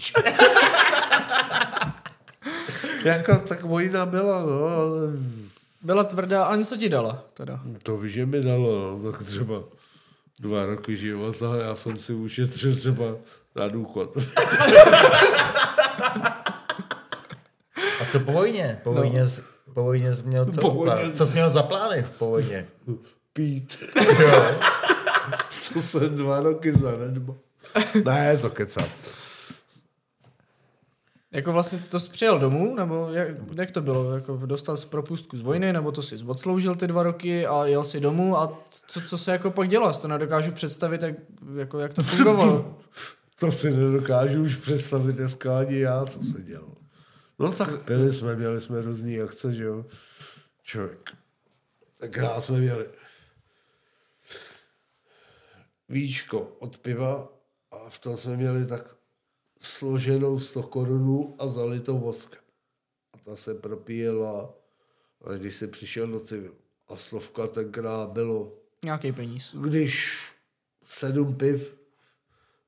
Jaká 3.04 3.40
tak 3.40 3.64
vojna 3.64 4.06
byla, 4.06 4.40
no, 4.46 4.68
ale 4.68 5.02
Byla 5.82 6.04
tvrdá, 6.04 6.46
ale 6.46 6.58
něco 6.58 6.78
ti 6.78 6.89
dala 6.89 7.24
teda. 7.34 7.60
to 7.84 7.98
víš, 7.98 8.13
že 8.13 8.26
mi 8.26 8.42
dalo, 8.44 8.98
no, 9.04 9.12
tak 9.12 9.24
třeba 9.24 9.63
dva 10.39 10.65
roky 10.65 10.98
života, 10.98 11.56
já 11.56 11.76
jsem 11.76 12.00
si 12.00 12.13
ušetřil 12.13 12.76
třeba 12.76 13.06
na 13.56 13.68
důchod. 13.68 14.18
A 18.02 18.06
co 18.12 18.20
po 18.20 18.32
vojně? 18.32 18.80
Po 18.84 18.94
vojně, 18.94 19.20
no. 19.24 19.30
V 19.68 19.74
povodně 19.74 20.15
jsi 20.15 20.24
měl 20.24 20.46
co? 20.46 20.62
Povodně- 20.62 20.96
plán? 20.96 21.12
Co 21.13 21.26
jsi 21.26 21.32
měl 21.32 21.50
za 21.52 21.63
plány 21.63 22.02
v 22.04 22.10
povodně? 22.10 22.68
Pít. 23.34 23.78
Co 25.62 25.82
jsem 25.82 26.18
dva 26.18 26.39
roky 26.39 26.74
zanedbal. 26.78 27.36
Ne, 28.06 28.38
to 28.38 28.50
kecám. 28.50 28.88
Jako 31.32 31.52
vlastně 31.52 31.80
to 31.89 32.00
jsi 32.00 32.10
přijel 32.10 32.39
domů, 32.39 32.76
nebo 32.76 33.10
jak, 33.12 33.28
jak 33.56 33.72
to 33.72 33.82
bylo? 33.82 34.13
Jako 34.13 34.36
dostal 34.46 34.78
jsi 34.78 34.88
propustku 34.88 35.38
z 35.38 35.42
vojny, 35.42 35.74
nebo 35.74 35.92
to 35.92 36.02
jsi 36.02 36.15
odsloužil 36.26 36.76
ty 36.76 36.88
dva 36.88 37.04
roky 37.04 37.48
a 37.48 37.65
jel 37.65 37.84
si 37.84 38.00
domů 38.00 38.38
a 38.38 38.63
co, 38.88 39.02
co 39.02 39.18
se 39.18 39.32
jako 39.32 39.52
pak 39.52 39.70
dělo? 39.70 39.88
Já 39.88 39.94
to 39.94 40.08
nedokážu 40.08 40.52
představit, 40.52 41.04
jak, 41.04 41.15
jako, 41.56 41.80
jak 41.80 41.94
to 41.94 42.04
fungovalo. 42.04 42.78
To 43.39 43.52
si 43.52 43.72
nedokážu 43.72 44.44
už 44.44 44.56
představit 44.56 45.15
dneska 45.15 45.60
ani 45.60 45.80
já, 45.80 46.06
co 46.06 46.24
se 46.24 46.42
dělo. 46.42 46.76
No 47.39 47.52
tak 47.52 47.80
pili 47.86 48.13
jsme, 48.13 48.36
měli 48.36 48.62
jsme 48.62 48.82
různý 48.82 49.22
akce, 49.22 49.54
že 49.54 49.63
jo. 49.63 49.86
Člověk. 50.63 51.10
Tak 51.98 52.18
rád 52.18 52.44
jsme 52.44 52.58
měli 52.58 52.89
víčko 55.89 56.39
od 56.60 56.78
piva 56.78 57.28
a 57.72 57.89
v 57.89 58.00
tom 58.00 58.18
jsme 58.18 58.38
měli 58.38 58.65
tak 58.65 58.96
složenou 59.62 60.39
100 60.39 60.63
korunů 60.63 61.36
a 61.39 61.48
zalitou 61.48 62.00
voskem. 62.00 62.39
A 63.13 63.17
ta 63.17 63.36
se 63.36 63.54
propíjela, 63.54 64.54
a 65.26 65.32
když 65.34 65.56
se 65.56 65.67
přišel 65.67 66.08
do 66.08 66.19
civilu. 66.19 66.56
A 66.88 66.95
slovka 66.95 67.48
tenkrát 67.48 68.10
bylo 68.10 68.52
Nějaký 68.84 69.12
peníz. 69.12 69.56
když 69.62 70.19
sedm 70.86 71.36
piv 71.36 71.78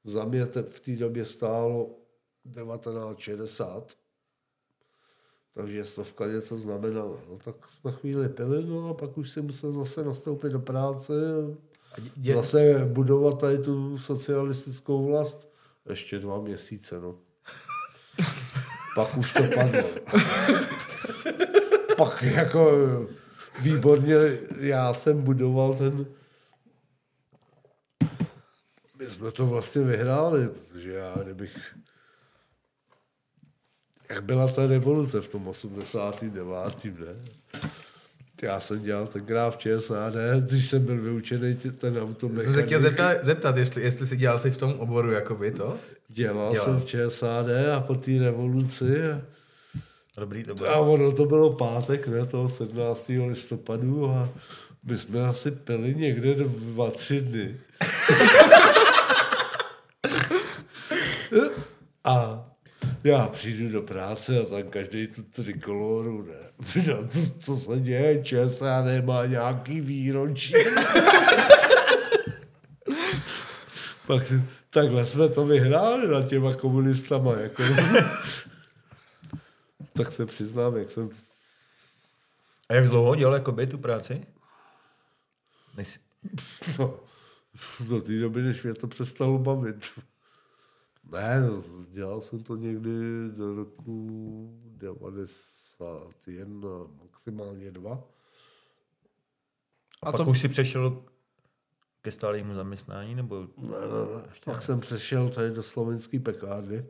za 0.03 0.25
mě 0.25 0.45
v 0.45 0.79
té 0.79 0.95
době 0.95 1.25
stálo 1.25 1.89
1960, 2.53 3.91
takže 5.53 5.85
stovka 5.85 6.27
něco 6.27 6.57
znamenala. 6.57 7.17
No, 7.29 7.37
tak 7.45 7.55
jsme 7.69 7.91
chvíli 7.91 8.29
pili, 8.29 8.65
no 8.65 8.89
a 8.89 8.93
pak 8.93 9.17
už 9.17 9.31
si 9.31 9.41
musel 9.41 9.71
zase 9.73 10.03
nastoupit 10.03 10.49
do 10.51 10.59
práce, 10.59 11.13
dě- 12.21 12.35
zase 12.35 12.85
budovat 12.93 13.39
tady 13.39 13.57
tu 13.57 13.97
socialistickou 13.97 15.05
vlast. 15.05 15.50
Ještě 15.89 16.19
dva 16.19 16.41
měsíce, 16.41 16.99
no. 16.99 17.19
pak 18.95 19.17
už 19.17 19.33
to 19.33 19.43
padlo. 19.55 19.89
pak 21.97 22.23
jako 22.23 22.71
výborně 23.61 24.15
já 24.59 24.93
jsem 24.93 25.21
budoval 25.21 25.73
ten 25.73 26.05
my 29.01 29.09
jsme 29.09 29.31
to 29.31 29.45
vlastně 29.45 29.81
vyhráli, 29.81 30.47
protože 30.47 30.91
já 30.91 31.15
kdybych 31.23 31.75
jak 34.09 34.23
byla 34.23 34.51
ta 34.51 34.67
revoluce 34.67 35.21
v 35.21 35.27
tom 35.27 35.47
89. 35.47 36.85
ne? 36.85 37.15
Já 38.41 38.59
jsem 38.59 38.83
dělal 38.83 39.07
tenkrát 39.07 39.49
v 39.51 39.57
ČSAD, 39.57 40.13
když 40.39 40.69
jsem 40.69 40.85
byl 40.85 41.01
vyučený 41.01 41.55
ten 41.55 41.93
Jsem 41.93 42.03
automechanik. 42.03 42.55
se 42.59 42.63
chtěl 42.63 42.79
zeptat, 42.79 43.17
zeptat 43.23 43.57
jestli, 43.57 43.81
jestli 43.83 44.05
jsi 44.05 44.17
dělal 44.17 44.39
si 44.39 44.51
v 44.51 44.57
tom 44.57 44.73
oboru 44.73 45.11
jakoby 45.11 45.51
to? 45.51 45.77
Dělal, 46.07 46.51
Dělal. 46.51 46.65
jsem 46.65 46.79
v 46.79 46.85
ČSAD 46.85 47.45
a 47.77 47.81
po 47.81 47.95
té 47.95 48.11
revoluci 48.19 49.03
a, 49.11 49.21
Dobrý 50.19 50.43
to 50.43 50.51
a 50.51 50.55
bylo. 50.55 50.93
ono 50.93 51.11
to 51.11 51.25
bylo 51.25 51.53
pátek, 51.53 52.07
ne, 52.07 52.25
toho 52.25 52.47
17. 52.49 53.11
listopadu 53.27 54.09
a 54.11 54.29
my 54.83 54.97
jsme 54.97 55.25
asi 55.27 55.51
pili 55.51 55.95
někde 55.95 56.35
dva, 56.35 56.91
tři 56.91 57.21
dny. 57.21 57.57
a 62.03 62.40
já 63.03 63.27
přijdu 63.27 63.69
do 63.69 63.81
práce 63.81 64.39
a 64.39 64.45
tam 64.45 64.63
každý 64.63 65.07
tu 65.07 65.23
trikoloru, 65.23 66.21
ne. 66.21 66.51
No, 66.87 67.07
co, 67.07 67.19
co 67.39 67.57
se 67.57 67.79
děje, 67.79 68.23
ČSA 68.23 68.83
nemá 68.83 69.25
nějaký 69.25 69.81
výročí. 69.81 70.53
Pak 74.07 74.33
takhle 74.69 75.05
jsme 75.05 75.29
to 75.29 75.45
vyhráli 75.45 76.07
na 76.07 76.27
těma 76.27 76.55
komunistama. 76.55 77.33
Jako. 77.33 77.63
tak 79.93 80.11
se 80.11 80.25
přiznám, 80.25 80.77
jak 80.77 80.91
jsem... 80.91 81.09
A 82.69 82.73
jak 82.73 82.87
dlouho 82.87 83.15
dělal 83.15 83.33
jakoby 83.33 83.67
tu 83.67 83.77
práci? 83.77 84.21
Než... 85.77 85.99
No, 86.79 86.99
do 87.79 88.01
té 88.01 88.19
doby, 88.19 88.41
než 88.41 88.63
mě 88.63 88.73
to 88.73 88.87
přestalo 88.87 89.37
bavit. 89.37 89.91
Ne, 91.11 91.41
dělal 91.91 92.21
jsem 92.21 92.43
to 92.43 92.55
někdy 92.55 92.91
do 93.35 93.55
roku 93.55 94.07
91, 94.65 96.69
maximálně 97.03 97.71
dva. 97.71 97.93
A, 100.01 100.07
A 100.07 100.11
pak 100.11 100.17
to- 100.17 100.25
už 100.25 100.39
si 100.41 100.49
přešel 100.49 101.03
ke 102.01 102.11
stálému 102.11 102.53
zaměstnání, 102.53 103.15
nebo 103.15 103.47
Ne, 103.57 103.67
ne, 103.67 104.15
ne. 104.15 104.23
Pak 104.45 104.61
jsem 104.61 104.79
přešel 104.79 105.29
tady 105.29 105.51
do 105.51 105.63
slovenské 105.63 106.19
pekárny. 106.19 106.85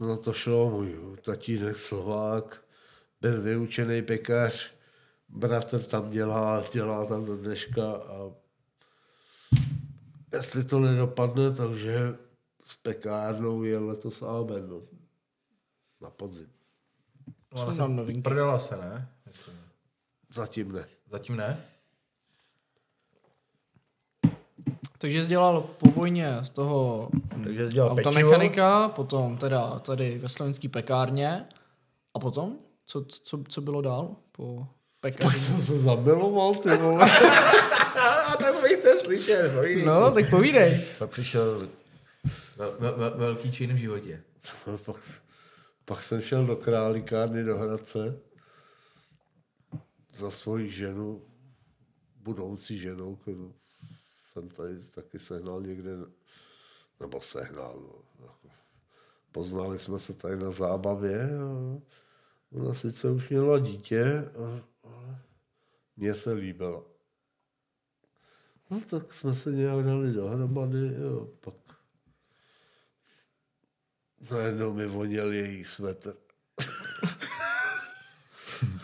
No 0.00 0.16
to 0.16 0.32
šlo, 0.32 0.70
můj 0.70 1.16
tatínek 1.24 1.76
Slovák, 1.76 2.64
byl 3.20 3.42
vyučený 3.42 4.02
pekař, 4.02 4.70
bratr 5.28 5.82
tam 5.82 6.10
dělá, 6.10 6.64
dělá 6.72 7.06
tam 7.06 7.24
do 7.24 7.36
dneška 7.36 7.92
a 7.92 8.30
jestli 10.32 10.64
to 10.64 10.80
nedopadne, 10.80 11.50
takže 11.50 12.16
s 12.64 12.76
pekárnou 12.76 13.62
je 13.62 13.78
letos 13.78 14.22
Amen, 14.22 14.68
no. 14.68 14.80
Na 16.00 16.10
podzim. 16.10 16.48
Jsou 17.54 17.78
nám 17.78 17.96
novinky. 17.96 18.22
Prodala 18.22 18.58
se, 18.58 18.76
ne? 18.76 19.08
Myslím. 19.26 19.54
Zatím 20.34 20.72
ne. 20.72 20.86
Zatím 21.10 21.36
ne? 21.36 21.60
Takže 24.98 25.22
jsi 25.22 25.28
dělal 25.28 25.60
po 25.60 25.90
vojně 25.90 26.38
z 26.42 26.50
toho 26.50 27.08
Takže 27.44 27.66
jsi 27.66 27.72
dělal 27.72 27.90
automechanika, 27.90 28.88
potom 28.88 29.36
teda 29.36 29.78
tady 29.78 30.18
ve 30.18 30.28
slovenský 30.28 30.68
pekárně 30.68 31.46
a 32.14 32.18
potom? 32.18 32.56
Co, 32.86 33.04
co, 33.04 33.38
co 33.48 33.60
bylo 33.60 33.80
dál 33.80 34.16
po 34.32 34.66
Pak 35.00 35.12
pekárně? 35.12 35.38
jsem 35.38 35.56
se 35.56 35.78
zamiloval, 35.78 36.54
ty 36.54 36.76
vole. 36.76 37.10
Tak 38.40 38.62
bych 38.62 38.78
chcem 38.78 39.00
slyšet, 39.00 39.52
No, 39.84 40.10
tak 40.10 40.30
povídej. 40.30 40.84
Pak 40.98 41.10
přišel 41.10 41.68
Vel, 42.56 42.76
vel, 42.78 42.96
vel, 42.96 43.18
velký 43.18 43.52
čin 43.52 43.72
v 43.74 43.76
životě. 43.76 44.22
No, 44.66 44.78
pak, 44.78 44.96
pak 45.84 46.02
jsem 46.02 46.20
šel 46.20 46.46
do 46.46 46.56
králíkárny 46.56 47.44
do 47.44 47.56
Hradce 47.58 48.18
za 50.16 50.30
svoji 50.30 50.70
ženu, 50.70 51.22
budoucí 52.16 52.78
ženu, 52.78 53.16
kterou 53.16 53.54
jsem 54.32 54.48
tady 54.48 54.80
taky 54.94 55.18
sehnal 55.18 55.60
někde, 55.62 55.90
nebo 57.00 57.20
sehnal, 57.20 57.74
no. 57.80 58.26
jako 58.26 58.48
Poznali 59.32 59.78
jsme 59.78 59.98
se 59.98 60.14
tady 60.14 60.36
na 60.36 60.50
zábavě 60.50 61.38
a 61.38 61.78
ona 62.52 62.74
sice 62.74 63.10
už 63.10 63.28
měla 63.28 63.58
dítě, 63.58 64.04
a- 64.44 64.64
ale 64.88 65.18
mně 65.96 66.14
se 66.14 66.32
líbila. 66.32 66.82
No 68.70 68.80
tak 68.90 69.14
jsme 69.14 69.34
se 69.34 69.50
nějak 69.50 69.84
dali 69.84 70.12
dohromady 70.12 70.88
a 70.88 71.26
pak 71.40 71.54
Najednou 74.30 74.72
mi 74.72 74.86
voněl 74.86 75.32
její 75.32 75.64
svetr. 75.64 76.14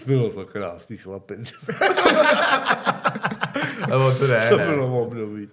bylo 0.06 0.30
to 0.30 0.46
krásný 0.46 0.96
chlapec. 0.96 1.38
Nebo 3.88 4.14
to 4.18 4.26
ne, 4.26 4.48
to 4.48 4.56
ne. 4.56 4.66
bylo 4.66 5.02
období. 5.02 5.48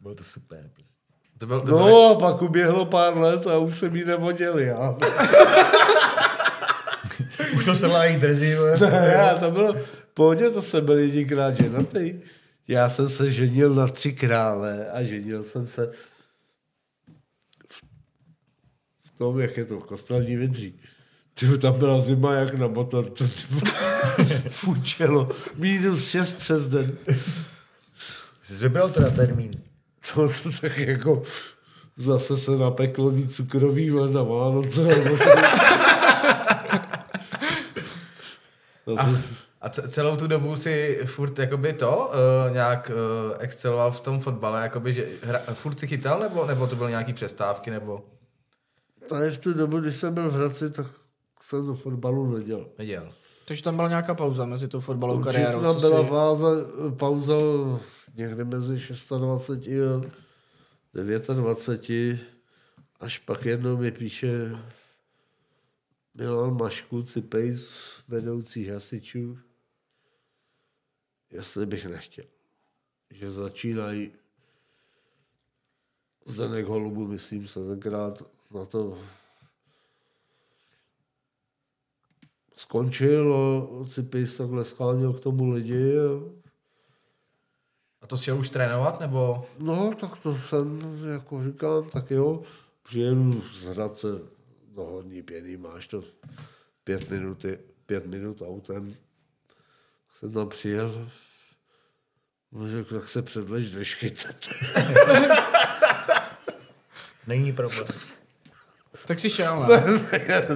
Bylo 0.00 0.14
to 0.14 0.24
super. 0.24 0.70
Prostě. 0.74 0.92
To 1.38 1.46
byl, 1.46 1.60
to 1.60 1.66
byl, 1.66 1.78
No 1.78 2.10
a 2.10 2.14
pak 2.20 2.42
uběhlo 2.42 2.86
pár 2.86 3.16
let 3.16 3.46
a 3.46 3.58
už 3.58 3.78
se 3.78 3.90
mi 3.90 4.04
nevoněl 4.04 4.58
já. 4.58 4.90
Už 7.56 7.64
to 7.64 7.76
se 7.76 7.88
mají 7.88 8.16
drzí, 8.16 8.50
já 9.12 9.34
to 9.34 9.50
bylo, 9.50 9.76
pohodě 10.14 10.50
to 10.50 10.62
jsem 10.62 10.86
byl 10.86 10.98
jedinkrát 10.98 11.56
ženatý. 11.56 12.20
Já 12.68 12.90
jsem 12.90 13.08
se 13.08 13.30
ženil 13.30 13.74
na 13.74 13.86
tři 13.86 14.12
krále 14.12 14.90
a 14.90 15.02
ženil 15.02 15.44
jsem 15.44 15.66
se 15.66 15.92
v, 17.68 17.82
v 19.06 19.18
tom, 19.18 19.40
jak 19.40 19.56
je 19.56 19.64
to, 19.64 19.80
v 19.80 19.84
kostelní 19.84 20.36
vidří. 20.36 20.80
Ty 21.34 21.58
tam 21.58 21.78
byla 21.78 22.00
zima 22.00 22.34
jak 22.34 22.54
na 22.54 22.68
motorce. 22.68 23.30
Fučelo. 24.50 25.28
Minus 25.56 26.08
šest 26.08 26.32
přes 26.32 26.68
den. 26.68 26.98
Jsi 28.42 28.54
vybral 28.54 28.90
teda 28.90 29.10
termín. 29.10 29.50
To, 30.14 30.28
to 30.42 30.50
tak 30.60 30.78
jako 30.78 31.22
zase 31.96 32.36
se 32.36 32.50
napeklo 32.50 33.10
víc 33.10 33.36
cukrový 33.36 33.90
na 34.12 34.22
Vánoce. 34.22 34.82
Zase, 34.82 35.24
zase, 38.86 38.98
a 38.98 39.47
ce- 39.68 39.88
celou 39.88 40.16
tu 40.16 40.26
dobu 40.26 40.56
si 40.56 41.00
furt 41.04 41.38
jakoby 41.38 41.72
to 41.72 42.12
uh, 42.48 42.52
nějak 42.54 42.90
uh, 43.30 43.36
exceloval 43.38 43.92
v 43.92 44.00
tom 44.00 44.20
fotbale, 44.20 44.62
jakoby, 44.62 44.92
že 44.92 45.08
hra, 45.22 45.38
furt 45.38 45.78
si 45.78 45.86
chytal, 45.86 46.20
nebo, 46.20 46.46
nebo 46.46 46.66
to 46.66 46.76
byly 46.76 46.90
nějaký 46.90 47.12
přestávky, 47.12 47.70
nebo... 47.70 48.04
tady 49.08 49.30
v 49.30 49.38
tu 49.38 49.52
dobu, 49.54 49.80
když 49.80 49.96
jsem 49.96 50.14
byl 50.14 50.30
v 50.30 50.34
Hradci, 50.34 50.70
tak 50.70 50.86
jsem 51.42 51.66
do 51.66 51.74
fotbalu 51.74 52.38
nedělal. 52.38 52.66
Viděl. 52.78 53.08
Takže 53.44 53.62
tam 53.62 53.76
byla 53.76 53.88
nějaká 53.88 54.14
pauza 54.14 54.46
mezi 54.46 54.68
tou 54.68 54.80
fotbalovou 54.80 55.20
Určitě 55.20 55.32
kariérou. 55.42 55.62
tam 55.62 55.76
co 55.76 55.88
byla 55.88 56.02
si- 56.02 56.08
pauza, 56.08 56.48
pauza 56.96 57.34
někde 58.14 58.44
mezi 58.44 58.72
26 58.74 59.12
a 59.12 59.18
29, 59.18 60.12
až 63.00 63.18
pak 63.18 63.44
jednou 63.44 63.76
mi 63.76 63.90
píše 63.90 64.56
Milan 66.14 66.56
Mašku, 66.56 67.02
Cipejs, 67.02 67.70
vedoucí 68.08 68.68
hasičů, 68.68 69.38
jestli 71.30 71.66
bych 71.66 71.86
nechtěl. 71.86 72.24
Že 73.10 73.30
začínají 73.30 74.12
Zdenek 76.26 76.66
Holubu, 76.66 77.06
myslím 77.06 77.48
se, 77.48 77.68
tenkrát 77.68 78.22
na 78.50 78.64
to 78.64 78.98
skončil 82.56 83.34
a 83.34 83.88
Cipejs 83.88 84.36
takhle 84.36 84.64
scháněl 84.64 85.12
k 85.12 85.20
tomu 85.20 85.50
lidi 85.50 85.98
a 85.98 86.38
A 88.00 88.06
to 88.06 88.18
si 88.18 88.32
už 88.32 88.50
trénovat, 88.50 89.00
nebo? 89.00 89.46
No, 89.58 89.94
tak 90.00 90.16
to 90.22 90.38
jsem, 90.38 90.80
jako 91.12 91.44
říkám, 91.44 91.90
tak 91.90 92.10
jo, 92.10 92.42
přijedu 92.82 93.42
z 93.52 93.64
Hradce 93.64 94.08
do 94.74 94.84
Horní 94.84 95.22
pěny, 95.22 95.56
máš 95.56 95.88
to 95.88 96.04
pět 96.84 97.10
minut, 97.10 97.44
pět 97.86 98.06
minut 98.06 98.42
autem. 98.42 98.94
Jsem 100.18 100.32
tam 100.32 100.48
přijel, 100.48 101.08
no, 102.52 102.70
řekl, 102.70 103.00
tak 103.00 103.08
se 103.08 103.22
předlež 103.22 103.74
veškytat. 103.74 104.36
Není 107.26 107.52
problém. 107.52 107.86
Tak 109.06 109.18
si 109.18 109.30
šel, 109.30 109.60
ne? 109.60 109.82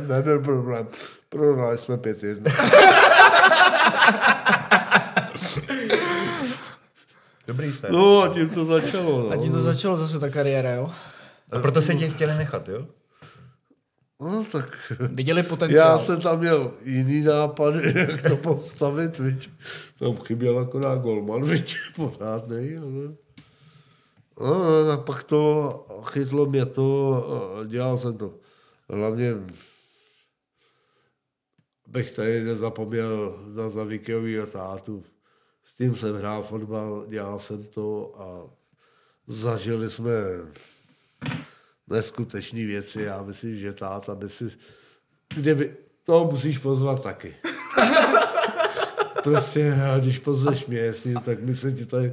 Nebyl 0.07 0.41
problém. 0.41 0.89
Prohráli 1.29 1.79
jsme 1.79 1.99
pět 1.99 2.23
jedna. 2.23 2.53
Dobrý 7.47 7.73
jste. 7.73 7.89
No 7.91 8.23
a 8.23 8.29
tím 8.29 8.51
to 8.51 8.65
začalo. 8.65 9.23
No. 9.23 9.31
A 9.31 9.37
tím 9.37 9.53
to 9.53 9.61
začalo 9.61 9.97
zase 9.97 10.19
ta 10.21 10.31
kariéra, 10.31 10.71
jo? 10.71 10.91
A 11.53 11.59
proto 11.59 11.83
se 11.83 11.95
tě 11.95 12.09
chtěli 12.09 12.35
nechat, 12.35 12.69
jo? 12.69 12.87
No, 14.23 14.45
tak 14.53 14.93
Viděli 15.01 15.43
potenciál. 15.43 15.91
já 15.91 15.99
jsem 15.99 16.21
tam 16.21 16.39
měl 16.39 16.75
jiný 16.85 17.21
nápad, 17.21 17.75
jak 17.95 18.23
to 18.23 18.37
postavit, 18.37 19.19
viď. 19.19 19.51
Tam 19.99 20.17
chyběl 20.17 20.59
akorát 20.59 20.99
golman, 20.99 21.45
viď, 21.45 21.77
pořádnej, 21.97 22.79
ale... 22.79 23.15
No, 24.41 24.91
a 24.93 24.97
pak 24.97 25.25
to 25.25 25.87
chytlo 26.05 26.47
mě 26.47 26.67
to 26.67 27.15
a 27.61 27.65
dělal 27.65 27.99
jsem 27.99 28.17
to. 28.19 28.35
Hlavně 28.89 29.35
bych 31.87 32.11
tady 32.11 32.45
nezapomněl 32.45 33.39
na 33.55 33.71
Zavikovýho 33.71 34.47
tátu. 34.47 35.05
S 35.65 35.75
tím 35.75 35.95
jsem 35.95 36.17
hrál 36.17 36.43
fotbal, 36.43 37.07
dělal 37.09 37.41
jsem 37.41 37.65
to 37.65 38.15
a 38.21 38.51
zažili 39.27 39.91
jsme 39.91 40.13
neskutečné 41.93 42.65
věci. 42.67 43.03
Já 43.03 43.23
myslím, 43.23 43.59
že 43.59 43.73
táta 43.73 44.15
by 44.15 44.29
si... 44.29 44.51
Kdyby, 45.35 45.73
to 46.05 46.29
musíš 46.31 46.59
pozvat 46.59 47.03
taky. 47.03 47.35
prostě, 49.23 49.75
a 49.95 49.99
když 49.99 50.19
pozveš 50.19 50.67
mě, 50.67 50.79
jasně, 50.79 51.15
tak 51.25 51.41
my 51.41 51.55
se 51.57 51.73
ti 51.73 51.87
tady... 51.87 52.13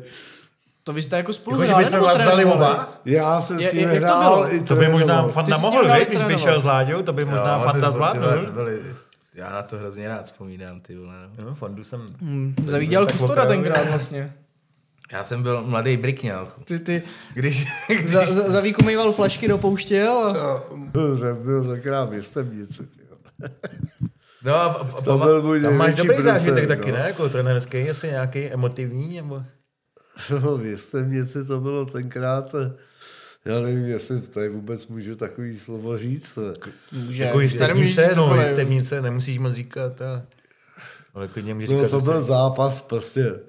To 0.84 0.94
vy 0.94 1.02
jste 1.02 1.18
jako 1.18 1.34
spolu 1.34 1.56
Jako, 1.56 1.66
že 1.66 1.68
hráli, 1.70 1.84
bychom 1.86 1.96
nebo 2.00 2.06
vás 2.06 2.18
dali 2.18 2.32
trénovali? 2.44 2.74
oba? 2.76 2.90
Já 3.06 3.42
jsem 3.42 3.60
Je- 3.60 3.70
s 3.70 3.74
ním 3.74 3.90
to 3.90 3.96
hrál 3.96 4.36
bylo? 4.36 4.54
i 4.56 4.64
To 4.64 4.76
by 4.76 4.88
možná. 4.88 5.28
Fanda 5.28 5.58
mohl, 5.58 5.94
viď, 5.94 6.08
když 6.10 6.22
by 6.24 6.38
šel 6.38 6.62
s 6.62 6.64
Láďou, 6.64 7.02
to 7.02 7.14
by 7.14 7.26
možná 7.26 7.58
Jo, 7.58 7.64
Fanda 7.64 7.90
no? 7.90 8.46
to 8.46 8.52
byly- 8.52 8.82
Já 9.34 9.50
na 9.52 9.62
to 9.62 9.78
hrozně 9.78 10.08
rád 10.08 10.26
vzpomínám, 10.26 10.80
ty 10.82 10.96
vole. 10.96 11.14
No. 11.40 11.48
Jo, 11.48 11.56
Fandu 11.56 11.84
jsem... 11.84 12.02
Hmm, 12.22 12.56
zavíděl 12.66 13.08
Kustora 13.08 13.46
tenkrát 13.46 13.90
vlastně. 13.90 14.34
Já 15.12 15.24
jsem 15.24 15.44
byl 15.44 15.64
mladý 15.64 15.98
brikňal. 15.98 16.48
Ty, 16.66 16.80
ty 16.80 17.04
Když, 17.34 17.68
když 17.88 18.10
za, 18.10 18.26
za, 18.26 18.50
za 18.52 18.62
víku 18.62 18.86
mýval 18.86 19.12
flašky 19.12 19.48
do 19.48 19.58
pouštěl 19.58 20.12
a... 20.12 20.64
Byl, 20.76 21.18
že 21.18 21.34
byl 21.34 21.72
tenkrát 21.72 22.10
v 22.10 22.14
jo. 22.14 22.66
No 24.44 24.56
a, 24.56 24.66
a, 24.66 24.98
a, 24.98 25.02
To 25.02 25.18
byl 25.18 25.42
můj 25.42 25.62
Tam 25.62 25.78
máš 25.78 25.96
dobrý 25.96 26.14
průser, 26.14 26.34
zážitek 26.34 26.68
taky, 26.68 26.92
no. 26.92 26.98
ne? 26.98 27.04
Jako 27.08 27.30
trenérský, 27.30 27.90
asi 27.90 28.08
nějaký 28.08 28.40
emotivní, 28.40 29.16
nebo... 29.16 29.44
No, 30.30 30.58
v 30.58 30.66
Jestemnici 30.66 31.46
to 31.46 31.60
bylo 31.60 31.86
tenkrát, 31.86 32.56
já 33.46 33.60
nevím, 33.60 33.86
jestli 33.86 34.22
tady 34.22 34.50
vůbec 34.50 34.88
můžu 34.88 35.16
takový 35.16 35.60
slovo 35.60 35.98
říct. 35.98 36.40
Může, 36.92 37.24
Jako 37.24 37.38
můžeš 37.38 37.52
jistebnice, 37.52 38.02
říct 38.02 38.16
no, 38.16 38.24
cokoliv. 38.24 38.48
jistebnice, 38.48 39.02
nemusíš 39.02 39.38
moc 39.38 39.54
říkat, 39.54 40.02
ale... 40.02 40.26
Ale 41.14 41.28
klidně 41.28 41.54
mi 41.56 41.68
říkat, 41.68 41.82
No, 41.82 41.90
to 41.90 42.02
byl 42.02 42.22
zápas, 42.22 42.82
prostě. 42.82 43.40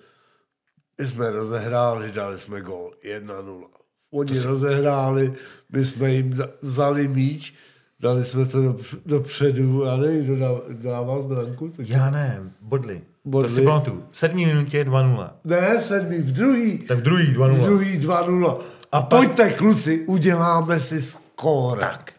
My 1.01 1.07
jsme 1.07 1.30
rozehráli, 1.30 2.12
dali 2.12 2.38
jsme 2.38 2.61
gól 2.61 2.92
1-0. 3.20 3.64
Oni 4.12 4.40
rozehráli, 4.40 5.32
my 5.72 5.84
jsme 5.84 6.11
jim 6.11 6.38
vzali 6.62 7.09
míč, 7.09 7.55
dali 8.01 8.24
jsme 8.24 8.44
to 8.46 8.62
do, 8.62 8.76
dopředu, 9.07 9.86
a 9.88 9.96
nevím, 9.96 10.24
kdo 10.24 10.36
dá- 10.36 10.61
dával 10.70 11.22
branku. 11.22 11.68
Tak... 11.76 11.88
Já 11.88 12.11
ne, 12.11 12.42
bodli. 12.61 13.01
Bodli. 13.24 13.48
To 13.48 13.55
si 13.55 13.62
pamatuju. 13.62 14.05
V 14.11 14.18
sedmý 14.18 14.46
minutě 14.46 14.84
2-0. 14.84 15.30
Ne, 15.44 15.80
sedmý, 15.80 16.18
v 16.18 16.32
druhý. 16.32 16.78
Tak 16.78 16.98
v 16.98 17.03
druhý 17.03 17.26
V 17.26 17.36
2-0. 17.36 17.64
druhý 17.64 17.98
2-0. 18.01 18.59
A 18.92 19.03
pojďte, 19.03 19.51
kluci, 19.53 20.05
uděláme 20.07 20.80
si 20.80 21.03
skóre. 21.03 21.80
Tak. 21.80 22.12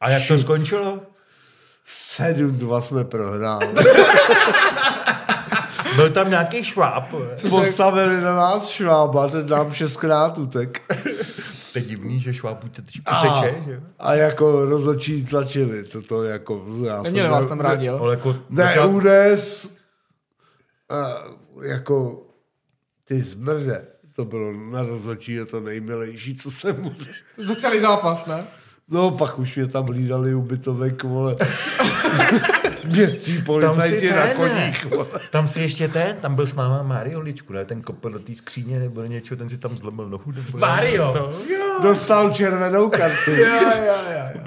A 0.00 0.10
jak 0.10 0.28
to 0.28 0.38
skončilo? 0.38 0.98
7-2 1.86 2.80
jsme 2.80 3.04
prohráli. 3.04 3.66
Byl 5.96 6.10
tam 6.10 6.30
nějaký 6.30 6.64
šváb. 6.64 7.14
Postavili 7.50 8.20
na 8.20 8.36
nás 8.36 8.68
švába, 8.68 9.28
ten 9.28 9.48
nám 9.48 9.72
šestkrát 9.72 10.38
utek. 10.38 10.82
To 11.72 11.78
je 11.78 11.84
divný, 11.84 12.20
že 12.20 12.34
šváb 12.34 12.64
uteče, 12.64 13.00
A, 13.06 13.42
že? 13.64 13.80
a 13.98 14.14
jako 14.14 14.64
rozhodčí 14.64 15.24
tlačili, 15.24 15.84
toto 15.84 16.24
jako... 16.24 16.64
Já 16.86 17.02
Neměli 17.02 17.26
jsem 17.26 17.32
vás 17.32 17.42
ne- 17.42 17.48
tam 17.48 17.60
rádi, 17.60 17.86
jo? 17.86 17.98
Ale 18.00 18.14
jako... 18.14 18.36
Ne, 18.50 18.64
začal- 18.64 18.94
UDS, 18.94 19.68
a 20.90 21.24
jako 21.62 22.22
ty 23.04 23.20
zmrde, 23.22 23.84
to 24.16 24.24
bylo 24.24 24.52
na 24.52 24.82
rozhodčí 24.82 25.38
to 25.50 25.60
nejmilejší, 25.60 26.36
co 26.36 26.50
jsem 26.50 26.82
mu 26.82 26.94
Za 27.38 27.54
celý 27.54 27.80
zápas, 27.80 28.26
ne? 28.26 28.44
No, 28.88 29.10
pak 29.10 29.38
už 29.38 29.56
mě 29.56 29.66
tam 29.66 29.86
hlídali 29.86 30.34
ubytovek, 30.34 31.04
vole. 31.04 31.36
Městský 32.86 33.42
policajti 33.42 34.10
na 34.10 34.34
koních. 34.34 34.86
Tam 35.30 35.48
si 35.48 35.60
ještě 35.60 35.88
ten, 35.88 36.16
tam 36.16 36.34
byl 36.34 36.46
s 36.46 36.54
náma 36.54 36.82
Mario 36.82 37.20
Ličku, 37.20 37.52
ne? 37.52 37.64
Ten 37.64 37.82
kopl 37.82 38.10
do 38.10 38.18
té 38.18 38.34
skříně 38.34 38.78
nebo 38.78 39.04
něčeho, 39.04 39.38
ten 39.38 39.48
si 39.48 39.58
tam 39.58 39.76
zlobil 39.76 40.08
nohu. 40.08 40.32
Nebo 40.32 40.58
Mario. 40.58 41.14
No, 41.14 41.54
jo. 41.54 41.78
Dostal 41.82 42.30
červenou 42.30 42.90
kartu. 42.90 43.30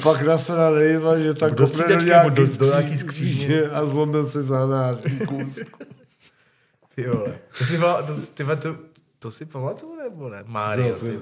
Pak 0.03 0.21
nasrali, 0.21 0.99
že 1.17 1.33
tak 1.33 1.55
Do 1.55 1.67
kopne 1.67 1.95
do 1.95 2.01
nějaký, 2.05 2.29
do- 2.31 2.57
do 2.57 2.65
nějaký 2.65 2.97
skří- 2.97 3.35
skříně. 3.35 3.61
a 3.61 3.85
zlomil 3.85 4.25
se 4.25 4.43
zanářní 4.43 5.19
kus. 5.27 5.59
Ty 6.95 7.07
vole. 7.09 7.38
To 7.57 7.63
si, 7.65 7.77
to, 7.77 8.03
ty, 8.33 8.43
vole, 8.43 8.55
to, 8.55 8.75
to 9.19 9.31
si 9.31 9.45
pamatuju, 9.45 9.95
nebo 10.03 10.29
ne? 10.29 10.43
Mario. 10.45 10.93
Zase. 10.93 11.05
ty- 11.11 11.19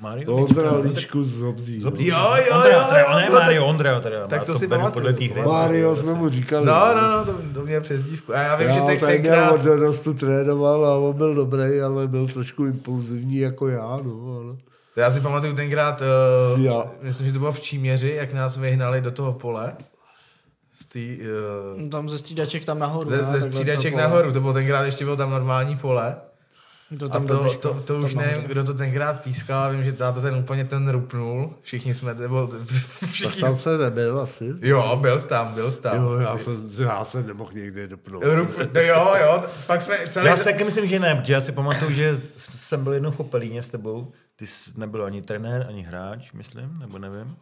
Mario 0.00 0.36
Ondra 0.36 0.76
Líčku 0.76 1.24
z 1.24 1.42
Obzí. 1.42 1.78
no. 1.78 1.92
Jo, 1.98 2.16
jo, 2.48 2.54
Ondra, 2.56 2.70
jo, 2.70 2.80
jo, 2.98 3.06
on 3.16 3.22
je 3.22 3.30
Mario, 3.30 3.66
Ondra, 3.66 4.00
teda. 4.00 4.26
tak 4.26 4.38
já 4.40 4.44
to 4.44 4.54
si 4.58 4.66
beru 4.66 4.80
pamatuju. 4.80 4.92
podle 5.04 5.12
té 5.12 5.24
hry. 5.24 5.42
Mario 5.42 5.96
jsme 5.96 6.14
mu 6.14 6.28
říkali. 6.28 6.66
No, 6.66 6.94
no, 6.94 7.10
no, 7.10 7.24
to, 7.24 7.34
to 7.54 7.66
mě 7.66 7.80
přezdívku. 7.80 8.34
A 8.34 8.40
já 8.42 8.56
vím, 8.56 8.68
že 8.72 8.78
Já 8.78 8.86
ten, 8.86 8.98
tady 8.98 9.18
měl 9.18 9.32
tenkrát... 9.32 9.52
od 9.52 9.60
dorostu 9.60 10.14
trénoval 10.14 10.86
a 10.86 10.96
on 10.98 11.16
byl 11.16 11.34
dobrý, 11.34 11.80
ale 11.80 12.08
byl 12.08 12.28
trošku 12.28 12.64
impulzivní 12.66 13.36
jako 13.38 13.68
já, 13.68 14.00
no, 14.04 14.36
ale... 14.44 14.56
Já 14.96 15.10
si 15.10 15.20
pamatuju 15.20 15.54
tenkrát, 15.54 16.02
uh, 16.56 16.60
Já. 16.64 16.84
myslím, 17.02 17.26
že 17.26 17.32
to 17.32 17.38
bylo 17.38 17.52
v 17.52 17.60
Číměři, 17.60 18.12
jak 18.16 18.32
nás 18.32 18.56
vyhnali 18.56 19.00
do 19.00 19.10
toho 19.10 19.32
pole. 19.32 19.72
Z 20.80 20.86
tý, 20.86 21.18
uh, 21.82 21.88
Tam 21.88 22.08
ze 22.08 22.18
střídaček 22.18 22.64
tam 22.64 22.78
nahoru. 22.78 23.10
ze, 23.10 23.16
ne? 23.22 23.40
ze 23.40 23.50
střídaček 23.50 23.92
to 23.94 23.98
nahoru, 24.00 24.32
to 24.32 24.40
bylo 24.40 24.52
tenkrát, 24.52 24.82
ještě 24.84 25.04
bylo 25.04 25.16
tam 25.16 25.30
normální 25.30 25.76
pole. 25.76 26.16
To 26.98 27.06
A 27.06 27.08
tam 27.08 27.26
to, 27.26 27.34
blbečko, 27.34 27.60
to, 27.60 27.74
to, 27.74 27.94
tam 27.94 28.04
už 28.04 28.14
nevím, 28.14 28.42
kdo 28.42 28.64
to 28.64 28.74
tenkrát 28.74 29.22
pískal, 29.22 29.72
vím, 29.72 29.84
že 29.84 29.92
táta 29.92 30.20
ten 30.20 30.34
úplně 30.34 30.64
ten 30.64 30.88
rupnul. 30.88 31.54
Všichni 31.62 31.94
jsme, 31.94 32.14
nebo 32.14 32.46
Tak 33.00 33.08
všichni... 33.10 33.40
tam 33.40 33.56
se 33.56 33.78
nebyl 33.78 34.20
asi. 34.20 34.54
Jo, 34.62 34.98
byl 35.00 35.20
jsi 35.20 35.28
tam, 35.28 35.54
byl 35.54 35.72
jsi 35.72 35.82
tam. 35.82 35.96
Jo, 35.96 36.12
já 36.12 36.38
jsem, 36.38 36.70
já 36.78 37.04
jsem 37.04 37.26
nemohl 37.26 37.50
někde 37.54 37.88
dopnout. 37.88 38.22
Rup, 38.24 38.58
no 38.74 38.80
jo, 38.80 39.14
jo, 39.20 39.42
pak 39.66 39.82
jsme 39.82 39.96
celý... 40.08 40.26
Já 40.26 40.36
si 40.36 40.44
taky 40.44 40.64
myslím, 40.64 40.86
že 40.86 40.98
ne, 40.98 41.14
protože 41.14 41.32
já 41.32 41.40
si 41.40 41.52
pamatuju, 41.52 41.90
že 41.92 42.20
jsem 42.36 42.84
byl 42.84 42.92
jednou 42.92 43.10
v 43.10 43.20
Opelíně 43.20 43.62
s 43.62 43.68
tebou, 43.68 44.12
ty 44.40 44.46
jsi 44.46 44.70
nebyl 44.76 45.04
ani 45.04 45.22
trenér, 45.22 45.66
ani 45.68 45.82
hráč, 45.82 46.32
myslím, 46.32 46.78
nebo 46.80 46.98
nevím. 46.98 47.36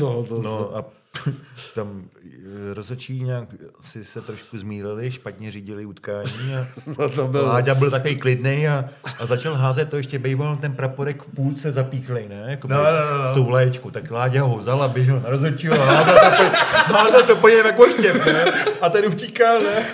No, 0.00 0.24
to, 0.24 0.42
No 0.42 0.76
a 0.76 0.84
tam 1.74 2.04
eh, 2.24 2.74
rozhodčí 2.74 3.22
nějak 3.22 3.48
si 3.80 4.04
se 4.04 4.20
trošku 4.20 4.58
zmýlili, 4.58 5.10
špatně 5.10 5.50
řídili 5.50 5.84
utkání 5.84 6.54
a 6.60 6.66
no, 6.98 7.08
to 7.08 7.26
bylo. 7.26 7.48
Láďa 7.48 7.74
byl 7.74 7.90
takový 7.90 8.16
klidný 8.16 8.68
a, 8.68 8.84
a 9.18 9.26
začal 9.26 9.54
házet 9.54 9.88
to 9.88 9.96
ještě 9.96 10.18
bejval 10.18 10.56
ten 10.56 10.72
praporek 10.72 11.22
v 11.22 11.34
půlce 11.34 11.72
zapíchlej, 11.72 12.28
ne? 12.28 12.44
Jako 12.46 12.68
No, 12.68 12.76
no, 12.76 12.82
no, 12.82 13.22
no. 13.22 13.28
S 13.28 13.30
tou 13.30 13.44
vlaječkou. 13.44 13.90
Tak 13.90 14.10
Láďa 14.10 14.42
ho 14.42 14.58
vzal 14.58 14.82
a 14.82 14.88
běžel 14.88 15.20
na 15.20 15.30
rozhodčího 15.30 15.82
a 15.82 15.84
házet 15.84 16.12
to, 16.12 16.36
po, 16.36 16.92
házet 16.94 17.26
to 17.26 17.36
po 17.36 17.48
něm 17.48 17.66
jako 17.66 17.86
štěp, 17.86 18.26
ne? 18.26 18.44
A 18.80 18.88
ten 18.88 19.06
utíkal, 19.06 19.60
ne? 19.60 19.86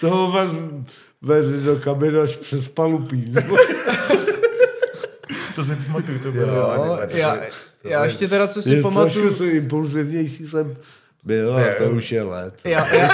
Toho 0.00 0.32
vás 0.32 0.50
vedli 1.22 1.62
do 1.62 1.76
kabiny 1.76 2.18
až 2.18 2.36
přes 2.36 2.68
palupí. 2.68 3.34
To 5.56 5.64
si 5.64 5.76
pamatuju, 5.76 6.18
to 6.18 6.32
bylo. 6.32 6.54
Jo, 6.54 6.98
já, 7.08 7.36
já 7.84 8.04
ještě 8.04 8.28
teda, 8.28 8.46
co 8.46 8.62
si 8.62 8.74
Je 8.74 8.82
pamatuju... 8.82 9.24
trošku 9.24 9.34
jsem 9.34 9.50
impulzivnější 9.50 10.46
jsem 10.46 10.76
byl, 11.24 11.56
a 11.56 11.62
to 11.78 11.90
už 11.90 12.12
je 12.12 12.22
let. 12.22 12.54
Já, 12.64 12.94
já, 12.94 13.10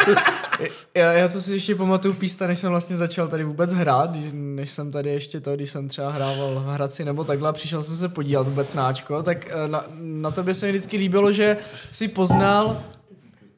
já, 0.94 1.12
já, 1.12 1.28
co 1.28 1.40
si 1.40 1.52
ještě 1.52 1.74
pamatuju 1.74 2.14
písta, 2.14 2.46
než 2.46 2.58
jsem 2.58 2.70
vlastně 2.70 2.96
začal 2.96 3.28
tady 3.28 3.44
vůbec 3.44 3.72
hrát, 3.72 4.10
než 4.32 4.70
jsem 4.70 4.90
tady 4.92 5.10
ještě 5.10 5.40
to, 5.40 5.54
když 5.54 5.70
jsem 5.70 5.88
třeba 5.88 6.10
hrával 6.10 6.54
v 6.54 6.66
Hradci 6.66 7.04
nebo 7.04 7.24
takhle 7.24 7.48
a 7.48 7.52
přišel 7.52 7.82
jsem 7.82 7.96
se 7.96 8.08
podívat 8.08 8.48
vůbec 8.48 8.72
náčko, 8.72 9.22
tak 9.22 9.46
eh, 9.50 9.68
na, 9.68 9.84
na 10.00 10.30
tobě 10.30 10.54
se 10.54 10.66
mi 10.66 10.72
vždycky 10.72 10.96
líbilo, 10.96 11.32
že 11.32 11.56
si 11.92 12.08
poznal 12.08 12.82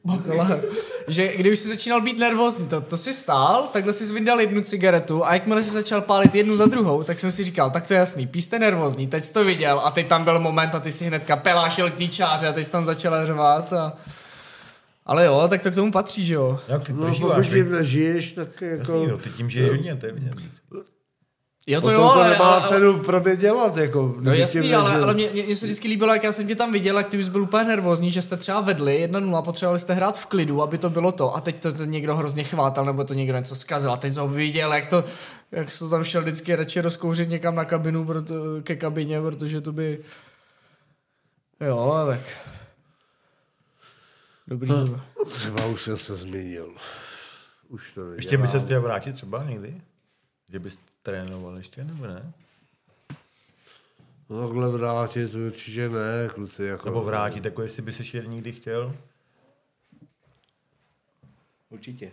Bohle, 0.05 0.61
že 1.07 1.37
když 1.37 1.59
si 1.59 1.67
začínal 1.67 2.01
být 2.01 2.19
nervózní, 2.19 2.67
to, 2.67 2.81
to 2.81 2.97
si 2.97 3.13
stál, 3.13 3.69
takhle 3.73 3.93
si 3.93 4.13
vyndal 4.13 4.41
jednu 4.41 4.61
cigaretu 4.61 5.25
a 5.25 5.33
jakmile 5.33 5.63
si 5.63 5.69
začal 5.69 6.01
pálit 6.01 6.35
jednu 6.35 6.55
za 6.55 6.65
druhou, 6.65 7.03
tak 7.03 7.19
jsem 7.19 7.31
si 7.31 7.43
říkal, 7.43 7.69
tak 7.71 7.87
to 7.87 7.93
je 7.93 7.97
jasný, 7.99 8.27
píste 8.27 8.59
nervózní, 8.59 9.07
teď 9.07 9.23
jsi 9.23 9.33
to 9.33 9.43
viděl 9.43 9.81
a 9.85 9.91
teď 9.91 10.07
tam 10.07 10.23
byl 10.23 10.39
moment 10.39 10.75
a 10.75 10.79
ty 10.79 10.91
si 10.91 11.05
hnedka 11.05 11.35
pelášil 11.35 11.91
k 11.91 11.95
té 11.95 12.07
čáře 12.07 12.47
a 12.47 12.53
teď 12.53 12.65
jsi 12.65 12.71
tam 12.71 12.85
začal 12.85 13.25
řvát 13.25 13.73
a... 13.73 13.93
Ale 15.05 15.25
jo, 15.25 15.45
tak 15.49 15.61
to 15.63 15.71
k 15.71 15.75
tomu 15.75 15.91
patří, 15.91 16.25
že 16.25 16.33
jo. 16.33 16.59
Jak 16.67 16.83
ty 16.83 16.93
No, 16.93 17.01
prožíváš? 17.05 17.35
pokud 17.47 17.57
No, 17.57 17.63
tím 17.63 17.71
nežiješ, 17.71 18.31
tak 18.31 18.61
jako... 18.61 18.91
Jasný, 18.91 19.07
no, 19.07 19.17
ty 19.17 19.29
tím 19.29 19.49
žiješ 19.49 19.69
hodně, 19.69 19.95
to 19.95 20.05
je 20.05 20.11
vidět. 20.11 20.33
Jo, 21.67 21.81
to 21.81 21.87
Potom 21.87 22.01
jo, 22.01 22.07
to 22.07 22.13
ale, 22.13 22.29
nemá 22.29 22.45
ale, 22.45 22.59
ale, 22.61 22.69
cenu 22.69 22.99
pro 22.99 23.21
mě 23.21 23.35
dělat, 23.35 23.77
jako. 23.77 24.15
No 24.19 24.33
jasný, 24.33 24.61
tím 24.61 24.75
ale, 24.75 24.95
ale 24.95 25.13
mě, 25.13 25.29
mě, 25.33 25.43
mě, 25.43 25.55
se 25.55 25.65
vždycky 25.65 25.87
líbilo, 25.87 26.13
jak 26.13 26.23
já 26.23 26.31
jsem 26.31 26.47
tě 26.47 26.55
tam 26.55 26.71
viděl, 26.71 26.97
jak 26.97 27.07
ty 27.07 27.17
už 27.17 27.29
byl 27.29 27.41
úplně 27.41 27.63
nervózní, 27.63 28.11
že 28.11 28.21
jste 28.21 28.37
třeba 28.37 28.61
vedli 28.61 29.09
1-0, 29.11 29.43
potřebovali 29.43 29.79
jste 29.79 29.93
hrát 29.93 30.19
v 30.19 30.25
klidu, 30.25 30.61
aby 30.61 30.77
to 30.77 30.89
bylo 30.89 31.11
to. 31.11 31.35
A 31.35 31.41
teď 31.41 31.61
to, 31.61 31.73
to 31.73 31.85
někdo 31.85 32.15
hrozně 32.15 32.43
chvátal, 32.43 32.85
nebo 32.85 33.03
to 33.03 33.13
někdo 33.13 33.37
něco 33.37 33.55
zkazil. 33.55 33.91
A 33.91 33.97
teď 33.97 34.13
jsem 34.13 34.23
ho 34.23 34.29
viděl, 34.29 34.73
jak 34.73 34.85
to, 34.85 35.03
jak 35.51 35.71
se 35.71 35.79
to 35.79 35.89
tam 35.89 36.03
šel 36.03 36.21
vždycky 36.21 36.55
radši 36.55 36.81
rozkouřit 36.81 37.29
někam 37.29 37.55
na 37.55 37.65
kabinu, 37.65 38.05
proto, 38.05 38.35
ke 38.63 38.75
kabině, 38.75 39.21
protože 39.21 39.61
to 39.61 39.71
by... 39.71 39.99
Jo, 41.67 41.93
tak... 42.07 42.21
Dobrý. 44.47 44.69
No. 44.69 45.01
Třeba 45.29 45.65
už 45.65 45.81
jsem 45.81 45.97
se 45.97 46.15
změnil. 46.15 46.73
Už 47.69 47.91
to 47.91 47.99
nedělám. 47.99 48.15
Ještě 48.15 48.37
by 48.37 48.47
se 48.47 48.59
chtěl 48.59 48.81
vrátit 48.81 49.13
třeba 49.13 49.43
někdy? 49.43 49.81
Že 50.49 50.59
bys 50.59 50.77
trénoval 51.05 51.57
ještě, 51.57 51.83
nebo 51.83 52.07
ne? 52.07 52.31
No, 54.29 54.41
takhle 54.41 54.69
vrátit 54.69 55.33
určitě 55.33 55.89
ne, 55.89 56.29
kluci. 56.33 56.63
Jako, 56.63 56.89
Nebo 56.89 57.01
vrátit, 57.03 57.45
jako 57.45 57.61
jestli 57.61 57.81
by 57.81 57.93
se 57.93 58.01
ještě 58.01 58.23
někdy 58.27 58.51
chtěl? 58.51 58.95
Určitě. 61.69 62.11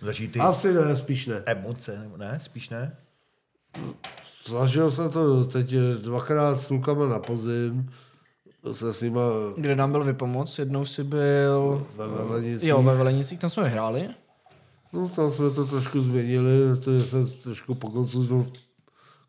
Začít 0.00 0.32
ty 0.32 0.38
Asi 0.38 0.72
ne, 0.72 0.96
spíš 0.96 1.26
ne. 1.26 1.42
emoce, 1.46 1.98
nebo 1.98 2.16
ne? 2.16 2.40
Spíš 2.40 2.68
ne? 2.70 2.96
Zažil 4.46 4.90
jsem 4.90 5.10
to 5.10 5.44
teď 5.44 5.74
dvakrát 6.02 6.56
s 6.56 6.66
klukama 6.66 7.06
na 7.08 7.18
podzim. 7.18 7.92
Se 8.72 8.94
s 8.94 9.02
nima 9.02 9.20
Kde 9.56 9.76
nám 9.76 9.92
byl 9.92 10.04
vypomoc? 10.04 10.58
Jednou 10.58 10.84
si 10.84 11.04
byl... 11.04 11.86
ve 11.96 12.08
Velenicích. 12.08 12.68
Jo, 12.68 12.82
ve 12.82 12.94
Velenicích, 12.94 13.38
tam 13.38 13.50
jsme 13.50 13.62
vyhráli. 13.62 14.08
No, 14.92 15.08
tam 15.08 15.32
jsme 15.32 15.50
to 15.50 15.66
trošku 15.66 16.02
změnili, 16.02 16.76
protože 16.76 17.06
jsem 17.06 17.26
trošku 17.30 17.74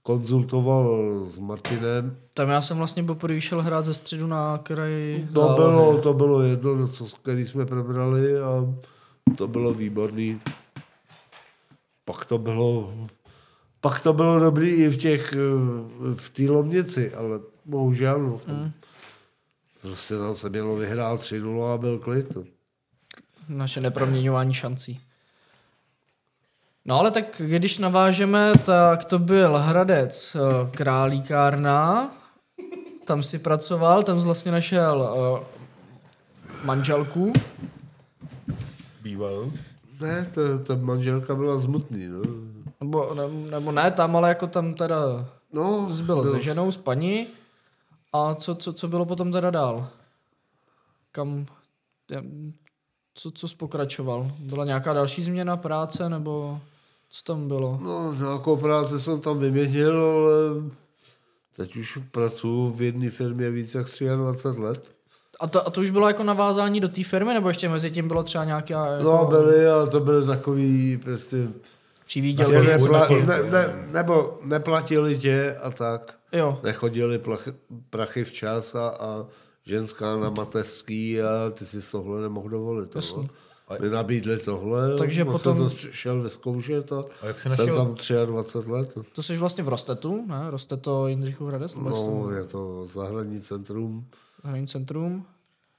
konzultoval 0.03 1.19
s 1.25 1.39
Martinem. 1.39 2.17
Tam 2.33 2.49
já 2.49 2.61
jsem 2.61 2.77
vlastně 2.77 3.03
poprvé 3.03 3.41
šel 3.41 3.61
hrát 3.61 3.85
ze 3.85 3.93
středu 3.93 4.27
na 4.27 4.57
kraji 4.57 5.27
To 5.33 5.39
zálohy. 5.41 5.55
bylo, 5.57 6.01
to 6.01 6.13
bylo 6.13 6.41
jedno, 6.41 6.87
co, 6.87 7.05
který 7.21 7.47
jsme 7.47 7.65
probrali 7.65 8.39
a 8.39 8.73
to 9.37 9.47
bylo 9.47 9.73
výborný. 9.73 10.41
Pak 12.05 12.25
to 12.25 12.37
bylo, 12.37 12.93
pak 13.81 13.99
to 14.01 14.13
bylo 14.13 14.39
dobrý 14.39 14.69
i 14.69 14.87
v 14.87 14.97
těch, 14.97 15.33
v 16.15 16.29
té 16.29 16.43
Lomnici, 16.51 17.13
ale 17.15 17.39
bohužel, 17.65 18.19
no, 18.23 18.39
tam, 18.45 18.71
prostě 19.81 20.17
tam 20.17 20.35
se 20.35 20.49
mělo 20.49 20.75
vyhrát 20.75 21.21
3-0 21.21 21.73
a 21.73 21.77
byl 21.77 21.99
klid. 21.99 22.35
no. 22.35 22.43
Naše 23.49 23.81
neproměňování 23.81 24.53
šancí. 24.53 24.99
No 26.85 26.99
ale 26.99 27.11
tak 27.11 27.25
když 27.45 27.77
navážeme, 27.77 28.53
tak 28.65 29.05
to 29.05 29.19
byl 29.19 29.57
Hradec 29.57 30.35
eh, 30.35 30.71
Králíkárna, 30.71 32.11
tam 33.05 33.23
si 33.23 33.39
pracoval, 33.39 34.03
tam 34.03 34.19
jsi 34.19 34.25
vlastně 34.25 34.51
našel 34.51 35.15
uh, 35.15 35.39
manželku. 36.65 37.33
Býval. 39.01 39.51
Ne, 40.01 40.31
to, 40.33 40.59
ta 40.59 40.75
manželka 40.75 41.35
byla 41.35 41.59
zmutný, 41.59 42.07
no. 42.07 42.21
Nebo, 42.81 43.13
ne, 43.13 43.27
nebo 43.51 43.71
ne, 43.71 43.91
tam 43.91 44.15
ale 44.15 44.29
jako 44.29 44.47
tam 44.47 44.73
teda 44.73 44.97
No, 45.53 45.95
jsi 45.95 46.03
byl 46.03 46.15
no. 46.23 46.31
se 46.31 46.41
ženou, 46.41 46.71
s 46.71 46.77
paní. 46.77 47.27
A 48.13 48.35
co, 48.35 48.55
co, 48.55 48.73
co 48.73 48.87
bylo 48.87 49.05
potom 49.05 49.31
teda 49.31 49.51
dál? 49.51 49.89
Kam, 51.11 51.45
co, 53.13 53.31
co 53.31 53.47
jsi 53.47 53.55
pokračoval? 53.55 54.31
Byla 54.39 54.65
nějaká 54.65 54.93
další 54.93 55.23
změna 55.23 55.57
práce, 55.57 56.09
nebo 56.09 56.61
co 57.15 57.23
tam 57.23 57.47
bylo? 57.47 57.79
No, 57.81 58.13
nějakou 58.13 58.57
práci 58.57 58.99
jsem 58.99 59.21
tam 59.21 59.39
vyměnil, 59.39 59.97
ale 60.05 60.31
teď 61.55 61.75
už 61.75 61.99
pracuji 62.11 62.71
v 62.71 62.81
jedné 62.81 63.09
firmě 63.09 63.51
více 63.51 63.77
jak 63.77 64.17
23 64.17 64.61
let. 64.61 64.91
A 65.39 65.47
to, 65.47 65.67
a 65.67 65.69
to 65.69 65.81
už 65.81 65.89
bylo 65.89 66.07
jako 66.07 66.23
navázání 66.23 66.79
do 66.79 66.89
té 66.89 67.03
firmy, 67.03 67.33
nebo 67.33 67.47
ještě 67.47 67.69
mezi 67.69 67.91
tím 67.91 68.07
bylo 68.07 68.23
třeba 68.23 68.43
nějaká 68.45 68.87
jako 68.87 69.03
No, 69.03 69.25
byly, 69.25 69.67
ale 69.67 69.87
to 69.87 69.99
byly 69.99 70.25
takový 70.25 70.97
prostě... 70.97 71.47
přivídělky? 72.05 72.67
Nepla, 72.67 72.99
taky. 72.99 73.23
ne, 73.25 73.43
ne, 73.43 73.87
nebo 73.91 74.39
neplatili 74.43 75.17
tě 75.17 75.55
a 75.61 75.71
tak. 75.71 76.15
Jo, 76.31 76.59
Nechodili 76.63 77.19
plach, 77.19 77.47
prachy 77.89 78.23
včas 78.23 78.75
a, 78.75 78.89
a 78.89 79.25
ženská 79.65 80.17
na 80.17 80.29
mateřský 80.29 81.21
a 81.21 81.51
ty 81.51 81.65
si 81.65 81.81
z 81.81 81.91
tohle 81.91 82.21
nemohl 82.21 82.49
dovolit. 82.49 82.95
Jasný. 82.95 83.23
No. 83.23 83.29
Nabídli 83.91 84.37
tohle, 84.37 84.95
Takže 84.97 85.25
tak 85.25 85.31
potom- 85.31 85.69
jsem 85.69 85.87
to 85.89 85.93
šel 85.95 86.21
vyzkoušet 86.21 86.91
a, 86.91 87.03
A 87.21 87.25
jak 87.27 87.35
jsi 87.39 87.41
jsem 87.41 87.51
našel- 87.51 87.75
tam 87.75 87.95
23 88.25 88.71
let. 88.71 88.93
to 89.13 89.23
jsi 89.23 89.37
vlastně 89.37 89.63
v 89.63 89.67
Rostetu, 89.67 90.25
ne? 90.27 90.51
Rosteto 90.51 91.07
Jindřichův 91.07 91.47
Hradec, 91.49 91.75
No, 91.75 92.29
je 92.31 92.43
to 92.43 92.85
zahradní 92.85 93.41
centrum. 93.41 94.05
Hraní 94.43 94.67
centrum, 94.67 95.25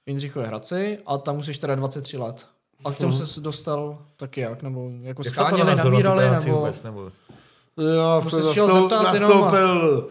v 0.06 0.08
Jindřichově 0.08 0.48
Hradci 0.48 0.98
a 1.06 1.18
tam 1.18 1.36
musíš 1.36 1.58
teda 1.58 1.74
23 1.74 2.18
let. 2.18 2.46
A 2.84 2.92
k 2.92 2.98
tomu 2.98 3.12
se 3.12 3.40
dostal 3.40 3.98
taky 4.16 4.40
jak? 4.40 4.62
Nebo 4.62 4.90
jako 5.00 5.22
Jak 5.24 5.34
tu 5.50 5.64
nabírali, 5.84 6.30
nebo... 6.30 6.56
vůbec, 6.58 6.82
nebo... 6.82 7.12
Já 7.96 8.20
jsem 8.20 8.42
jsi 8.42 8.54
šel 8.54 8.66
nastou, 8.68 8.82
zeptat 8.82 9.14
jenom 9.14 9.32
a- 9.32 9.34
nastoupil 9.40 10.08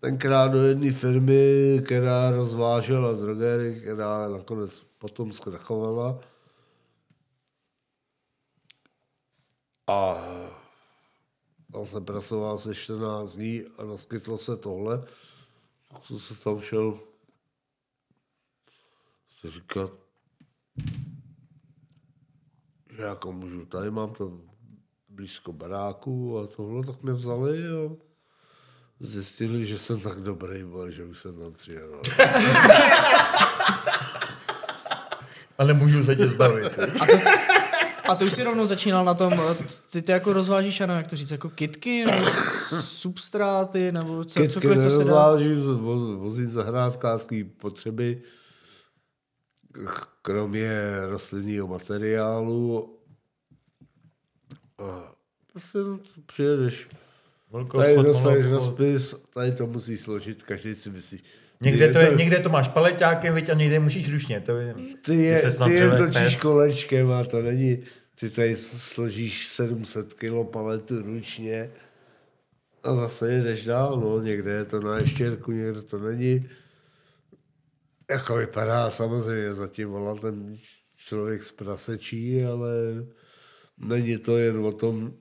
tenkrát 0.00 0.48
do 0.52 0.62
jedné 0.62 0.92
firmy, 0.92 1.80
která 1.84 2.30
rozvážela 2.30 3.12
drogery, 3.12 3.80
která 3.82 4.28
nakonec 4.28 4.82
potom 4.98 5.32
zkrachovala. 5.32 6.18
A 9.86 10.16
tam 11.72 11.86
jsem 11.86 12.04
pracoval 12.04 12.58
se 12.58 12.74
14 12.74 13.36
dní 13.36 13.62
a 13.78 13.84
naskytlo 13.84 14.38
se 14.38 14.56
tohle. 14.56 15.04
Tak 15.92 16.06
jsem 16.06 16.18
se 16.18 16.44
tam 16.44 16.60
šel 16.60 16.98
si 19.40 19.50
říkat, 19.50 19.90
že 22.96 23.02
jako 23.02 23.32
můžu, 23.32 23.66
tady 23.66 23.90
mám 23.90 24.14
to 24.14 24.40
blízko 25.08 25.52
baráku 25.52 26.38
a 26.38 26.46
tohle, 26.46 26.86
tak 26.86 27.02
mě 27.02 27.12
vzali 27.12 27.66
a 27.68 27.90
zjistili, 29.00 29.66
že 29.66 29.78
jsem 29.78 30.00
tak 30.00 30.20
dobrý, 30.20 30.64
bo, 30.64 30.90
že 30.90 31.04
už 31.04 31.20
jsem 31.20 31.38
tam 31.38 31.52
přijel. 31.52 32.02
A 35.58 35.64
nemůžu 35.64 36.04
se 36.04 36.16
tě 36.16 36.26
zbavit. 36.26 36.78
A, 36.78 37.06
to, 37.06 37.53
a 38.08 38.14
ty 38.14 38.24
už 38.24 38.32
si 38.32 38.42
rovnou 38.42 38.66
začínal 38.66 39.04
na 39.04 39.14
tom, 39.14 39.32
ty, 39.92 40.02
ty 40.02 40.12
jako 40.12 40.32
rozvážíš, 40.32 40.80
ano, 40.80 40.94
jak 40.94 41.06
to 41.06 41.16
říct, 41.16 41.30
jako 41.30 41.50
kitky, 41.50 42.04
nebo 42.04 42.26
substráty, 42.80 43.92
nebo 43.92 44.24
co, 44.24 44.40
Kytky 44.40 44.54
cokoliv, 44.54 44.82
co 44.82 44.90
se 44.90 45.04
dá. 45.04 45.36
voz- 45.36 46.16
vozím 46.16 46.50
zahrádkářský 46.50 47.44
potřeby, 47.44 48.22
kromě 50.22 50.70
rostlinného 51.06 51.66
materiálu. 51.66 52.98
A 54.78 55.12
prostě 55.52 55.78
no, 55.78 55.98
přijedeš 56.26 56.88
Velkou 57.54 57.78
Tady 57.78 57.96
dostaneš 57.96 58.46
rozpis, 58.46 59.14
tady 59.34 59.52
to 59.52 59.66
musí 59.66 59.98
složit, 59.98 60.42
každý 60.42 60.74
si 60.74 60.90
myslí. 60.90 61.22
Někde 61.64 61.86
Ty 61.88 61.92
to, 61.92 61.98
je, 61.98 62.14
někde 62.14 62.38
to 62.38 62.48
máš 62.48 62.68
paleťákem, 62.68 63.34
viď, 63.34 63.50
a 63.50 63.54
někde 63.54 63.78
musíš 63.78 64.12
ručně. 64.12 64.40
To 64.40 64.56
je, 64.56 64.74
Ty 65.04 65.14
je, 65.14 65.52
snad 65.52 65.66
ty 65.66 65.74
je 65.74 65.90
točíš 65.90 66.36
kolečkem 66.36 67.12
a 67.12 67.24
to 67.24 67.42
není, 67.42 67.78
ty 68.20 68.30
tady 68.30 68.56
složíš 68.56 69.46
700 69.48 70.14
kilo 70.14 70.44
paletu 70.44 71.02
ručně 71.02 71.70
a 72.82 72.94
zase 72.94 73.32
jedeš 73.32 73.64
dál, 73.64 74.00
no, 74.00 74.20
někde 74.20 74.50
je 74.50 74.64
to 74.64 74.80
na 74.80 74.96
ještěrku, 74.96 75.52
někde 75.52 75.82
to 75.82 75.98
není. 75.98 76.48
Jako 78.10 78.36
vypadá 78.36 78.90
samozřejmě 78.90 79.54
za 79.54 79.68
tím 79.68 79.88
volantem 79.88 80.56
člověk 80.96 81.44
z 81.44 81.52
prasečí, 81.52 82.44
ale 82.44 82.72
není 83.78 84.18
to 84.18 84.38
jen 84.38 84.56
o 84.58 84.72
tom 84.72 85.12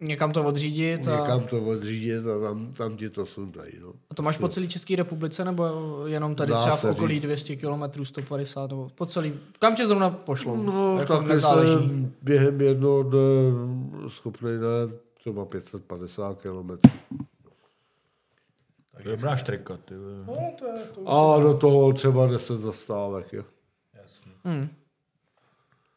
Někam 0.00 0.32
to 0.32 0.44
odřídit 0.44 1.08
a, 1.08 1.20
někam 1.20 1.46
to 1.46 1.62
odřídit 1.62 2.26
a 2.26 2.40
tam, 2.40 2.72
tam 2.72 2.96
ti 2.96 3.10
to 3.10 3.26
sundají, 3.26 3.72
no. 3.80 3.92
a 4.10 4.14
to 4.14 4.22
máš 4.22 4.38
po 4.38 4.48
celé 4.48 4.66
České 4.66 4.96
republice 4.96 5.44
nebo 5.44 5.64
jenom 6.06 6.34
tady 6.34 6.52
Dá 6.52 6.58
třeba 6.58 6.76
v 6.76 6.84
okolí 6.84 7.14
říct. 7.14 7.22
200 7.22 7.56
km, 7.56 8.04
150 8.04 8.70
nebo 8.70 8.88
po 8.94 9.06
celý, 9.06 9.34
kam 9.58 9.74
tě 9.74 9.86
zrovna 9.86 10.10
pošlou? 10.10 10.56
No, 10.62 10.98
jako 10.98 11.16
tak 11.16 11.26
nezáleží. 11.26 11.72
jsem 11.72 12.12
během 12.22 12.60
jednoho 12.60 13.02
dne 13.02 13.18
schopný 14.08 14.50
na 14.50 14.96
třeba 15.14 15.44
550 15.44 16.42
kilometrů. 16.42 16.90
tak 18.96 19.04
dobrá 19.04 19.36
štrika. 19.36 19.76
Ty. 19.76 19.94
No, 20.26 20.36
to 20.58 20.66
je 20.66 20.84
to. 20.94 21.08
A 21.08 21.40
do 21.40 21.54
toho 21.54 21.92
třeba 21.92 22.26
10 22.26 22.58
zastávek, 22.58 23.32
jo. 23.32 23.44
Jasný. 24.02 24.32
Hmm. 24.44 24.68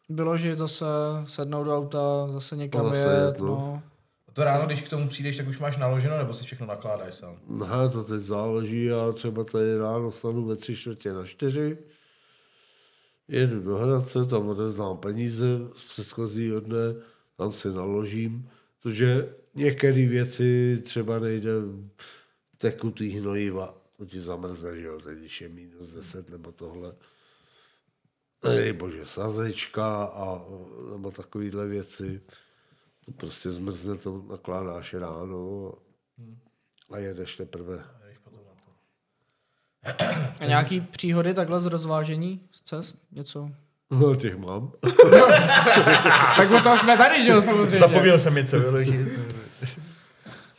Bylo, 0.10 0.38
že 0.38 0.56
zase 0.56 0.86
sednout 1.26 1.64
do 1.64 1.78
auta, 1.78 2.28
zase 2.28 2.56
někam 2.56 2.86
Zase 2.86 2.98
jet, 2.98 3.26
jet, 3.26 3.40
no. 3.40 3.48
no. 3.48 3.82
To 4.34 4.44
ráno, 4.44 4.66
když 4.66 4.82
k 4.82 4.90
tomu 4.90 5.08
přijdeš, 5.08 5.38
tak 5.38 5.48
už 5.48 5.60
máš 5.60 5.78
naloženo, 5.78 6.18
nebo 6.18 6.34
si 6.34 6.44
všechno 6.44 6.66
nakládáš 6.66 7.16
sám? 7.16 7.40
Ne, 7.48 7.90
to 7.92 8.04
teď 8.04 8.20
záleží, 8.20 8.84
já 8.84 9.12
třeba 9.12 9.44
tady 9.44 9.78
ráno 9.78 10.12
stanu 10.12 10.46
ve 10.46 10.56
tři 10.56 10.76
čtvrtě 10.76 11.14
na 11.14 11.26
čtyři, 11.26 11.78
jedu 13.28 13.62
do 13.62 13.78
Hradce, 13.78 14.26
tam 14.26 14.50
odezdám 14.50 14.98
peníze 14.98 15.46
z 15.76 15.84
předchozího 15.92 16.60
dne, 16.60 16.96
tam 17.38 17.52
si 17.52 17.68
naložím, 17.68 18.50
protože 18.82 19.36
některé 19.56 20.06
věci 20.06 20.82
třeba 20.84 21.20
nejde 21.20 21.52
tekutý 22.58 23.10
hnojiva, 23.10 23.78
to 23.98 24.06
ti 24.06 24.22
zamrzne, 24.22 24.80
že 24.80 24.88
jo, 24.88 25.00
teď 25.00 25.18
když 25.18 25.42
je 25.42 25.50
minus 25.50 25.90
10 25.90 26.30
nebo 26.30 26.52
tohle. 26.52 26.96
Nedej 28.44 28.74
bože, 28.74 29.06
sazečka 29.06 30.04
a, 30.06 30.46
nebo 30.92 31.12
takovéhle 31.12 31.68
věci. 31.68 32.22
To 33.06 33.12
prostě 33.12 33.50
zmrzne, 33.50 33.96
to 33.98 34.24
nakládáš 34.30 34.94
ráno 34.94 35.72
a 36.92 36.98
jedeš 36.98 37.36
teprve. 37.36 37.80
A 40.40 40.46
nějaký 40.46 40.82
příhody 40.82 41.34
takhle 41.34 41.60
z 41.60 41.66
rozvážení 41.66 42.42
z 42.52 42.62
cest? 42.62 42.98
Něco? 43.12 43.50
No, 43.92 44.16
těch 44.16 44.38
mám. 44.38 44.72
tak 46.38 46.52
o 46.52 46.60
tom 46.62 46.78
jsme 46.78 46.98
tady, 46.98 47.24
že 47.24 47.30
jo, 47.32 47.42
samozřejmě. 47.42 47.80
Zapomněl 47.80 48.20
jsem 48.20 48.36
něco 48.36 48.60
vyložit. 48.60 49.08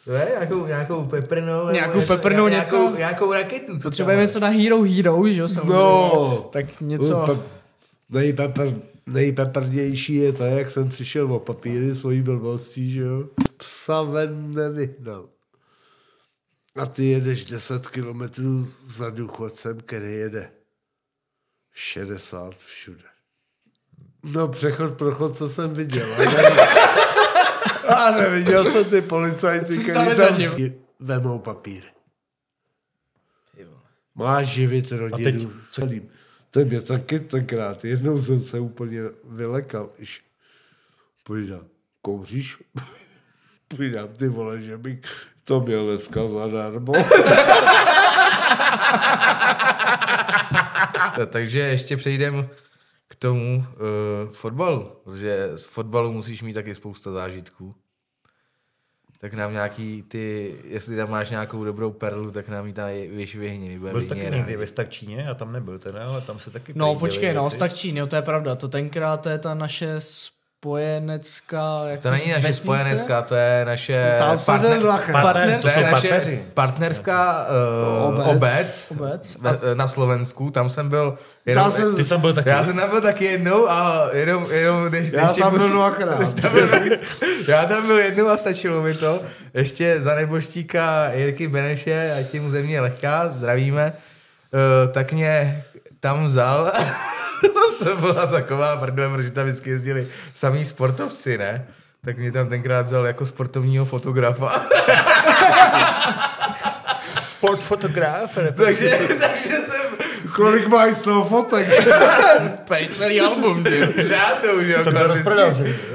Ne, 0.07 0.26
nějakou, 0.30 0.66
nějakou 0.66 1.05
peprnou. 1.05 1.68
Nějakou 1.70 2.03
peprnou 2.03 2.49
něco? 2.49 2.76
Nějakou, 2.76 2.97
nějakou 2.97 3.32
raketu. 3.32 3.78
Potřebujeme 3.82 4.22
něco 4.22 4.40
na 4.40 4.49
Hero 4.49 4.82
Hero, 4.82 5.28
že 5.28 5.40
jo, 5.40 5.49
samozřejmě. 5.49 5.74
No, 5.74 6.49
Tak 6.53 6.80
něco... 6.80 7.24
Pe- 7.26 7.40
nejpepr, 8.11 8.72
nejpeprnější 9.07 10.15
je 10.15 10.33
to, 10.33 10.45
jak 10.45 10.71
jsem 10.71 10.89
přišel 10.89 11.33
o 11.33 11.41
papíry 11.41 11.95
svojí 11.95 12.23
blbostí, 12.23 12.93
že 12.93 13.01
jo. 13.01 13.29
Psa 13.57 14.03
ven 14.03 14.55
nevyhnal. 14.55 15.29
A 16.77 16.87
ty 16.87 17.05
jedeš 17.05 17.45
10 17.45 17.87
kilometrů 17.87 18.69
za 18.87 19.11
důchodcem, 19.11 19.81
který 19.81 20.13
jede 20.13 20.51
60 21.73 22.57
všude. 22.57 23.05
No 24.23 24.49
přechod 24.49 24.95
pro 24.95 25.13
chodce 25.13 25.49
jsem 25.49 25.75
viděl. 25.75 26.15
A, 26.15 26.25
ne, 26.25 26.69
a 27.89 28.11
neviděl 28.11 28.65
jsem 28.73 28.85
ty 28.85 29.03
policajty, 29.03 29.79
Co 29.79 29.93
za 29.93 30.15
tam 30.15 30.37
vemou 31.01 31.39
papíry. 31.39 31.87
Máš 34.15 34.47
živit 34.47 34.93
rodinu 34.93 35.25
teď 35.25 35.49
celým. 35.71 36.09
To 36.55 36.61
mě 36.61 36.81
taky 36.81 37.21
tenkrát. 37.21 37.85
Jednou 37.85 38.23
jsem 38.23 38.41
se 38.41 38.61
úplně 38.61 39.01
vylekal. 39.25 39.91
Iš. 39.99 40.23
Povídám, 41.23 41.65
kouříš? 42.03 42.63
Povídám, 43.69 44.09
ty 44.09 44.29
vole, 44.29 44.63
že 44.63 44.79
bych 44.79 45.01
to 45.45 45.61
měl 45.61 45.87
dneska 45.87 46.29
zadarmo. 46.29 46.93
Ta- 51.17 51.27
Takže 51.31 51.59
ještě 51.59 51.97
přejdem 51.97 52.49
k 53.09 53.15
tomu 53.15 53.57
uh, 53.57 54.33
fotbalu, 54.33 55.01
protože 55.05 55.51
z 55.57 55.65
fotbalu 55.65 56.13
musíš 56.13 56.43
mít 56.43 56.55
taky 56.55 56.75
spousta 56.75 57.13
zážitků. 57.13 57.75
Tak 59.25 59.35
nám 59.35 59.53
nějaký 59.53 60.03
ty, 60.03 60.55
jestli 60.64 60.97
tam 60.97 61.11
máš 61.11 61.31
nějakou 61.31 61.64
dobrou 61.64 61.91
perlu, 61.91 62.31
tak 62.31 62.49
nám 62.49 62.66
ji 62.66 62.72
tam 62.72 62.89
vyšvihni. 62.89 63.68
My 63.68 63.79
Byl 63.79 64.03
jsi 64.03 64.09
taky 64.09 64.20
někdy 64.20 64.57
ve 64.57 64.66
Stakčíně, 64.66 65.16
já 65.27 65.35
tam 65.35 65.53
nebyl 65.53 65.79
teda, 65.79 66.09
ale 66.09 66.20
tam 66.20 66.39
se 66.39 66.51
taky 66.51 66.72
No 66.77 66.95
počkej, 66.95 67.35
no, 67.35 67.43
věci. 67.43 67.57
Stakčín, 67.57 67.97
jo, 67.97 68.07
to 68.07 68.16
je 68.16 68.22
pravda. 68.22 68.57
To 68.57 68.68
tenkrát 68.68 69.16
to 69.16 69.29
je 69.29 69.39
ta 69.39 69.55
naše 69.55 70.01
spojenecká... 70.65 71.81
Jak 71.87 72.01
To 72.01 72.11
není 72.11 72.23
říct, 72.25 72.33
naše 72.35 72.47
vesnice? 72.47 72.62
spojenecká, 72.62 73.23
to 73.23 73.35
je 73.35 73.65
naše 73.65 74.17
Tam 74.47 74.61
jde 74.62 74.79
dvakrát. 74.79 75.23
Partner- 75.25 75.61
to 75.61 75.69
je 75.69 75.91
naše 75.93 76.39
partnerská 76.55 77.47
uh, 78.09 78.15
Obec. 78.15 78.27
obec, 78.27 78.87
Obec. 78.91 79.37
ve- 79.41 79.75
na 79.75 79.89
Slovensku. 79.89 80.51
Tam 80.51 80.69
jsem 80.69 80.89
byl 80.89 81.19
jenom, 81.47 81.65
Tam 81.65 81.73
jsem- 81.73 81.97
Ty 81.97 82.03
jsi 82.03 82.09
tam 82.09 82.21
byl 82.21 82.35
taky. 82.35 82.49
Já 82.49 82.65
jsem 82.65 82.77
tam 82.77 82.91
byl 82.91 83.01
taky 83.01 83.25
jednou 83.25 83.71
a 83.71 84.09
jenom, 84.12 84.47
jenom 84.51 84.91
než, 84.91 85.09
Já 85.12 85.23
ještě 85.23 85.41
tam 85.41 85.51
byl 85.51 85.61
pustí- 85.61 85.73
dvakrát. 85.73 86.21
Já 87.49 87.65
tam 87.65 87.87
byl 87.87 87.99
jednou 87.99 88.29
a 88.29 88.37
stačilo 88.37 88.83
mi 88.83 88.95
to. 88.95 89.23
Ještě 89.55 90.01
za 90.01 90.15
neboštíka 90.15 91.11
Jirky 91.12 91.49
Beneše, 91.49 92.15
ať 92.21 92.35
je 92.35 92.41
mu 92.41 92.51
země 92.51 92.81
lehká, 92.81 93.29
zdravíme, 93.29 93.93
uh, 94.55 94.93
tak 94.93 95.12
mě 95.12 95.65
tam 96.01 96.27
vzal. 96.27 96.73
to 97.78 97.97
byla 97.97 98.26
taková 98.26 98.76
prdele, 98.76 99.16
protože 99.16 99.30
tam 99.30 99.45
vždycky 99.47 99.70
jezdili 99.70 100.09
samý 100.34 100.64
sportovci, 100.64 101.38
ne? 101.38 101.66
Tak 102.05 102.18
mě 102.18 102.32
tam 102.32 102.49
tenkrát 102.49 102.86
vzal 102.86 103.07
jako 103.07 103.26
sportovního 103.26 103.84
fotografa. 103.84 104.66
Sport 107.20 107.61
fotograf. 107.61 108.38
takže, 108.57 108.99
takže 109.20 109.51
jsem 109.51 109.84
Kolik 110.34 110.66
máš 110.66 110.97
z 110.97 111.03
toho 111.03 111.24
fotek? 111.24 111.68
Úplně 112.62 112.88
celý 112.88 113.20
album, 113.20 113.64
ty. 113.64 113.80
Žádnou, 114.09 114.62
že 114.62 114.72
jo? 114.72 114.80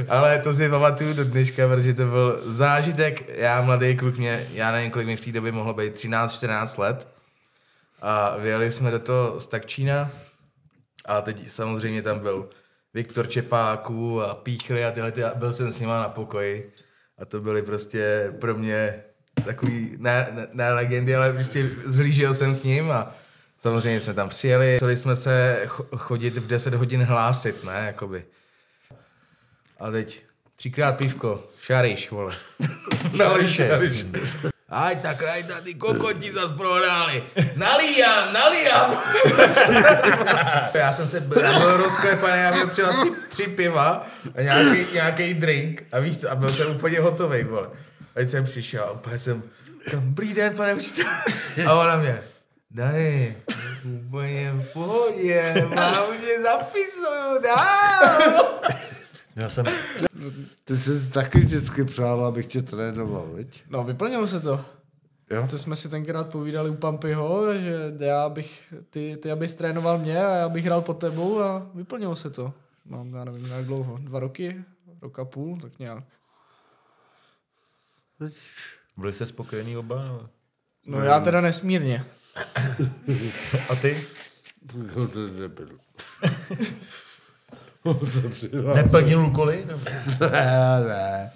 Ale 0.10 0.40
to 0.40 0.54
si 0.54 0.70
pamatuju 0.70 1.14
do 1.14 1.24
dneška, 1.26 1.68
protože 1.68 1.94
to 1.94 2.06
byl 2.06 2.42
zážitek. 2.46 3.38
Já 3.38 3.62
mladý 3.62 3.96
kluk, 3.96 4.18
mě, 4.18 4.48
já 4.54 4.72
nevím, 4.72 4.92
kolik 4.92 5.08
mi 5.08 5.16
v 5.16 5.22
té 5.22 5.32
době 5.32 5.52
mohlo 5.52 5.74
být, 5.74 5.96
13-14 5.96 6.80
let. 6.80 7.08
A 8.02 8.38
vyjeli 8.38 8.72
jsme 8.72 8.92
do 8.92 9.00
toho 9.00 9.42
Stakčína 9.42 10.10
a 11.10 11.22
teď 11.22 11.52
samozřejmě 11.52 12.02
tam 12.02 12.20
byl 12.20 12.50
Viktor 12.94 13.28
Čepáků 13.28 14.22
a 14.22 14.36
Píchry 14.36 14.86
a 14.86 14.92
tyhle, 14.92 15.12
ty, 15.12 15.24
a 15.24 15.36
byl 15.36 15.54
jsem 15.54 15.72
s 15.72 15.80
nima 15.80 16.02
na 16.02 16.10
pokoji. 16.10 16.72
A 17.18 17.26
to 17.26 17.42
byly 17.42 17.62
prostě 17.62 18.34
pro 18.40 18.56
mě 18.56 19.04
takový, 19.46 19.96
ne, 19.98 20.28
ne, 20.32 20.48
ne 20.54 20.74
legendy, 20.74 21.16
ale 21.16 21.34
prostě 21.34 21.70
zhlížel 21.86 22.34
jsem 22.34 22.56
k 22.56 22.64
ním 22.64 22.92
a 22.92 23.16
samozřejmě 23.58 24.02
jsme 24.02 24.14
tam 24.14 24.30
přijeli. 24.30 24.76
Chtěli 24.76 24.98
jsme 24.98 25.16
se 25.16 25.64
cho- 25.68 25.98
chodit 25.98 26.38
v 26.38 26.48
10 26.48 26.74
hodin 26.74 27.04
hlásit, 27.04 27.64
ne, 27.64 27.84
jakoby. 27.86 28.26
A 29.80 29.92
teď 29.92 30.24
třikrát 30.56 30.92
pivko, 30.98 31.44
šariš, 31.62 32.12
vole. 32.12 32.36
Nališe. 33.18 33.70
Aj 34.70 34.96
tak 34.96 35.22
rajta, 35.22 35.62
ty 35.62 35.74
kokoti 35.74 36.32
zas 36.34 36.52
prohráli. 36.52 37.24
Nalíjám, 37.56 38.34
nalíjám. 38.34 39.04
já 40.74 40.94
jsem 40.94 41.08
se, 41.08 41.24
já 41.42 41.60
byl 41.60 41.78
rozklepaný, 41.78 42.42
já 42.42 42.52
měl 42.52 42.68
třeba 42.68 42.90
tři, 42.94 43.12
tři 43.30 43.48
piva 43.48 44.08
a 44.36 44.42
nějaký, 44.42 44.94
nějaký 44.94 45.34
drink 45.34 45.84
a 45.92 46.00
víš 46.00 46.18
co, 46.18 46.32
a 46.32 46.36
byl 46.36 46.54
jsem 46.54 46.76
úplně 46.76 47.00
hotový, 47.00 47.44
vole. 47.44 47.68
A 48.00 48.14
teď 48.14 48.30
jsem 48.30 48.44
přišel 48.44 48.84
a 48.84 48.92
úplně 48.92 49.20
jsem, 49.20 49.44
dobrý 49.92 50.34
den, 50.34 50.56
pane 50.56 50.74
učiteli. 50.74 51.10
A 51.68 51.74
ona 51.74 51.98
mě, 51.98 52.24
Dani, 52.72 53.38
úplně 53.86 54.52
v 54.52 54.74
pohodě, 54.74 55.68
mám 55.76 56.04
mě 56.20 56.42
zapisuju, 56.44 57.42
dál. 57.44 58.20
Já 59.40 59.50
jsem, 59.50 59.66
Ty 60.64 60.78
jsi 60.78 61.12
taky 61.12 61.40
vždycky 61.40 61.84
přál, 61.84 62.26
abych 62.26 62.48
tě 62.48 62.62
trénoval, 62.62 63.28
viď? 63.34 63.64
No, 63.70 63.84
vyplnilo 63.84 64.28
se 64.28 64.40
to. 64.40 64.66
Jo? 65.30 65.48
To 65.50 65.58
jsme 65.58 65.76
si 65.76 65.90
tenkrát 65.90 66.30
povídali 66.32 66.70
u 66.70 66.76
Pampyho, 66.76 67.54
že 67.60 67.94
já 68.00 68.30
bych, 68.30 68.74
ty, 68.90 69.18
ty 69.22 69.32
abys 69.32 69.56
trénoval 69.56 69.98
mě 69.98 70.26
a 70.26 70.36
já 70.36 70.50
bych 70.50 70.66
hrál 70.66 70.82
pod 70.82 70.94
tebou 70.94 71.42
a 71.42 71.72
vyplnilo 71.74 72.16
se 72.16 72.30
to. 72.30 72.54
Mám, 72.86 73.14
já 73.14 73.24
nevím, 73.24 73.46
jak 73.46 73.66
dlouho, 73.66 73.98
dva 73.98 74.20
roky, 74.20 74.64
rok 75.02 75.20
a 75.20 75.26
půl, 75.26 75.60
tak 75.60 75.80
nějak. 75.80 76.04
Byli 78.98 79.14
jste 79.14 79.26
spokojený 79.26 79.78
oba? 79.78 80.04
nebo? 80.04 80.30
No 80.86 81.02
já 81.02 81.20
teda 81.20 81.42
nesmírně. 81.42 82.06
A 83.70 83.76
ty? 83.76 84.08
No, 84.96 85.08
nebyl. 85.40 85.80
Neplnil 88.76 89.26
úkoly? 89.26 89.66
Ne, 90.20 90.80
ne. 90.88 91.32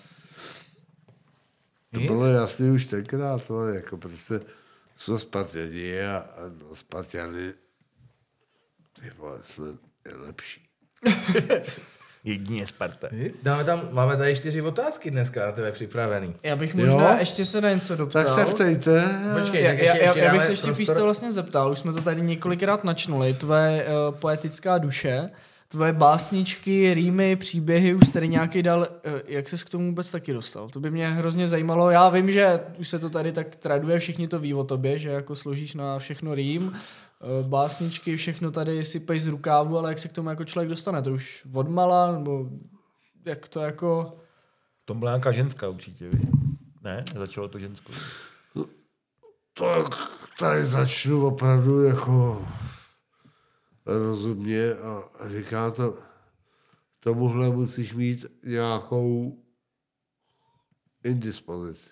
To 1.94 2.00
Nic? 2.00 2.12
bylo 2.12 2.26
jasný 2.28 2.72
už 2.72 2.86
tenkrát, 2.86 3.48
to 3.48 3.68
jako 3.68 3.98
prostě 3.98 4.40
jsme 4.98 5.20
Spartěni 5.20 6.02
a, 6.02 6.18
a 6.18 6.42
no, 6.62 6.76
Spartěny 6.76 7.54
ty 9.02 9.12
vole, 9.18 9.38
jsme 9.42 9.66
nejlepší. 10.06 10.62
Jedině 12.24 12.68
Sparta. 12.68 13.08
Dáme 13.44 13.64
tam, 13.64 13.90
máme 13.92 14.18
tady 14.18 14.36
čtyři 14.36 14.62
otázky 14.62 15.12
dneska 15.12 15.46
na 15.46 15.52
tebe 15.52 15.72
připravený. 15.72 16.36
Já 16.44 16.56
bych 16.56 16.76
možná 16.76 17.12
Jo? 17.12 17.16
ještě 17.20 17.46
se 17.46 17.62
na 17.62 17.70
něco 17.74 17.96
doptal. 17.96 18.24
Tak 18.24 18.34
se 18.34 18.54
ptejte. 18.54 19.04
Počkej, 19.40 19.64
Já, 19.64 19.70
tak 19.70 19.80
já, 19.80 19.84
ještě, 19.86 20.00
já, 20.00 20.06
ještě 20.06 20.20
já 20.20 20.32
bych 20.34 20.44
se 20.44 20.52
ještě 20.52 20.68
prostor- 20.72 20.78
písto 20.78 21.04
vlastně 21.04 21.32
zeptal, 21.32 21.72
už 21.72 21.80
jsme 21.80 21.94
to 21.94 22.02
tady 22.02 22.22
několikrát 22.22 22.84
načnuli, 22.84 23.34
tvoje 23.34 23.86
uh, 23.86 24.16
poetická 24.16 24.78
duše, 24.78 25.30
tvoje 25.74 25.94
básničky, 25.94 26.94
rýmy, 26.94 27.36
příběhy, 27.36 27.96
už 27.96 28.10
tady 28.10 28.30
nějaký 28.30 28.64
dal, 28.64 28.80
uh, 28.80 28.86
jak 29.26 29.50
ses 29.50 29.64
k 29.64 29.70
tomu 29.70 29.86
vůbec 29.86 30.12
taky 30.12 30.34
dostal? 30.34 30.70
To 30.70 30.80
by 30.80 30.92
mě 30.92 31.08
hrozně 31.08 31.48
zajímalo. 31.48 31.90
Já 31.90 32.10
vím, 32.10 32.32
že 32.32 32.60
už 32.78 32.88
se 32.88 33.00
to 33.00 33.10
tady 33.10 33.32
tak 33.32 33.56
traduje, 33.56 34.00
všichni 34.00 34.28
to 34.28 34.40
ví 34.40 34.54
o 34.54 34.64
tobě, 34.64 35.00
že 35.00 35.10
jako 35.10 35.36
složíš 35.36 35.74
na 35.74 36.00
všechno 36.00 36.36
rým, 36.36 36.68
uh, 36.68 37.48
básničky, 37.48 38.16
všechno 38.16 38.52
tady 38.52 38.86
sypej 38.86 39.20
z 39.20 39.28
rukávu, 39.28 39.78
ale 39.78 39.90
jak 39.90 40.00
se 40.00 40.08
k 40.08 40.14
tomu 40.14 40.30
jako 40.30 40.46
člověk 40.46 40.70
dostane? 40.70 41.02
To 41.02 41.14
už 41.14 41.46
odmala, 41.54 42.12
nebo 42.12 42.46
jak 43.26 43.48
to 43.48 43.60
jako... 43.60 44.18
To 44.86 44.94
byla 44.94 45.12
nějaká 45.12 45.32
ženská 45.32 45.70
určitě, 45.70 46.10
víš? 46.10 46.22
Ne? 46.84 47.06
Začalo 47.16 47.48
to 47.48 47.60
ženskou. 47.60 47.94
Tak 49.58 49.96
tady 50.40 50.66
začnu 50.66 51.28
opravdu 51.28 51.84
jako 51.84 52.46
rozumně 53.86 54.74
a 54.76 55.10
říká 55.28 55.72
to, 55.72 55.98
tomuhle 57.00 57.50
musíš 57.50 57.94
mít 57.94 58.26
nějakou 58.44 59.38
indispozici, 61.04 61.90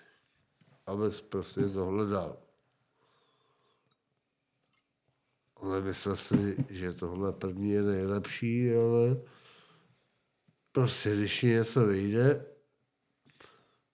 abys 0.86 1.20
prostě 1.20 1.68
tohle 1.68 2.06
dal. 2.06 2.36
Nemyslel 5.70 6.16
si, 6.16 6.56
že 6.68 6.92
tohle 6.92 7.32
první 7.32 7.70
je 7.70 7.82
nejlepší, 7.82 8.74
ale 8.74 9.22
prostě 10.72 11.16
když 11.16 11.42
něco 11.42 11.86
vyjde, 11.86 12.46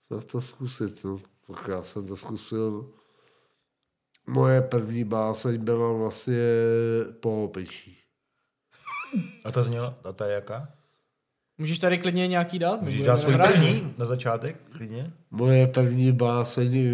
tak 0.08 0.24
to 0.24 0.40
zkusit. 0.40 1.04
No. 1.04 1.18
Tak 1.46 1.68
já 1.68 1.82
jsem 1.82 2.06
to 2.06 2.16
zkusil 2.16 2.94
Moje 4.28 4.62
první 4.62 5.04
báseň 5.04 5.64
byla 5.64 5.92
vlastně 5.92 6.38
po 7.20 7.44
opičí. 7.44 7.98
A 9.44 9.52
ta 9.52 9.62
zněla? 9.62 9.98
A 10.04 10.12
ta 10.12 10.26
je 10.26 10.34
jaká? 10.34 10.68
Můžeš 11.58 11.78
tady 11.78 11.98
klidně 11.98 12.28
nějaký 12.28 12.58
dát? 12.58 12.82
Můžeš 12.82 13.02
dát 13.02 13.18
svůj 13.18 13.36
první 13.36 13.94
na 13.98 14.04
začátek, 14.04 14.60
klidně? 14.72 15.12
Moje 15.30 15.66
první 15.66 16.12
báseň, 16.12 16.88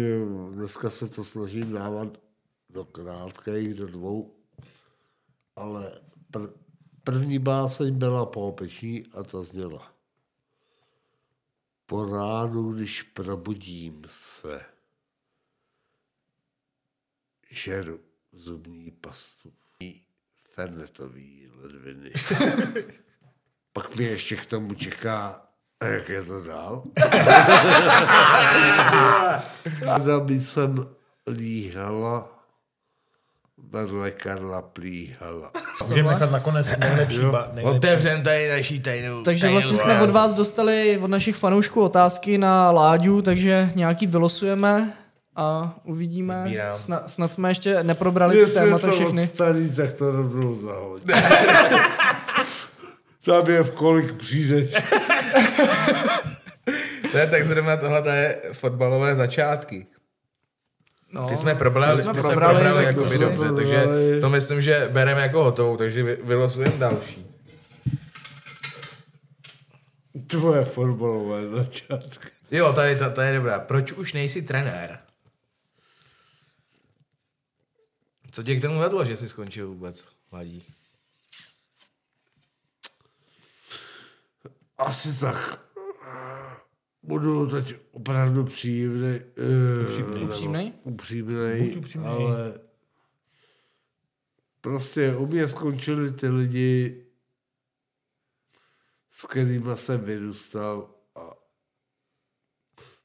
dneska 0.51 0.89
se 0.89 1.09
to 1.09 1.23
snažím 1.23 1.73
dávat 1.73 2.07
do 2.69 2.85
krátkých, 2.85 3.73
do 3.73 3.87
dvou, 3.87 4.35
ale 5.55 5.91
pr- 6.33 6.53
první 7.03 7.39
báseň 7.39 7.95
byla 7.95 8.25
po 8.25 8.47
opičí 8.47 9.05
a 9.13 9.23
ta 9.23 9.43
zněla. 9.43 9.91
Po 11.85 12.05
ránu, 12.05 12.73
když 12.73 13.01
probudím 13.01 14.01
se, 14.05 14.61
žeru 17.55 17.99
zubní 18.33 18.91
pastu, 19.01 19.51
fernetový 20.55 21.49
ledviny. 21.61 22.11
Pak 23.73 23.95
mě 23.95 24.07
ještě 24.07 24.35
k 24.35 24.45
tomu 24.45 24.73
čeká, 24.73 25.41
a 25.79 25.85
jak 25.85 26.09
je 26.09 26.23
to 26.23 26.43
dál? 26.43 26.83
Ráda 29.81 30.19
by 30.19 30.39
jsem 30.39 30.87
líhala, 31.27 32.29
vedle 33.57 34.11
Karla 34.11 34.61
plíhala. 34.61 35.51
Můžeme 35.87 36.09
nechat 36.09 36.31
nakonec 36.31 36.67
nejlepší, 36.77 37.19
ba, 37.19 37.49
nejlepší. 37.53 37.77
Otevřem 37.77 38.23
tady 38.23 38.49
naší 38.49 38.79
tajnou 38.79 39.23
Takže 39.23 39.41
tajnou 39.41 39.53
vlastně 39.53 39.77
jsme 39.77 40.01
od 40.01 40.09
vás 40.09 40.33
dostali 40.33 40.99
od 40.99 41.07
našich 41.07 41.35
fanoušků 41.35 41.81
otázky 41.81 42.37
na 42.37 42.71
Láďu, 42.71 43.21
takže 43.21 43.71
nějaký 43.75 44.07
vylosujeme 44.07 44.93
a 45.35 45.75
uvidíme. 45.83 46.43
Vybírám. 46.43 46.73
Snad, 46.77 47.11
snad 47.11 47.33
jsme 47.33 47.49
ještě 47.51 47.83
neprobrali 47.83 48.45
ty 48.45 48.51
témata 48.51 48.91
všechny. 48.91 49.27
starý, 49.27 49.71
tak 49.71 49.93
to 49.93 50.11
rovnou 50.11 50.55
zahoď. 50.61 51.01
Tam 53.25 53.47
je 53.49 53.63
v 53.63 53.71
kolik 53.71 54.13
přijdeš. 54.13 54.71
To 57.11 57.17
je 57.17 57.27
tak 57.27 57.45
zrovna 57.47 57.77
tohle 57.77 58.17
je 58.17 58.41
fotbalové 58.51 59.15
začátky. 59.15 59.85
No, 61.13 61.27
Ty 61.27 61.37
jsme 61.37 61.55
probrali, 61.55 61.97
ty 61.97 62.03
jsme 62.03 62.13
ty 62.13 62.21
jsme 62.21 62.29
probrali, 62.29 62.53
probrali 62.59 62.85
tak 62.85 62.95
jako 62.95 63.09
by 63.09 63.15
jsme 63.17 63.25
dobře, 63.25 63.45
probrali. 63.45 63.55
takže 64.09 64.21
to 64.21 64.29
myslím, 64.29 64.61
že 64.61 64.89
bereme 64.91 65.21
jako 65.21 65.43
hotovou, 65.43 65.77
takže 65.77 66.03
vy- 66.03 66.17
vylosujeme 66.23 66.77
další. 66.77 67.25
Tvoje 70.27 70.65
fotbalové 70.65 71.49
začátky. 71.49 72.27
Jo, 72.51 72.73
tady 72.73 72.95
ta, 72.95 73.09
ta 73.09 73.23
je 73.23 73.35
dobrá. 73.37 73.59
Proč 73.59 73.91
už 73.91 74.13
nejsi 74.13 74.41
trenér? 74.41 74.99
Co 78.35 78.43
tě 78.43 78.55
k 78.55 78.61
tomu 78.61 78.79
vedlo, 78.79 79.05
že 79.05 79.17
jsi 79.17 79.29
skončil 79.29 79.67
vůbec, 79.67 80.07
Ladí? 80.31 80.65
Asi 84.77 85.19
tak. 85.19 85.69
Budu 87.03 87.49
teď 87.51 87.75
opravdu 87.91 88.43
příjemný. 88.43 89.19
Upřímný. 89.83 90.73
Upřímnej? 90.83 91.77
Upřímnej, 91.77 92.11
ale 92.11 92.59
prostě 94.61 95.15
u 95.15 95.25
mě 95.25 95.47
skončili 95.47 96.11
ty 96.11 96.29
lidi, 96.29 97.05
s 99.11 99.25
kterými 99.25 99.77
jsem 99.77 100.01
vyrůstal 100.01 100.95
a 101.15 101.33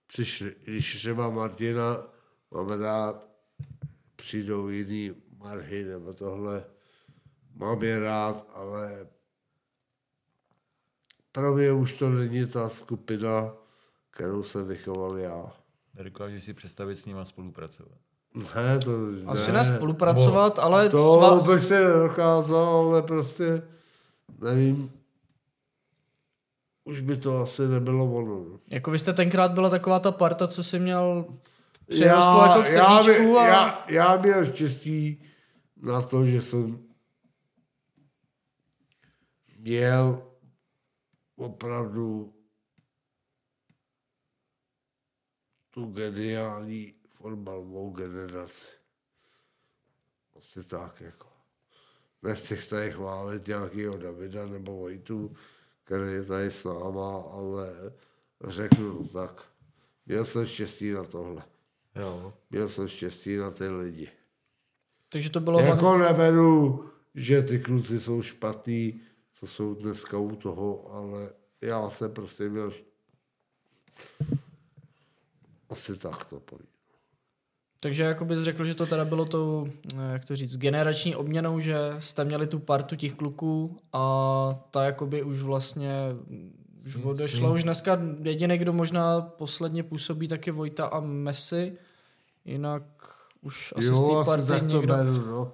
přišli, 0.06 0.54
když 0.64 0.96
třeba 0.96 1.30
Martina 1.30 2.06
mám 2.50 2.68
rád, 2.68 3.29
přijdou 4.30 4.68
jiný 4.68 5.14
marhy 5.38 5.84
nebo 5.84 6.12
tohle, 6.12 6.64
mám 7.54 7.82
je 7.82 7.98
rád, 8.00 8.46
ale 8.54 9.06
pro 11.32 11.54
mě 11.54 11.72
už 11.72 11.98
to 11.98 12.10
není 12.10 12.46
ta 12.46 12.68
skupina, 12.68 13.52
kterou 14.10 14.42
jsem 14.42 14.66
vychoval 14.66 15.18
já. 15.18 15.52
Nedokážeš 15.94 16.44
si 16.44 16.54
představit 16.54 16.96
s 16.96 17.06
nima 17.06 17.24
spolupracovat. 17.24 17.98
Ne, 18.34 18.78
to 18.78 18.90
Asi 19.26 19.52
ne. 19.52 19.58
ne 19.58 19.76
spolupracovat, 19.76 20.58
ale 20.58 20.88
To 20.88 21.18
s 21.18 21.20
vás, 21.20 21.50
bych 21.50 21.64
si 21.64 21.74
nedokázal, 21.74 22.66
ale 22.66 23.02
prostě 23.02 23.62
nevím. 24.38 24.92
Už 26.84 27.00
by 27.00 27.16
to 27.16 27.40
asi 27.40 27.68
nebylo 27.68 28.04
ono. 28.12 28.34
no. 28.34 28.60
jako 28.68 28.90
vy 28.90 28.98
jste 28.98 29.12
tenkrát 29.12 29.52
byla 29.52 29.70
taková 29.70 30.00
ta 30.00 30.12
parta, 30.12 30.46
co 30.46 30.64
si 30.64 30.78
měl 30.78 31.24
přirostlo 31.91 32.43
jako 32.43 32.62
k 32.62 32.66
já, 32.66 33.03
srdíčku 33.03 33.38
a... 33.38 33.47
já, 33.47 33.84
já 33.88 34.16
měl 34.16 34.45
štěstí 34.45 35.22
na 35.76 36.03
to, 36.03 36.24
že 36.24 36.43
jsem 36.43 36.88
měl 39.59 40.30
opravdu 41.36 42.34
tu 45.70 45.86
geniální 45.86 46.95
fotbalovou 47.09 47.91
generaci. 47.91 48.72
Prostě 50.32 50.62
tak, 50.62 51.01
jako. 51.01 51.28
Nechci 52.22 52.68
tady 52.68 52.93
chválit 52.93 53.47
nějakého 53.47 53.97
Davida 53.97 54.47
nebo 54.47 54.76
Vojtu, 54.76 55.36
který 55.84 56.12
je 56.12 56.24
tady 56.24 56.51
s 56.51 56.64
náma, 56.64 57.22
ale 57.22 57.93
řeknu 58.45 58.99
to 58.99 59.12
tak. 59.12 59.45
Měl 60.07 60.24
jsem 60.24 60.47
štěstí 60.47 60.93
na 60.93 61.05
tohle. 61.05 61.43
Jo. 61.97 62.32
Měl 62.51 62.68
jsem 62.68 62.88
štěstí 62.88 63.36
na 63.36 63.51
ty 63.51 63.68
lidi. 63.68 64.09
Takže 65.09 65.30
to 65.30 65.41
bylo... 65.41 65.61
Jako 65.61 65.99
neberu, 65.99 66.84
že 67.14 67.43
ty 67.43 67.59
kluci 67.59 68.01
jsou 68.01 68.22
špatný, 68.22 69.01
co 69.32 69.47
jsou 69.47 69.74
dneska 69.74 70.18
u 70.18 70.36
toho, 70.36 70.93
ale 70.93 71.30
já 71.61 71.91
jsem 71.91 72.12
prostě 72.12 72.49
měl 72.49 72.72
asi 75.70 75.99
tak 75.99 76.24
to 76.24 76.41
povím. 76.41 76.66
Takže 77.82 78.03
jako 78.03 78.24
bys 78.24 78.38
řekl, 78.38 78.64
že 78.64 78.74
to 78.74 78.86
teda 78.86 79.05
bylo 79.05 79.24
tou, 79.24 79.68
eh, 79.95 80.12
jak 80.12 80.24
to 80.24 80.36
říct, 80.36 80.57
generační 80.57 81.16
obměnou, 81.16 81.61
že 81.61 81.76
jste 81.99 82.24
měli 82.24 82.47
tu 82.47 82.59
partu 82.59 82.97
těch 82.97 83.14
kluků 83.14 83.78
a 83.93 84.64
ta 84.70 84.84
jakoby 84.84 85.22
už 85.22 85.43
vlastně 85.43 85.93
už 86.86 86.96
odešlo. 86.96 87.54
Už 87.54 87.62
dneska 87.62 87.98
jediný, 88.22 88.58
kdo 88.58 88.72
možná 88.72 89.20
posledně 89.20 89.82
působí, 89.82 90.28
tak 90.28 90.46
je 90.46 90.52
Vojta 90.52 90.86
a 90.86 91.00
Messi. 91.00 91.78
Jinak 92.44 92.82
už 93.42 93.74
asi 93.76 93.86
z 93.86 93.90
Jo, 93.90 94.08
té 94.08 94.16
asi 94.16 94.26
party 94.26 94.46
tak 94.46 94.60
to 94.60 94.66
někdo... 94.66 94.94
beru, 94.94 95.12
no. 95.12 95.52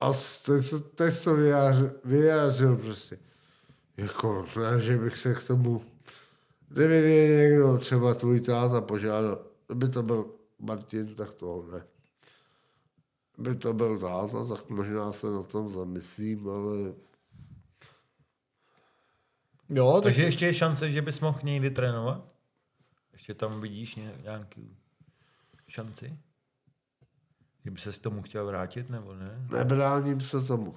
A 0.00 0.10
teď, 0.46 0.64
se- 0.64 0.80
teď 0.80 1.14
se 1.14 1.34
vyjářil, 1.34 1.90
vyjářil 2.04 2.76
prostě. 2.76 3.18
Jako, 3.96 4.44
ne, 4.60 4.80
že 4.80 4.98
bych 4.98 5.18
se 5.18 5.34
k 5.34 5.46
tomu... 5.46 5.82
Kdyby 6.68 7.02
mě 7.02 7.36
někdo, 7.36 7.78
třeba 7.78 8.14
tvůj 8.14 8.40
táta 8.40 8.80
požádal, 8.80 9.38
kdyby 9.66 9.88
to 9.88 10.02
byl 10.02 10.26
Martin, 10.60 11.14
tak 11.14 11.34
to 11.34 11.64
ne. 11.72 11.82
Kdyby 13.36 13.56
to 13.56 13.72
byl 13.72 13.98
táta, 13.98 14.44
tak 14.54 14.68
možná 14.70 15.12
se 15.12 15.26
na 15.26 15.42
tom 15.42 15.72
zamyslím, 15.72 16.48
ale 16.48 16.92
Jo, 19.68 19.92
tak 19.94 20.02
Takže 20.04 20.22
ještě 20.22 20.46
je 20.46 20.54
šance, 20.54 20.92
že 20.92 21.02
bys 21.02 21.20
mohl 21.20 21.38
někdy 21.42 21.70
trénovat? 21.70 22.24
Ještě 23.12 23.34
tam 23.34 23.60
vidíš 23.60 23.94
ně- 23.94 24.12
nějaký 24.22 24.76
šanci? 25.68 26.18
Že 27.64 27.70
by 27.70 27.80
se 27.80 27.92
s 27.92 27.98
tomu 27.98 28.22
chtěl 28.22 28.46
vrátit, 28.46 28.90
nebo 28.90 29.14
ne? 29.14 29.46
nebráním 29.52 30.20
se 30.20 30.40
tomu. 30.42 30.76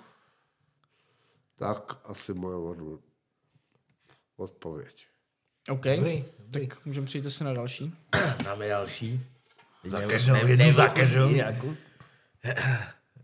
Tak 1.56 1.98
asi 2.06 2.34
moje 2.34 2.56
od- 2.56 3.02
odpověď. 4.38 5.08
OK. 5.70 5.84
Dobrý, 5.84 6.26
dobrý. 6.40 6.68
Tak 6.68 6.86
můžeme 6.86 7.06
přijít 7.06 7.26
asi 7.26 7.44
na 7.44 7.54
další. 7.54 7.96
Máme 8.44 8.68
další. 8.68 9.26
Za 9.90 10.02
každou, 10.08 10.36
jednu 10.48 10.74
za 10.74 10.88
každou. 10.88 11.30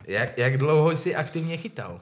Jak, 0.08 0.38
jak 0.38 0.58
dlouho 0.58 0.92
jsi 0.92 1.16
aktivně 1.16 1.58
chytal? 1.58 2.02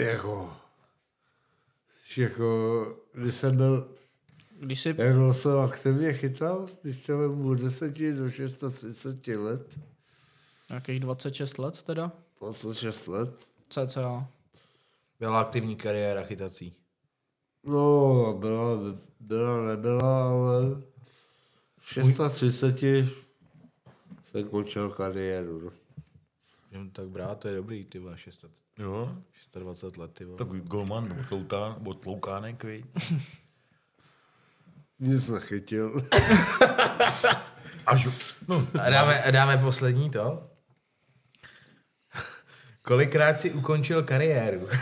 Jako, 0.00 0.56
jako, 2.16 2.96
když 3.12 3.34
jsem 3.34 3.56
byl, 3.56 3.94
Když 4.60 4.80
si... 4.80 4.94
jak 4.98 5.12
dlouho 5.14 5.34
jsem 5.34 5.58
aktivně 5.58 6.12
chytal, 6.12 6.68
když 6.82 7.06
to 7.06 7.18
vemu 7.18 7.54
10 7.54 7.98
do 7.98 8.30
630 8.30 9.26
let, 9.26 9.78
Nějakých 10.68 11.00
26 11.00 11.58
let 11.58 11.82
teda? 11.82 12.12
26 12.40 13.06
let, 13.06 13.46
CCA. 13.68 14.28
Byla 15.20 15.40
aktivní 15.40 15.76
kariéra 15.76 16.22
chytací. 16.24 16.76
no, 17.64 18.36
byla, 18.40 18.78
byla, 19.20 19.66
nebyla, 19.66 20.28
ale 20.30 20.82
v 21.78 21.88
630 21.88 22.82
jsem 24.24 24.48
končil 24.50 24.90
kariéru. 24.90 25.60
No. 25.60 25.70
Můžeme 26.70 26.90
tak 26.90 27.08
brát, 27.08 27.38
to 27.38 27.48
je 27.48 27.54
dobrý, 27.56 27.84
ty 27.84 27.98
vole, 27.98 28.18
600 28.18 28.50
Jo, 28.80 29.16
620 29.32 29.96
let, 29.96 30.10
ty 30.14 30.24
vole. 30.24 30.38
tak 30.38 30.48
golman 30.48 31.08
nebo 31.08 31.22
tloután, 31.28 31.74
nebo 31.78 31.94
tloukánek, 31.94 32.64
viď? 32.64 32.84
Nic 34.98 35.28
nechytil. 35.28 36.08
Až, 37.86 38.08
no, 38.48 38.66
A 38.82 38.90
dáme, 38.90 39.22
a 39.22 39.30
dáme 39.30 39.58
poslední 39.58 40.10
to. 40.10 40.42
Kolikrát 42.82 43.40
si 43.40 43.52
ukončil 43.52 44.02
kariéru? 44.02 44.68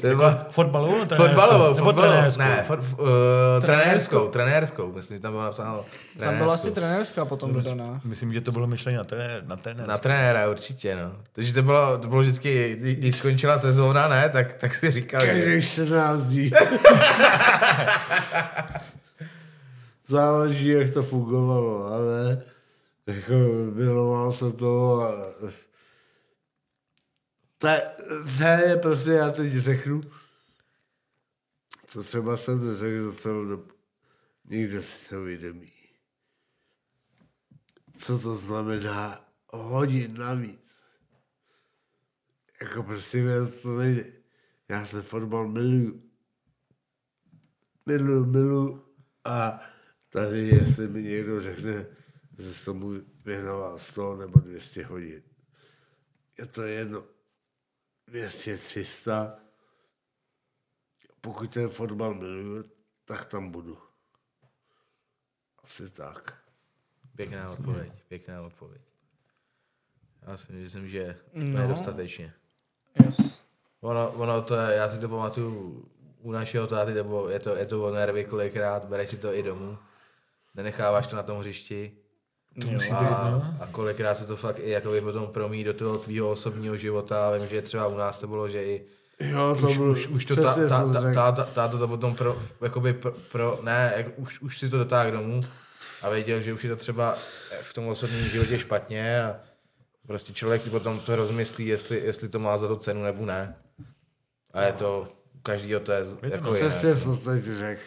to 0.00 0.06
byla 0.06 0.46
fotbalovou 0.50 0.98
nebo 0.98 1.16
fotbalovou, 1.16 1.74
Nebo 1.74 1.84
fotbalovou, 1.84 2.12
trenérskou? 2.14 2.42
ne, 2.42 2.62
fot, 2.66 2.78
uh, 2.78 3.06
trenérskou, 3.60 4.28
trenérskou, 4.28 4.92
myslím, 4.92 5.16
že 5.16 5.20
tam 5.22 5.32
bylo 5.32 5.42
napsáno 5.44 5.84
Tam 6.18 6.36
byla 6.36 6.54
asi 6.54 6.62
trenérskou. 6.62 6.74
trenérská 6.80 7.24
potom 7.24 7.52
dodaná. 7.52 8.00
Myslím, 8.04 8.32
že 8.32 8.40
to 8.40 8.52
bylo 8.52 8.66
myšlení 8.66 8.96
na, 8.98 9.04
trenér, 9.04 9.42
na 9.46 9.56
trenér. 9.56 9.86
Na 9.88 9.98
trenéra 9.98 10.48
určitě, 10.50 10.96
no. 10.96 11.12
Takže 11.32 11.52
to 11.54 11.62
bylo, 11.62 11.98
to 11.98 12.08
bylo 12.08 12.20
vždycky, 12.20 12.76
kdy- 12.80 12.94
když 12.94 13.16
skončila 13.16 13.58
sezóna, 13.58 14.08
ne, 14.08 14.28
tak, 14.28 14.54
tak 14.54 14.74
si 14.74 14.90
říkal, 14.90 15.26
že... 15.26 15.32
Každý 15.32 15.62
14 15.62 16.20
dní. 16.22 16.50
Záleží, 20.08 20.68
jak 20.68 20.90
to 20.90 21.02
fungovalo, 21.02 21.86
ale 21.86 22.42
jako 23.06 23.32
miloval 23.74 24.32
se 24.32 24.52
to 24.52 25.00
a 25.02 25.12
to, 27.64 28.04
to 28.38 28.44
je 28.44 28.76
prostě, 28.76 29.10
já 29.10 29.30
teď 29.30 29.52
řeknu, 29.52 30.00
co 31.86 32.02
třeba 32.02 32.36
jsem 32.36 32.66
neřekl 32.66 33.12
za 33.12 33.18
celou 33.18 33.44
dobu. 33.44 33.72
Nikdo 34.44 34.82
si 34.82 35.08
to 35.08 35.20
uvědomí. 35.20 35.72
Co 37.96 38.18
to 38.18 38.36
znamená 38.36 39.28
hodin 39.48 40.18
navíc. 40.18 40.76
Jako 42.60 42.82
prosím, 42.82 43.26
já 43.26 43.46
to 43.62 43.78
nejde. 43.78 44.12
Já 44.68 44.86
se 44.86 45.02
fotbal 45.02 45.48
miluju. 45.48 46.10
Miluju, 47.86 48.24
miluju. 48.26 48.84
A 49.24 49.60
tady, 50.08 50.48
jestli 50.48 50.88
mi 50.88 51.02
někdo 51.02 51.40
řekne, 51.40 51.86
že 52.38 52.52
se 52.52 52.64
tomu 52.64 52.92
věnoval 53.24 53.78
100 53.78 54.16
nebo 54.16 54.40
200 54.40 54.84
hodin. 54.84 55.22
Je 56.38 56.46
to 56.46 56.62
jedno. 56.62 57.13
200, 58.14 58.56
300. 58.58 59.38
Pokud 61.20 61.52
ten 61.54 61.68
fotbal 61.68 62.14
miluju, 62.14 62.64
tak 63.04 63.24
tam 63.24 63.50
budu. 63.50 63.78
Asi 65.64 65.90
tak. 65.90 66.38
Pěkná 67.16 67.50
odpověď, 67.50 67.92
pěkná 68.08 68.42
odpověď. 68.42 68.82
Já 70.22 70.36
si 70.36 70.52
myslím, 70.52 70.88
že 70.88 71.20
No. 71.32 71.60
no. 71.60 71.68
dostatečně. 71.68 72.34
Yes. 73.04 73.42
Ono, 73.80 74.12
ono 74.12 74.42
to 74.42 74.56
je, 74.56 74.76
já 74.76 74.88
si 74.88 75.00
to 75.00 75.08
pamatuju 75.08 75.84
u 76.18 76.32
našeho 76.32 76.66
táty, 76.66 76.94
nebo 76.94 77.28
je 77.28 77.38
to, 77.40 77.56
je 77.56 77.66
to 77.66 77.84
o 77.84 77.90
nervy 77.90 78.24
kolikrát, 78.24 78.84
bereš 78.84 79.10
si 79.10 79.16
to 79.18 79.34
i 79.34 79.42
domů, 79.42 79.78
nenecháváš 80.54 81.06
to 81.06 81.16
na 81.16 81.22
tom 81.22 81.38
hřišti. 81.38 82.03
To 82.60 82.70
musí 82.70 82.90
a, 82.90 83.00
být, 83.00 83.10
no. 83.10 83.54
a 83.60 83.66
kolikrát 83.66 84.14
se 84.14 84.26
to 84.26 84.36
fakt 84.36 84.58
i 84.58 84.70
jakoby 84.70 85.00
potom 85.00 85.26
promí 85.26 85.64
do 85.64 85.74
toho 85.74 85.98
tvýho 85.98 86.30
osobního 86.30 86.76
života. 86.76 87.30
Vím, 87.30 87.48
že 87.48 87.62
třeba 87.62 87.86
u 87.86 87.96
nás 87.96 88.18
to 88.18 88.26
bylo, 88.26 88.48
že 88.48 88.64
i 88.64 88.84
Jo, 89.20 89.56
to 89.60 89.66
už, 89.66 89.76
byl, 89.76 89.90
už, 89.90 90.08
už 90.08 90.24
to 90.24 90.36
ta, 90.36 90.54
ta, 91.14 91.32
táto 91.44 91.78
to 91.78 91.88
potom 91.88 92.14
pro, 92.14 92.42
jakoby 92.60 92.92
pro, 92.92 93.12
pro 93.32 93.60
ne, 93.62 93.92
jak, 93.96 94.06
už, 94.16 94.40
už 94.40 94.58
si 94.58 94.68
to 94.68 94.78
dotáhl 94.78 95.10
domů 95.10 95.44
a 96.02 96.08
věděl, 96.08 96.40
že 96.40 96.52
už 96.52 96.64
je 96.64 96.70
to 96.70 96.76
třeba 96.76 97.18
v 97.62 97.74
tom 97.74 97.88
osobním 97.88 98.24
životě 98.24 98.58
špatně 98.58 99.22
a 99.22 99.36
prostě 100.06 100.32
člověk 100.32 100.62
si 100.62 100.70
potom 100.70 101.00
to 101.00 101.16
rozmyslí, 101.16 101.66
jestli, 101.66 102.00
jestli 102.04 102.28
to 102.28 102.38
má 102.38 102.58
za 102.58 102.68
to 102.68 102.76
cenu 102.76 103.02
nebo 103.02 103.26
ne. 103.26 103.56
A 104.52 104.62
je 104.62 104.72
to, 104.72 105.12
u 105.34 105.38
každýho 105.38 105.80
to 105.80 105.92
je 105.92 106.06
jako 106.22 106.54
jiné. 106.54 106.68
Přesně 106.68 106.96
co 106.96 107.16
teď 107.16 107.44
řekl. 107.44 107.82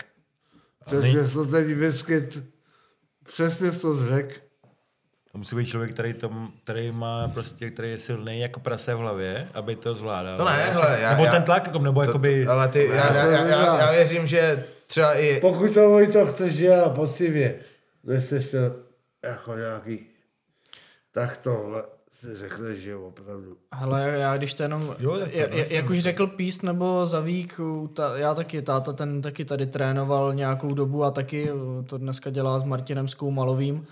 Přesně 0.86 1.28
co 1.28 1.46
teď 1.46 1.68
vyskyt. 1.68 2.44
Přesně 3.24 3.72
co 3.72 4.06
řekl. 4.06 4.47
To 5.38 5.40
musí 5.40 5.56
být 5.56 5.66
člověk, 5.66 5.94
který, 5.94 6.14
tam, 6.14 6.52
který 6.64 6.92
má 6.92 7.28
prostě, 7.28 7.70
který 7.70 7.90
je 7.90 7.98
silný 7.98 8.40
jako 8.40 8.60
prase 8.60 8.96
v 8.96 8.98
hlavě, 8.98 9.48
aby 9.54 9.76
to 9.76 9.96
zvládal. 9.96 10.38
To 10.38 10.46
ne, 10.46 10.52
hele, 10.52 10.98
já- 11.02 11.12
nebo 11.12 11.26
já- 11.26 11.32
ten 11.32 11.44
tlak, 11.44 11.66
jako, 11.68 11.80
nebo 11.80 12.02
To- 12.02 12.10
jakoby... 12.10 12.46
to, 12.46 12.52
ale 12.52 12.68
ty, 12.68 12.86
já, 12.86 13.14
já, 13.14 13.26
já, 13.26 13.46
já, 13.48 13.80
já, 13.80 13.92
věřím, 13.92 14.28
že 14.28 14.66
třeba 14.88 15.14
i 15.14 15.40
Pokud 15.40 15.74
to 15.74 15.90
Vojto 15.90 16.26
chceš 16.26 16.58
dělat 16.58 16.96
poctivě, 16.96 17.56
nechceš 18.04 18.52
to 18.52 18.58
jako 19.24 19.56
nějaký, 19.56 20.00
tak 21.12 21.38
tohle 21.38 21.84
si 22.12 22.36
řekneš, 22.36 22.80
že 22.80 22.96
opravdu. 22.96 23.58
Hele, 23.74 24.14
já 24.18 24.38
když 24.38 24.54
to 24.54 24.64
jenom, 24.64 24.96
Jo, 25.00 25.20
tak 25.20 25.32
to 25.32 25.38
je, 25.38 25.48
vlastně 25.48 25.76
jak 25.76 25.90
už 25.90 26.00
řekl 26.00 26.28
Píst 26.28 26.64
nebo 26.64 27.06
Zavík, 27.06 27.60
ta, 27.94 28.18
já 28.18 28.36
taky, 28.36 28.62
táta 28.62 28.94
ten 28.94 29.22
taky 29.22 29.46
tady 29.46 29.66
trénoval 29.66 30.34
nějakou 30.34 30.74
dobu 30.74 31.04
a 31.04 31.12
taky 31.12 31.50
to 31.86 31.98
dneska 31.98 32.30
dělá 32.30 32.60
s 32.60 32.64
Martinem 32.64 33.08
Skoumalovým. 33.08 33.88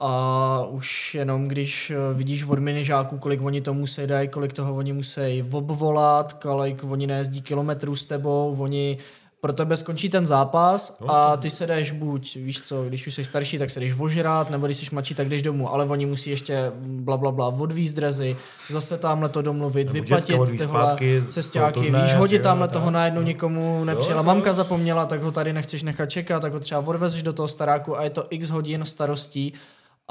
A 0.00 0.64
už 0.70 1.14
jenom 1.14 1.48
když 1.48 1.90
uh, 1.90 2.16
vidíš 2.16 2.44
od 2.44 2.58
minižáků, 2.58 3.18
kolik 3.18 3.42
oni 3.42 3.60
to 3.60 3.74
musí 3.74 4.06
dají, 4.06 4.28
kolik 4.28 4.52
toho 4.52 4.74
oni 4.74 4.92
musí 4.92 5.44
obvolat, 5.50 6.32
kolik 6.32 6.84
oni 6.84 7.06
nejezdí 7.06 7.42
kilometrů 7.42 7.96
s 7.96 8.04
tebou, 8.04 8.56
oni 8.58 8.98
pro 9.40 9.52
tebe 9.52 9.76
skončí 9.76 10.08
ten 10.08 10.26
zápas 10.26 10.96
a 11.08 11.36
ty 11.36 11.50
se 11.50 11.66
jdeš 11.66 11.90
buď, 11.90 12.36
víš 12.36 12.60
co, 12.60 12.84
když 12.84 13.06
už 13.06 13.14
jsi 13.14 13.24
starší, 13.24 13.58
tak 13.58 13.70
se 13.70 13.80
jdeš 13.80 13.94
ožrát, 13.98 14.50
nebo 14.50 14.66
když 14.66 14.76
jsi 14.76 14.86
mladší, 14.92 15.14
tak 15.14 15.28
jdeš 15.28 15.42
domů, 15.42 15.72
ale 15.72 15.84
oni 15.84 16.06
musí 16.06 16.30
ještě 16.30 16.72
bla 16.80 17.16
bla 17.16 17.30
bla 17.30 17.46
odvízt 17.46 17.96
drezy, 17.96 18.36
zase 18.70 18.98
tamhle 18.98 19.28
to 19.28 19.42
domluvit, 19.42 19.86
Nebo 19.86 19.92
vyplatit 19.92 20.36
tyhle 20.58 20.96
cestáky, 21.28 21.80
víš, 21.80 22.14
hodit 22.14 22.42
tamhle 22.42 22.68
tak. 22.68 22.72
toho 22.72 22.90
najednou 22.90 23.22
nikomu 23.22 23.84
nepřijela 23.84 24.22
mamka 24.22 24.54
zapomněla, 24.54 25.06
tak 25.06 25.22
ho 25.22 25.32
tady 25.32 25.52
nechceš 25.52 25.82
nechat 25.82 26.10
čekat, 26.10 26.40
tak 26.40 26.52
ho 26.52 26.60
třeba 26.60 26.80
odvezeš 26.80 27.22
do 27.22 27.32
toho 27.32 27.48
staráku 27.48 27.98
a 27.98 28.04
je 28.04 28.10
to 28.10 28.26
x 28.30 28.50
hodin 28.50 28.84
starostí 28.84 29.52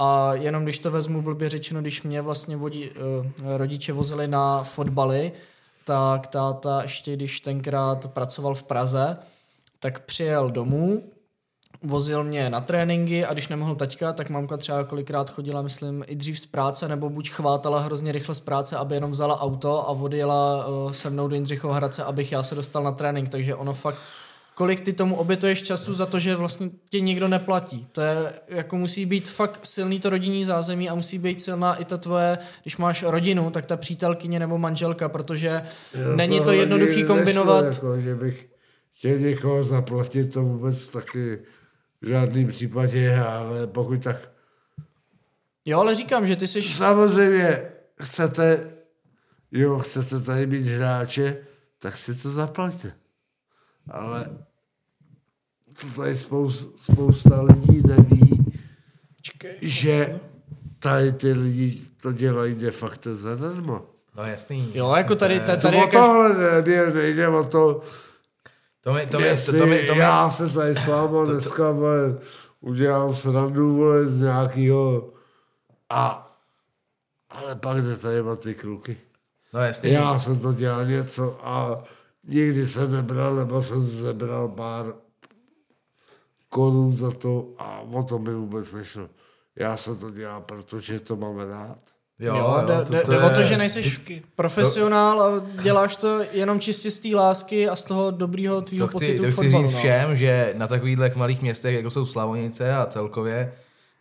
a 0.01 0.33
jenom 0.33 0.63
když 0.63 0.79
to 0.79 0.91
vezmu 0.91 1.21
blbě 1.21 1.49
řečeno, 1.49 1.81
když 1.81 2.03
mě 2.03 2.21
vlastně 2.21 2.57
vodí, 2.57 2.89
uh, 2.89 3.25
rodiče 3.57 3.93
vozili 3.93 4.27
na 4.27 4.63
fotbaly, 4.63 5.31
tak 5.85 6.27
táta 6.27 6.81
ještě 6.81 7.15
když 7.15 7.41
tenkrát 7.41 8.11
pracoval 8.11 8.55
v 8.55 8.63
Praze, 8.63 9.17
tak 9.79 10.05
přijel 10.05 10.51
domů 10.51 11.03
vozil 11.83 12.23
mě 12.23 12.49
na 12.49 12.61
tréninky 12.61 13.25
a 13.25 13.33
když 13.33 13.47
nemohl 13.47 13.75
taťka, 13.75 14.13
tak 14.13 14.29
mamka 14.29 14.57
třeba 14.57 14.83
kolikrát 14.83 15.29
chodila, 15.29 15.61
myslím, 15.61 16.03
i 16.07 16.15
dřív 16.15 16.39
z 16.39 16.45
práce, 16.45 16.87
nebo 16.87 17.09
buď 17.09 17.29
chvátala 17.29 17.79
hrozně 17.79 18.11
rychle 18.11 18.35
z 18.35 18.39
práce, 18.39 18.77
aby 18.77 18.95
jenom 18.95 19.11
vzala 19.11 19.41
auto 19.41 19.79
a 19.79 19.87
odjela 19.87 20.67
uh, 20.67 20.91
se 20.91 21.09
mnou 21.09 21.27
do 21.27 21.35
Jindřichova 21.35 21.75
Hradce, 21.75 22.03
abych 22.03 22.31
já 22.31 22.43
se 22.43 22.55
dostal 22.55 22.83
na 22.83 22.91
trénink, 22.91 23.29
takže 23.29 23.55
ono 23.55 23.73
fakt 23.73 23.97
kolik 24.59 24.81
ty 24.81 24.93
tomu 24.93 25.15
obětuješ 25.15 25.63
času 25.63 25.93
za 25.93 26.05
to, 26.05 26.19
že 26.19 26.35
vlastně 26.35 26.69
tě 26.89 26.99
nikdo 26.99 27.27
neplatí. 27.27 27.87
To 27.91 28.01
je, 28.01 28.33
jako 28.47 28.77
musí 28.77 29.05
být 29.05 29.29
fakt 29.29 29.65
silný 29.65 29.99
to 29.99 30.09
rodinný 30.09 30.45
zázemí 30.45 30.89
a 30.89 30.95
musí 30.95 31.17
být 31.17 31.41
silná 31.41 31.75
i 31.75 31.85
ta 31.85 31.97
tvoje, 31.97 32.37
když 32.61 32.77
máš 32.77 33.03
rodinu, 33.03 33.51
tak 33.51 33.65
ta 33.65 33.77
přítelkyně 33.77 34.39
nebo 34.39 34.57
manželka, 34.57 35.09
protože 35.09 35.63
Jo, 35.93 36.15
není 36.15 36.41
to 36.41 36.51
jednoduchý 36.51 37.03
kombinovat. 37.03 37.65
Nešlo, 37.65 37.91
jako, 37.91 38.01
že 38.01 38.15
bych 38.15 38.49
chtěl 38.93 39.19
někoho 39.19 39.63
zaplatit, 39.63 40.33
to 40.33 40.41
vůbec 40.41 40.87
taky 40.87 41.39
v 42.01 42.07
žádném 42.07 42.47
případě, 42.47 43.15
ale 43.19 43.67
pokud 43.67 44.03
tak 44.03 44.31
Jo, 45.65 45.79
ale 45.79 45.95
říkám, 45.95 46.27
že 46.27 46.35
ty 46.35 46.47
jsi... 46.47 46.61
samozřejmě 46.61 47.61
chcete, 48.01 48.71
jo, 49.51 49.79
chcete 49.79 50.19
tady 50.19 50.47
mít 50.47 50.67
hráče, 50.67 51.37
tak 51.79 51.97
si 51.97 52.15
to 52.15 52.31
zaplaťte. 52.31 52.91
Ale 53.91 54.48
to 55.81 56.01
tady 56.01 56.17
spousta, 56.17 56.71
spousta 56.75 57.41
lidí 57.41 57.81
neví, 57.87 58.53
že 59.61 60.19
tady 60.79 61.11
ty 61.11 61.33
lidi 61.33 61.81
to 62.01 62.11
dělají 62.11 62.55
de 62.55 62.71
facto 62.71 63.15
zadarmo. 63.15 63.85
No 64.17 64.23
jasný. 64.23 64.71
Jo, 64.73 64.87
jasný, 64.87 64.97
jako 64.97 65.15
tady, 65.15 65.39
to 65.39 65.45
tady, 65.45 65.57
je- 65.57 65.61
tady 65.61 65.77
o 65.77 65.79
je 65.81 65.87
kaž... 65.87 66.05
tohle 66.05 66.51
nejde, 66.51 66.91
nejde 66.93 67.27
o 67.27 67.43
to, 67.43 67.81
To 68.81 68.93
mi, 68.93 69.05
to 69.05 69.17
mi, 69.19 69.23
to, 69.23 69.29
jestli 69.29 69.59
to 69.59 69.65
mi, 69.67 69.79
to 69.87 69.95
mi, 69.95 69.99
já 70.01 70.29
se 70.31 70.49
tady 70.49 70.75
s 70.75 70.87
váma 70.87 71.25
dneska 71.25 71.71
vole, 71.71 72.17
udělám 72.61 73.13
srandu 73.15 73.75
vole, 73.75 74.05
z 74.09 74.19
nějakého 74.21 75.13
a 75.89 76.25
ale 77.29 77.55
pak 77.55 77.81
jde 77.83 77.95
tady 77.97 78.21
o 78.21 78.35
ty 78.35 78.53
kluky. 78.55 78.97
no 79.53 79.59
jasný. 79.59 79.91
Já 79.91 80.19
jsem 80.19 80.39
to 80.39 80.53
dělal 80.53 80.85
něco 80.85 81.39
a 81.47 81.83
nikdy 82.27 82.67
jsem 82.67 82.91
nebral, 82.91 83.35
nebo 83.35 83.63
jsem 83.63 83.85
zebral 83.85 84.47
pár 84.47 84.93
korun 86.49 86.91
za 86.91 87.11
to 87.11 87.47
a 87.57 87.81
o 87.93 88.03
to 88.03 88.19
mi 88.19 88.33
vůbec 88.33 88.73
nešlo. 88.73 89.09
Já 89.55 89.77
jsem 89.77 89.97
to 89.97 90.11
dělal, 90.11 90.41
protože 90.41 90.99
to 90.99 91.15
mám 91.15 91.37
rád. 91.37 91.77
Jo, 92.19 92.35
Jo, 92.35 92.43
jo, 92.61 92.63
jde, 92.67 92.85
to, 92.85 92.93
jde, 92.93 93.01
to 93.01 93.11
je 93.13 93.19
o 93.19 93.29
to, 93.29 93.43
že 93.43 93.57
nejsi 93.57 93.79
vždycky- 93.79 94.23
profesionál 94.35 95.21
a 95.21 95.43
děláš 95.61 95.95
to 95.95 96.19
jenom 96.31 96.59
čistě 96.59 96.91
z 96.91 96.99
té 96.99 97.07
lásky 97.15 97.69
a 97.69 97.75
z 97.75 97.83
toho 97.83 98.11
dobrýho 98.11 98.61
tvýho 98.61 98.87
To 98.87 98.97
chci, 98.97 99.05
pocitu 99.05 99.23
to 99.23 99.31
chci 99.31 99.35
fotbalu. 99.35 99.63
říct 99.63 99.73
no. 99.73 99.79
všem, 99.79 100.17
že 100.17 100.53
na 100.57 100.67
takových 100.67 101.15
malých 101.15 101.41
městech, 101.41 101.75
jako 101.75 101.89
jsou 101.89 102.05
Slavonice 102.05 102.75
a 102.75 102.85
celkově, 102.85 103.53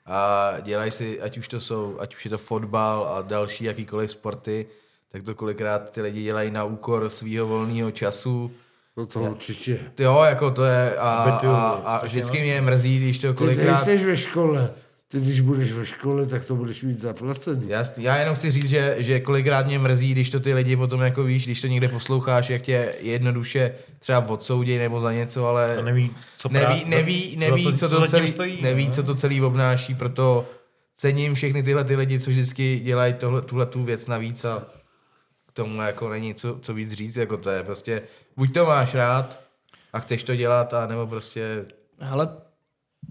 a 0.07 0.51
dělají 0.62 0.90
si, 0.90 1.20
ať 1.20 1.38
už 1.38 1.49
to 1.49 1.61
jsou, 1.61 1.96
ať 2.01 2.16
už 2.16 2.24
je 2.24 2.30
to 2.30 2.38
fotbal 2.38 3.05
a 3.07 3.22
další 3.22 3.64
jakýkoliv 3.64 4.11
sporty, 4.11 4.66
tak 5.12 5.22
to 5.22 5.34
kolikrát 5.34 5.90
ty 5.90 6.01
lidi 6.03 6.22
dělají 6.22 6.51
na 6.51 6.64
úkor 6.64 7.11
svého 7.11 7.46
volného 7.46 7.90
času. 7.90 8.51
No 8.99 9.07
to 9.07 9.20
určitě. 9.20 9.78
Jo, 9.99 10.22
jako 10.28 10.51
to 10.51 10.64
je 10.64 10.96
a, 10.99 11.11
a, 11.11 11.30
Betuju, 11.30 11.53
a 11.53 12.01
vždycky 12.05 12.40
mě 12.42 12.61
mrzí, 12.61 12.99
když 12.99 13.18
to 13.18 13.32
Ty 13.32 13.38
kolikrát... 13.38 13.86
nejseš 13.86 14.07
ve 14.07 14.16
škole. 14.16 14.70
Ty 15.09 15.20
když 15.20 15.40
budeš 15.40 15.72
ve 15.72 15.86
škole, 15.86 16.26
tak 16.26 16.44
to 16.44 16.57
budeš 16.57 16.82
mít 16.82 17.01
zaplacený. 17.01 17.68
Jasný. 17.68 18.05
Já 18.05 18.16
jenom 18.16 18.34
chci 18.34 18.51
říct, 18.51 18.68
že, 18.68 18.96
že 18.99 19.20
kolikrát 19.20 19.66
mě 19.66 19.78
mrzí, 19.78 20.12
když 20.12 20.30
to 20.30 20.40
ty 20.40 20.55
lidi 20.55 20.76
potom 20.76 21.01
jako 21.01 21.24
víš, 21.24 21.44
když 21.44 21.61
to 21.61 21.66
někde 21.66 21.88
posloucháš, 21.88 22.51
jak 22.51 22.62
tě 22.62 22.94
jednoduše 23.01 23.72
třeba 23.99 24.28
odsoudí 24.28 24.78
nebo 24.78 25.01
za 25.01 25.12
něco, 25.12 25.46
ale 25.46 25.76
A 25.76 25.82
neví, 25.82 26.11
co 26.36 26.49
neví, 26.49 26.66
prá- 26.66 26.88
neví, 26.88 27.32
co- 27.32 27.40
neví, 27.40 27.64
co, 27.64 27.88
co 27.88 27.88
to 27.88 27.96
tím 27.96 28.09
celý, 28.09 28.30
stojí, 28.30 28.62
neví, 28.62 28.86
no. 28.86 28.92
co 28.92 29.03
to 29.03 29.14
celý 29.14 29.42
obnáší, 29.42 29.94
proto 29.94 30.49
cením 30.96 31.34
všechny 31.34 31.62
tyhle 31.62 31.84
ty 31.84 31.96
lidi, 31.96 32.20
co 32.20 32.30
vždycky 32.30 32.80
dělají 32.84 33.12
tohle, 33.14 33.42
tuhle 33.42 33.66
tu 33.66 33.84
věc 33.84 34.07
navíc 34.07 34.44
a 34.44 34.66
tomu 35.63 35.83
jako 35.83 36.09
není 36.09 36.35
co, 36.35 36.59
co 36.61 36.75
víc 36.75 36.93
říct, 36.93 37.17
jako 37.17 37.37
to 37.37 37.51
je 37.51 37.63
prostě, 37.63 38.03
buď 38.37 38.55
to 38.55 38.67
máš 38.67 38.95
rád 38.95 39.41
a 39.93 39.99
chceš 39.99 40.23
to 40.23 40.37
dělat, 40.37 40.75
a 40.75 40.87
nebo 40.87 41.07
prostě 41.07 41.65
Hele, 41.99 42.29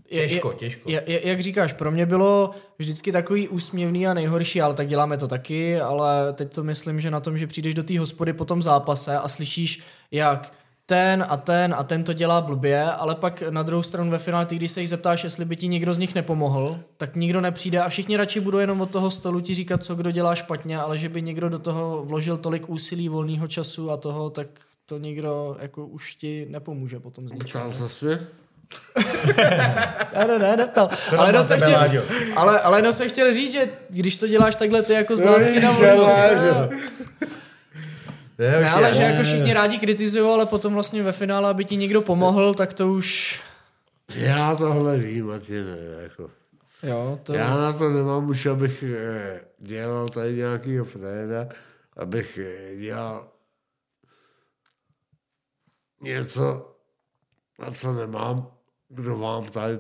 je, 0.09 0.27
těžko, 0.27 0.51
je, 0.51 0.57
těžko. 0.57 0.89
je, 0.89 1.03
je, 1.07 1.27
jak 1.27 1.39
říkáš, 1.39 1.73
pro 1.73 1.91
mě 1.91 2.05
bylo 2.05 2.51
vždycky 2.79 3.11
takový 3.11 3.47
úsměvný 3.47 4.07
a 4.07 4.13
nejhorší, 4.13 4.61
ale 4.61 4.73
tak 4.73 4.87
děláme 4.87 5.17
to 5.17 5.27
taky, 5.27 5.79
ale 5.79 6.33
teď 6.33 6.55
to 6.55 6.63
myslím, 6.63 7.01
že 7.01 7.11
na 7.11 7.19
tom, 7.19 7.37
že 7.37 7.47
přijdeš 7.47 7.73
do 7.73 7.83
té 7.83 7.99
hospody 7.99 8.33
po 8.33 8.45
tom 8.45 8.61
zápase 8.61 9.17
a 9.17 9.27
slyšíš, 9.27 9.79
jak 10.11 10.53
ten 10.89 11.25
a 11.29 11.37
ten 11.37 11.73
a 11.77 11.83
ten 11.83 12.03
to 12.03 12.13
dělá 12.13 12.41
blbě, 12.41 12.83
ale 12.83 13.15
pak 13.15 13.43
na 13.49 13.63
druhou 13.63 13.83
stranu 13.83 14.11
ve 14.11 14.17
finále, 14.17 14.45
ty 14.45 14.55
když 14.55 14.71
se 14.71 14.79
jich 14.81 14.89
zeptáš, 14.89 15.23
jestli 15.23 15.45
by 15.45 15.55
ti 15.55 15.67
někdo 15.67 15.93
z 15.93 15.97
nich 15.97 16.15
nepomohl, 16.15 16.79
tak 16.97 17.15
nikdo 17.15 17.41
nepřijde 17.41 17.79
a 17.79 17.89
všichni 17.89 18.17
radši 18.17 18.39
budou 18.39 18.57
jenom 18.57 18.81
od 18.81 18.89
toho 18.91 19.11
stolu 19.11 19.39
ti 19.39 19.53
říkat, 19.53 19.83
co 19.83 19.95
kdo 19.95 20.11
dělá 20.11 20.35
špatně, 20.35 20.79
ale 20.79 20.97
že 20.97 21.09
by 21.09 21.21
někdo 21.21 21.49
do 21.49 21.59
toho 21.59 22.03
vložil 22.05 22.37
tolik 22.37 22.69
úsilí, 22.69 23.09
volného 23.09 23.47
času 23.47 23.91
a 23.91 23.97
toho, 23.97 24.29
tak 24.29 24.47
to 24.85 24.97
nikdo 24.97 25.57
jako 25.59 25.85
už 25.85 26.15
ti 26.15 26.47
nepomůže 26.49 26.99
potom 26.99 27.29
z 27.29 27.31
ničeho. 27.31 27.69
Ptal 27.69 27.87
se 27.87 28.05
mě? 28.05 28.19
Ne, 30.15 30.27
ne, 30.27 30.39
ne, 30.39 30.57
neptal. 30.57 30.89
To 31.09 31.19
Ale 31.19 31.31
no 31.31 31.43
se 31.43 31.57
chtěl, 31.57 32.01
ale, 32.35 32.59
ale 32.59 32.81
no 32.81 32.93
se 32.93 33.09
chtěl 33.09 33.33
říct, 33.33 33.51
že 33.51 33.69
když 33.89 34.17
to 34.17 34.27
děláš 34.27 34.55
takhle 34.55 34.81
ty 34.81 34.93
jako 34.93 35.17
z 35.17 35.21
No, 35.21 35.31
lásky 35.31 35.59
na 35.59 35.71
ne, 38.37 38.59
už 38.59 38.65
ale 38.73 38.87
je. 38.87 38.93
že 38.93 39.01
jako 39.01 39.23
všichni 39.23 39.53
rádi 39.53 39.77
kritizují, 39.77 40.33
ale 40.33 40.45
potom 40.45 40.73
vlastně 40.73 41.03
ve 41.03 41.11
finále, 41.11 41.49
aby 41.49 41.65
ti 41.65 41.75
někdo 41.75 42.01
pomohl, 42.01 42.53
tak 42.53 42.73
to 42.73 42.87
už, 42.93 43.39
Já 44.15 44.55
tohle 44.55 44.97
vím, 44.97 45.25
Martine, 45.27 45.77
jako. 46.01 46.31
jo, 46.83 47.19
to, 47.23 47.33
Já 47.33 47.57
na 47.57 47.73
to 47.73 47.89
nemám 47.89 48.29
už, 48.29 48.45
abych 48.45 48.83
eh, 48.83 49.41
dělal 49.59 50.09
tady 50.09 50.35
nějakýho 50.35 50.85
fréda, 50.85 51.47
abych 51.97 52.37
eh, 52.37 52.75
dělal 52.75 53.27
něco, 56.01 56.75
na 57.59 57.71
co 57.71 57.93
nemám, 57.93 58.51
kdo 58.89 59.17
vám 59.17 59.45
tady... 59.49 59.79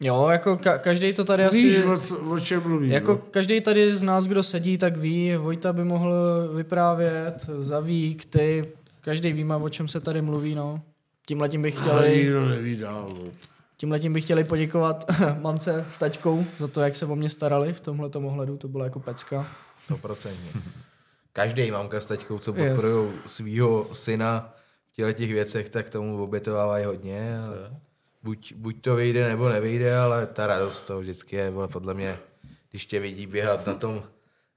jo, 0.00 0.28
jako 0.28 0.56
ka, 0.56 0.78
každý 0.78 1.12
to 1.12 1.24
tady 1.24 1.48
Víš, 1.52 1.78
asi, 1.78 1.84
o, 1.86 1.98
co, 1.98 2.18
o 2.18 2.38
čem 2.40 2.62
mluvím, 2.62 2.90
jako 2.90 3.12
no? 3.12 3.18
každý 3.30 3.60
tady 3.60 3.96
z 3.96 4.02
nás, 4.02 4.26
kdo 4.26 4.42
sedí, 4.42 4.78
tak 4.78 4.96
ví, 4.96 5.36
Vojta 5.36 5.72
by 5.72 5.84
mohl 5.84 6.14
vyprávět, 6.56 7.46
Zavík, 7.58 8.24
ty, 8.24 8.72
každý 9.00 9.32
víme, 9.32 9.56
o 9.56 9.68
čem 9.68 9.88
se 9.88 10.00
tady 10.00 10.22
mluví, 10.22 10.54
no. 10.54 10.82
Tímhletím 11.26 11.62
bych 11.62 11.82
Ale 11.82 12.02
chtěli, 12.02 12.18
nikdo 12.18 12.44
neví 12.48 12.76
dál, 12.76 13.08
no. 13.14 13.32
tímhletím 13.76 14.12
bych 14.12 14.24
chtěli 14.24 14.44
poděkovat 14.44 15.04
mamce 15.40 15.86
s 15.90 15.98
taťkou 15.98 16.44
za 16.58 16.68
to, 16.68 16.80
jak 16.80 16.94
se 16.94 17.06
o 17.06 17.16
mě 17.16 17.28
starali 17.28 17.72
v 17.72 17.80
tomhle 17.80 18.08
ohledu, 18.14 18.56
to 18.56 18.68
byla 18.68 18.84
jako 18.84 19.00
pecka. 19.00 19.46
100%. 19.90 20.30
Každý 21.32 21.70
mamka 21.70 22.00
s 22.00 22.06
taťkou, 22.06 22.38
co 22.38 22.54
Yes. 22.56 22.72
podporují 22.72 23.10
svého 23.26 23.88
syna 23.92 24.54
v 24.92 24.96
těchto 24.96 25.12
těch 25.12 25.32
věcech, 25.32 25.68
tak 25.68 25.90
tomu 25.90 26.22
obětovávají 26.24 26.84
hodně. 26.84 27.38
A 27.38 27.70
buď, 28.22 28.52
buď 28.56 28.76
to 28.80 28.96
vyjde, 28.96 29.28
nebo 29.28 29.48
nevyjde, 29.48 29.96
ale 29.96 30.26
ta 30.26 30.46
radost 30.46 30.82
toho 30.82 31.00
vždycky 31.00 31.36
je, 31.36 31.50
vole, 31.50 31.68
podle 31.68 31.94
mě, 31.94 32.18
když 32.70 32.86
tě 32.86 33.00
vidí 33.00 33.26
běhat 33.26 33.66
na 33.66 33.74
tom 33.74 34.02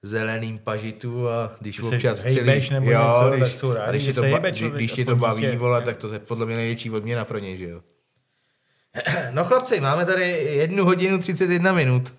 zeleným 0.02 0.60
pažitu 0.60 1.30
a 1.30 1.56
když 1.60 1.76
se 1.76 1.82
občas 1.82 2.24
hejbeš 2.24 2.64
střelí, 2.64 2.80
nebo 2.80 2.92
jo, 2.92 3.00
něco, 3.00 3.30
když, 3.30 3.40
tak 3.40 3.52
jsou 3.52 3.74
rádi, 3.74 3.92
když, 3.92 4.04
tě 4.04 4.14
to, 4.14 4.22
hejbe 4.22 4.50
když, 4.50 4.60
člověk, 4.60 4.76
když 4.76 4.94
tě 4.94 5.06
to 5.06 5.16
baví, 5.16 5.42
dítě. 5.42 5.58
vole, 5.58 5.82
tak 5.82 5.98
to 5.98 6.14
je 6.14 6.20
podle 6.20 6.46
mě 6.46 6.56
největší 6.56 6.92
odměna 6.92 7.26
pro 7.26 7.38
něj, 7.38 7.58
že 7.58 7.70
jo. 7.70 7.82
No 9.32 9.44
chlapci, 9.44 9.80
máme 9.80 10.06
tady 10.06 10.30
jednu 10.32 10.86
hodinu 10.86 11.18
31 11.18 11.72
minut. 11.72 12.14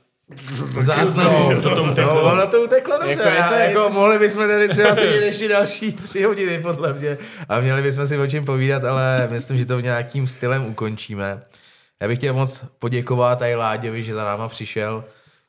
Záznamu. 0.80 1.50
No, 1.96 2.22
ono 2.32 2.46
to 2.46 2.60
uteklo 2.62 2.94
dobře. 2.98 3.10
Jako 3.10 3.22
Jako, 3.28 3.54
je 3.54 3.72
to- 3.72 3.80
jako 3.80 3.90
mohli 3.94 4.18
bychom 4.18 4.48
tady 4.48 4.68
třeba 4.68 4.94
sedět 4.94 5.24
ještě 5.24 5.48
další 5.48 5.92
tři 5.92 6.22
hodiny, 6.22 6.58
podle 6.58 6.92
mě. 6.94 7.18
A 7.48 7.60
měli 7.60 7.82
bychom 7.82 8.06
si 8.06 8.18
o 8.18 8.26
čem 8.26 8.44
povídat, 8.44 8.84
ale 8.84 9.28
myslím, 9.30 9.58
že 9.58 9.66
to 9.66 9.80
nějakým 9.80 10.26
stylem 10.26 10.66
ukončíme. 10.66 11.42
Já 12.00 12.08
bych 12.08 12.18
chtěl 12.18 12.34
moc 12.34 12.62
poděkovat 12.78 13.42
i 13.42 13.54
Láďovi, 13.54 14.04
že 14.04 14.14
za 14.14 14.24
náma 14.24 14.48
přišel, 14.48 15.04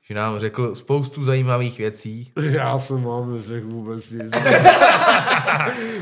že 0.08 0.14
nám 0.16 0.40
řekl 0.40 0.76
spoustu 0.76 1.24
zajímavých 1.24 1.78
věcí. 1.78 2.32
Já 2.42 2.80
jsem 2.80 3.04
vám 3.04 3.36
neřekl 3.38 3.68
vůbec 3.68 4.12
nic. 4.12 4.32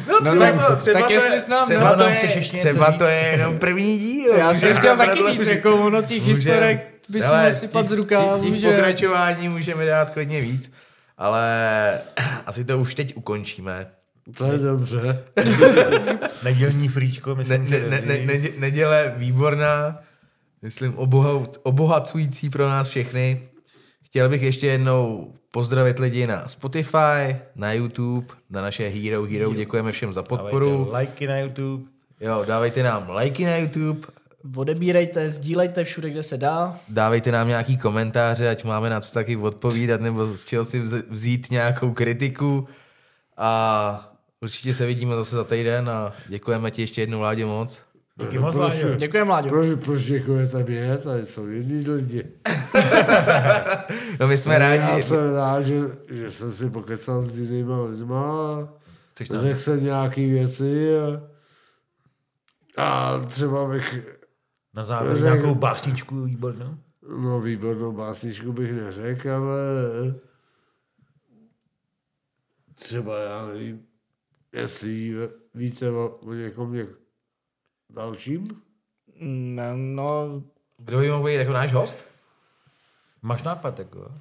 No, 0.07 0.21
třeba 0.32 0.45
tak- 0.51 0.67
to, 0.67 0.76
třeba 0.76 0.99
tak 0.99 1.07
to 1.07 1.13
jestli 1.13 1.34
je, 1.34 1.39
s 1.39 1.47
námi- 1.47 1.65
třeba 1.65 1.89
no, 1.89 1.95
to 1.95 2.03
nám 2.03 2.11
je, 2.11 2.41
třeba 2.63 2.91
to 2.91 3.03
je 3.03 3.19
jenom 3.32 3.59
první 3.59 3.97
díl. 3.99 4.34
Já 4.34 4.53
jsem 4.53 4.78
chtěl 4.78 4.97
taky 4.97 5.19
říct, 5.32 5.47
jako 5.47 5.76
ono 5.76 6.01
těch 6.01 6.21
Můžem- 6.21 6.36
historek 6.36 6.92
bychom 7.09 7.29
Hele, 7.29 7.53
sypat 7.53 7.87
z 7.87 7.91
rukávu, 7.91 8.43
těch- 8.43 8.51
těch 8.51 8.61
že... 8.61 8.69
pokračování 8.71 9.49
můžeme 9.49 9.85
dát 9.85 10.09
klidně 10.09 10.41
víc, 10.41 10.71
ale 11.17 12.01
asi 12.45 12.65
to 12.65 12.79
už 12.79 12.95
teď 12.95 13.15
ukončíme. 13.15 13.87
To 14.37 14.45
je 14.51 14.57
dobře. 14.57 15.23
Nedělní 16.43 16.87
fríčko, 16.89 17.35
myslím, 17.35 17.69
ne, 17.69 17.79
ne, 17.79 18.01
ne, 18.05 18.17
ne, 18.25 18.39
neděle 18.57 19.13
výborná, 19.17 19.99
myslím 20.61 20.93
oboha- 20.93 21.47
obohacující 21.63 22.49
pro 22.49 22.69
nás 22.69 22.87
všechny. 22.89 23.41
Chtěl 24.05 24.29
bych 24.29 24.41
ještě 24.41 24.67
jednou 24.67 25.33
pozdravit 25.51 25.99
lidi 25.99 26.27
na 26.27 26.47
Spotify, 26.47 27.35
na 27.55 27.73
YouTube, 27.73 28.27
na 28.49 28.61
naše 28.61 28.87
Hero 28.87 29.23
Hero. 29.25 29.53
Děkujeme 29.53 29.91
všem 29.91 30.13
za 30.13 30.23
podporu. 30.23 30.67
Dávejte 30.69 30.91
lajky 30.91 31.27
na 31.27 31.37
YouTube. 31.39 31.83
Jo, 32.21 32.43
dávejte 32.47 32.83
nám 32.83 33.09
lajky 33.09 33.45
na 33.45 33.55
YouTube, 33.57 34.07
Odebírejte, 34.55 35.29
sdílejte 35.29 35.83
všude, 35.83 36.09
kde 36.09 36.23
se 36.23 36.37
dá. 36.37 36.79
dávejte 36.89 37.31
nám 37.31 37.47
nějaký 37.47 37.77
komentáře, 37.77 38.49
ať 38.49 38.63
máme 38.63 38.89
na 38.89 39.01
co 39.01 39.13
taky 39.13 39.37
odpovídat, 39.37 40.01
nebo 40.01 40.25
z 40.37 40.43
čeho 40.45 40.65
si 40.65 40.81
vz- 40.81 41.03
vzít 41.09 41.51
nějakou 41.51 41.93
kritiku. 41.93 42.67
A 43.37 44.13
určitě 44.41 44.73
se 44.73 44.85
vidíme 44.85 45.15
zase 45.15 45.35
za 45.35 45.43
týden 45.43 45.89
a 45.89 46.13
děkujeme 46.29 46.71
ti 46.71 46.81
ještě 46.81 47.01
jednou, 47.01 47.21
Ládě, 47.21 47.45
moc. 47.45 47.81
Díky 48.19 48.39
moc, 48.39 48.55
Láďo. 48.55 48.95
Děkujem, 48.95 49.29
Láďo. 49.29 49.49
Proč, 49.49 49.69
proč 49.85 50.01
děkujete 50.03 50.63
mě? 50.63 50.97
Tady 50.97 51.25
jsou 51.25 51.47
jiní 51.47 51.89
lidi. 51.89 52.23
No 54.19 54.27
my 54.27 54.37
jsme 54.37 54.53
Já 54.53 54.59
rádi. 54.59 55.03
jsem 55.03 55.35
rád, 55.35 55.61
že, 55.61 55.79
že 56.11 56.31
jsem 56.31 56.53
si 56.53 56.69
pokecal 56.69 57.21
s 57.21 57.39
jinýma 57.39 57.81
lidma 57.81 58.23
řekl 59.17 59.59
jsem 59.59 59.83
nějaký 59.83 60.31
věci 60.31 60.87
a, 60.99 61.21
a 62.83 63.19
třeba 63.19 63.65
bych, 63.69 63.99
Na 64.74 64.84
závěr 64.84 65.17
Řek- 65.17 65.24
nějakou 65.24 65.55
básničku 65.55 66.24
výbornou? 66.24 66.78
no 67.19 67.41
výbornou 67.41 67.91
básničku 67.91 68.53
bych 68.53 68.74
neřekl, 68.74 69.32
ale 69.32 69.55
třeba 72.76 73.19
já 73.19 73.45
nevím, 73.45 73.86
jestli 74.51 75.13
víte 75.53 75.91
o, 75.91 76.09
o 76.21 76.34
někom 76.34 76.74
něk, 76.74 76.89
dalším? 77.89 78.47
Ne, 79.19 79.74
No, 79.76 80.43
Kdo 80.78 80.97
by 80.99 81.09
mohl 81.11 81.24
být 81.26 81.34
jako 81.34 81.51
náš 81.53 81.74
host? 81.74 82.07
Máš 83.21 83.43
nápad, 83.43 83.80
jako? 83.80 84.11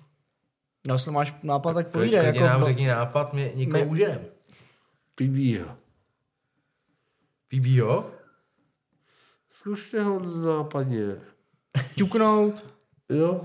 no, 0.89 0.95
jestli 0.95 1.11
máš 1.13 1.35
nápad, 1.43 1.75
tak 1.75 1.89
povídej. 1.89 2.25
Jako, 2.27 2.41
nám 2.41 2.61
no, 2.61 2.67
řekni 2.67 2.87
nápad, 2.87 3.33
mě 3.33 3.53
nikoho 3.55 3.85
My- 3.85 3.91
užijeme. 3.91 4.25
Pibího. 5.15 5.77
PBO? 7.49 8.11
Zkušte 9.63 10.03
ho 10.03 10.21
nápadně. 10.21 11.17
ťuknout. 11.95 12.65
Jo? 13.09 13.41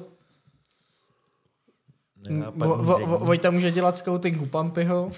Vojta 3.19 3.51
může 3.51 3.71
dělat 3.71 3.95
scouting 3.97 4.41
u 4.41 4.45
Pampyho. 4.45 5.11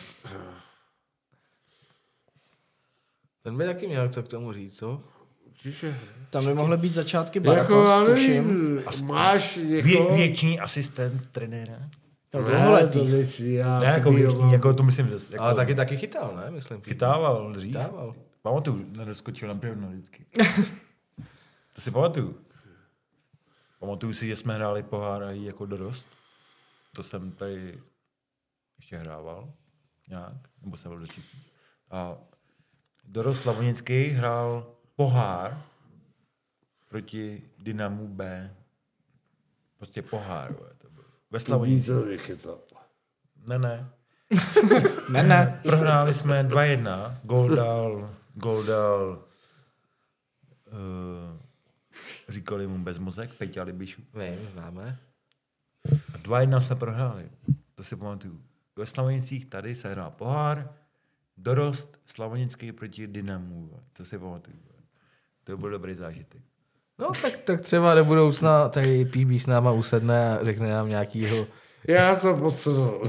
Ten 3.44 3.58
by 3.58 3.66
taky 3.66 3.88
měl 3.88 4.08
co 4.10 4.24
k 4.24 4.28
tomu 4.28 4.54
říct, 4.54 4.78
co? 4.78 5.02
Určitě. 5.48 5.96
Tam 6.30 6.46
by 6.46 6.54
mohly 6.54 6.78
být 6.78 6.94
začátky 6.94 7.40
Jako 7.40 7.48
Barakos, 7.50 8.10
tuším. 8.10 8.48
nevím, 8.48 8.84
máš 9.04 9.58
Vě, 9.58 9.82
někoho? 9.84 10.16
věční 10.18 10.60
asistent 10.60 11.32
trenéra? 11.32 11.80
To 12.30 12.42
Ne, 12.42 12.88
to 12.88 13.06
věčný, 13.06 13.54
já 13.54 13.80
Ne, 13.80 13.86
jako 13.86 14.12
mám. 14.12 14.54
jako 14.54 14.74
to 14.74 14.84
myslím, 14.84 15.08
že 15.08 15.14
jako 15.32 15.44
Ale 15.44 15.56
taky 15.56 15.76
taky 15.76 15.98
chytal, 15.98 16.36
ne? 16.36 16.52
Myslím. 16.52 16.82
chytával 16.82 17.52
dřív. 17.52 17.72
Chytával. 17.78 18.16
Pamatuju, 18.42 18.86
nedoskočil 18.98 19.48
na 19.48 19.56
pěvno 19.56 19.88
vždycky. 19.88 20.26
to 21.80 21.84
si 21.84 21.92
pamatuju. 21.92 22.36
Pamatuju 23.80 24.14
si, 24.14 24.28
že 24.28 24.36
jsme 24.36 24.54
hráli 24.54 24.84
pohár 24.84 25.24
a 25.24 25.32
jí 25.32 25.46
jako 25.46 25.66
dorost. 25.66 26.08
To 26.96 27.04
jsem 27.04 27.32
tady 27.32 27.80
ještě 28.78 28.98
hrával 28.98 29.54
nějak, 30.10 30.34
nebo 30.62 30.78
jsem 30.78 30.92
byl 30.92 31.00
dočící. 31.00 31.44
A 31.92 32.18
dorost 33.04 33.42
Slavonický 33.42 34.04
hrál 34.04 34.76
pohár 34.96 35.64
proti 36.88 37.50
Dynamu 37.60 38.08
B. 38.08 38.56
Prostě 39.78 40.02
pohár, 40.02 40.54
to 40.78 40.90
bylo. 40.90 41.08
Ve 41.32 41.40
to. 42.36 42.64
Ne, 43.48 43.60
ne. 43.60 43.90
Ne, 45.10 45.24
ne. 45.24 45.60
Prohráli 45.64 46.14
jsme 46.14 46.44
2-1. 46.44 47.18
Gol 47.24 47.56
dal, 47.56 48.16
gol 48.34 48.64
dal 48.64 49.24
uh, 50.72 51.29
říkali 52.30 52.68
mu 52.68 52.78
bezmozek, 52.78 53.34
Peťa 53.34 53.64
Libišu. 53.64 54.02
Vím, 54.14 54.50
známe. 54.50 54.98
A 56.14 56.18
2-1 56.18 56.62
jsme 56.62 56.76
prohráli. 56.76 57.30
To 57.76 57.84
si 57.84 57.96
pamatuju. 57.96 58.42
Ve 58.76 58.86
Slavonicích 58.86 59.46
tady 59.46 59.76
se 59.76 59.92
hrál 59.92 60.12
pohár, 60.12 60.70
dorost 61.38 62.00
Slavonický 62.06 62.72
proti 62.72 63.08
Dynamu. 63.08 63.80
To 63.94 64.06
si 64.06 64.18
pamatuju. 64.20 64.58
To 65.44 65.58
byl 65.58 65.70
dobrý 65.70 65.96
zážitek. 65.96 66.42
No 67.00 67.08
tak, 67.22 67.38
tak 67.38 67.62
třeba 67.62 67.96
do 67.96 68.06
budoucna 68.06 68.70
tady 68.70 69.06
PB 69.06 69.42
s 69.42 69.48
náma 69.48 69.72
usedne 69.72 70.38
a 70.40 70.44
řekne 70.44 70.70
nám 70.70 70.90
nějakýho, 70.90 71.48
Já 71.88 72.16
to 72.16 72.34
potřebuji. 72.38 73.04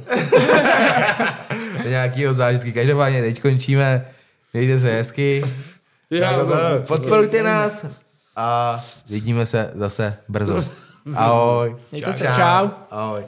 nějakýho 1.89 2.35
zážitky. 2.35 2.73
Každopádně 2.73 3.23
teď 3.23 3.43
končíme. 3.43 4.11
Mějte 4.53 4.79
se 4.79 4.93
hezky. 4.93 5.45
Já. 6.11 6.39
Podporujte 6.89 7.43
nás 7.43 7.87
a 8.41 8.81
vidíme 9.09 9.47
se 9.47 9.71
zase 9.75 10.17
brzo. 10.29 10.65
Ahoj. 11.17 11.77
Mějte 11.93 12.13
se, 12.13 12.25
čau. 12.37 12.69
Ahoj. 12.91 13.25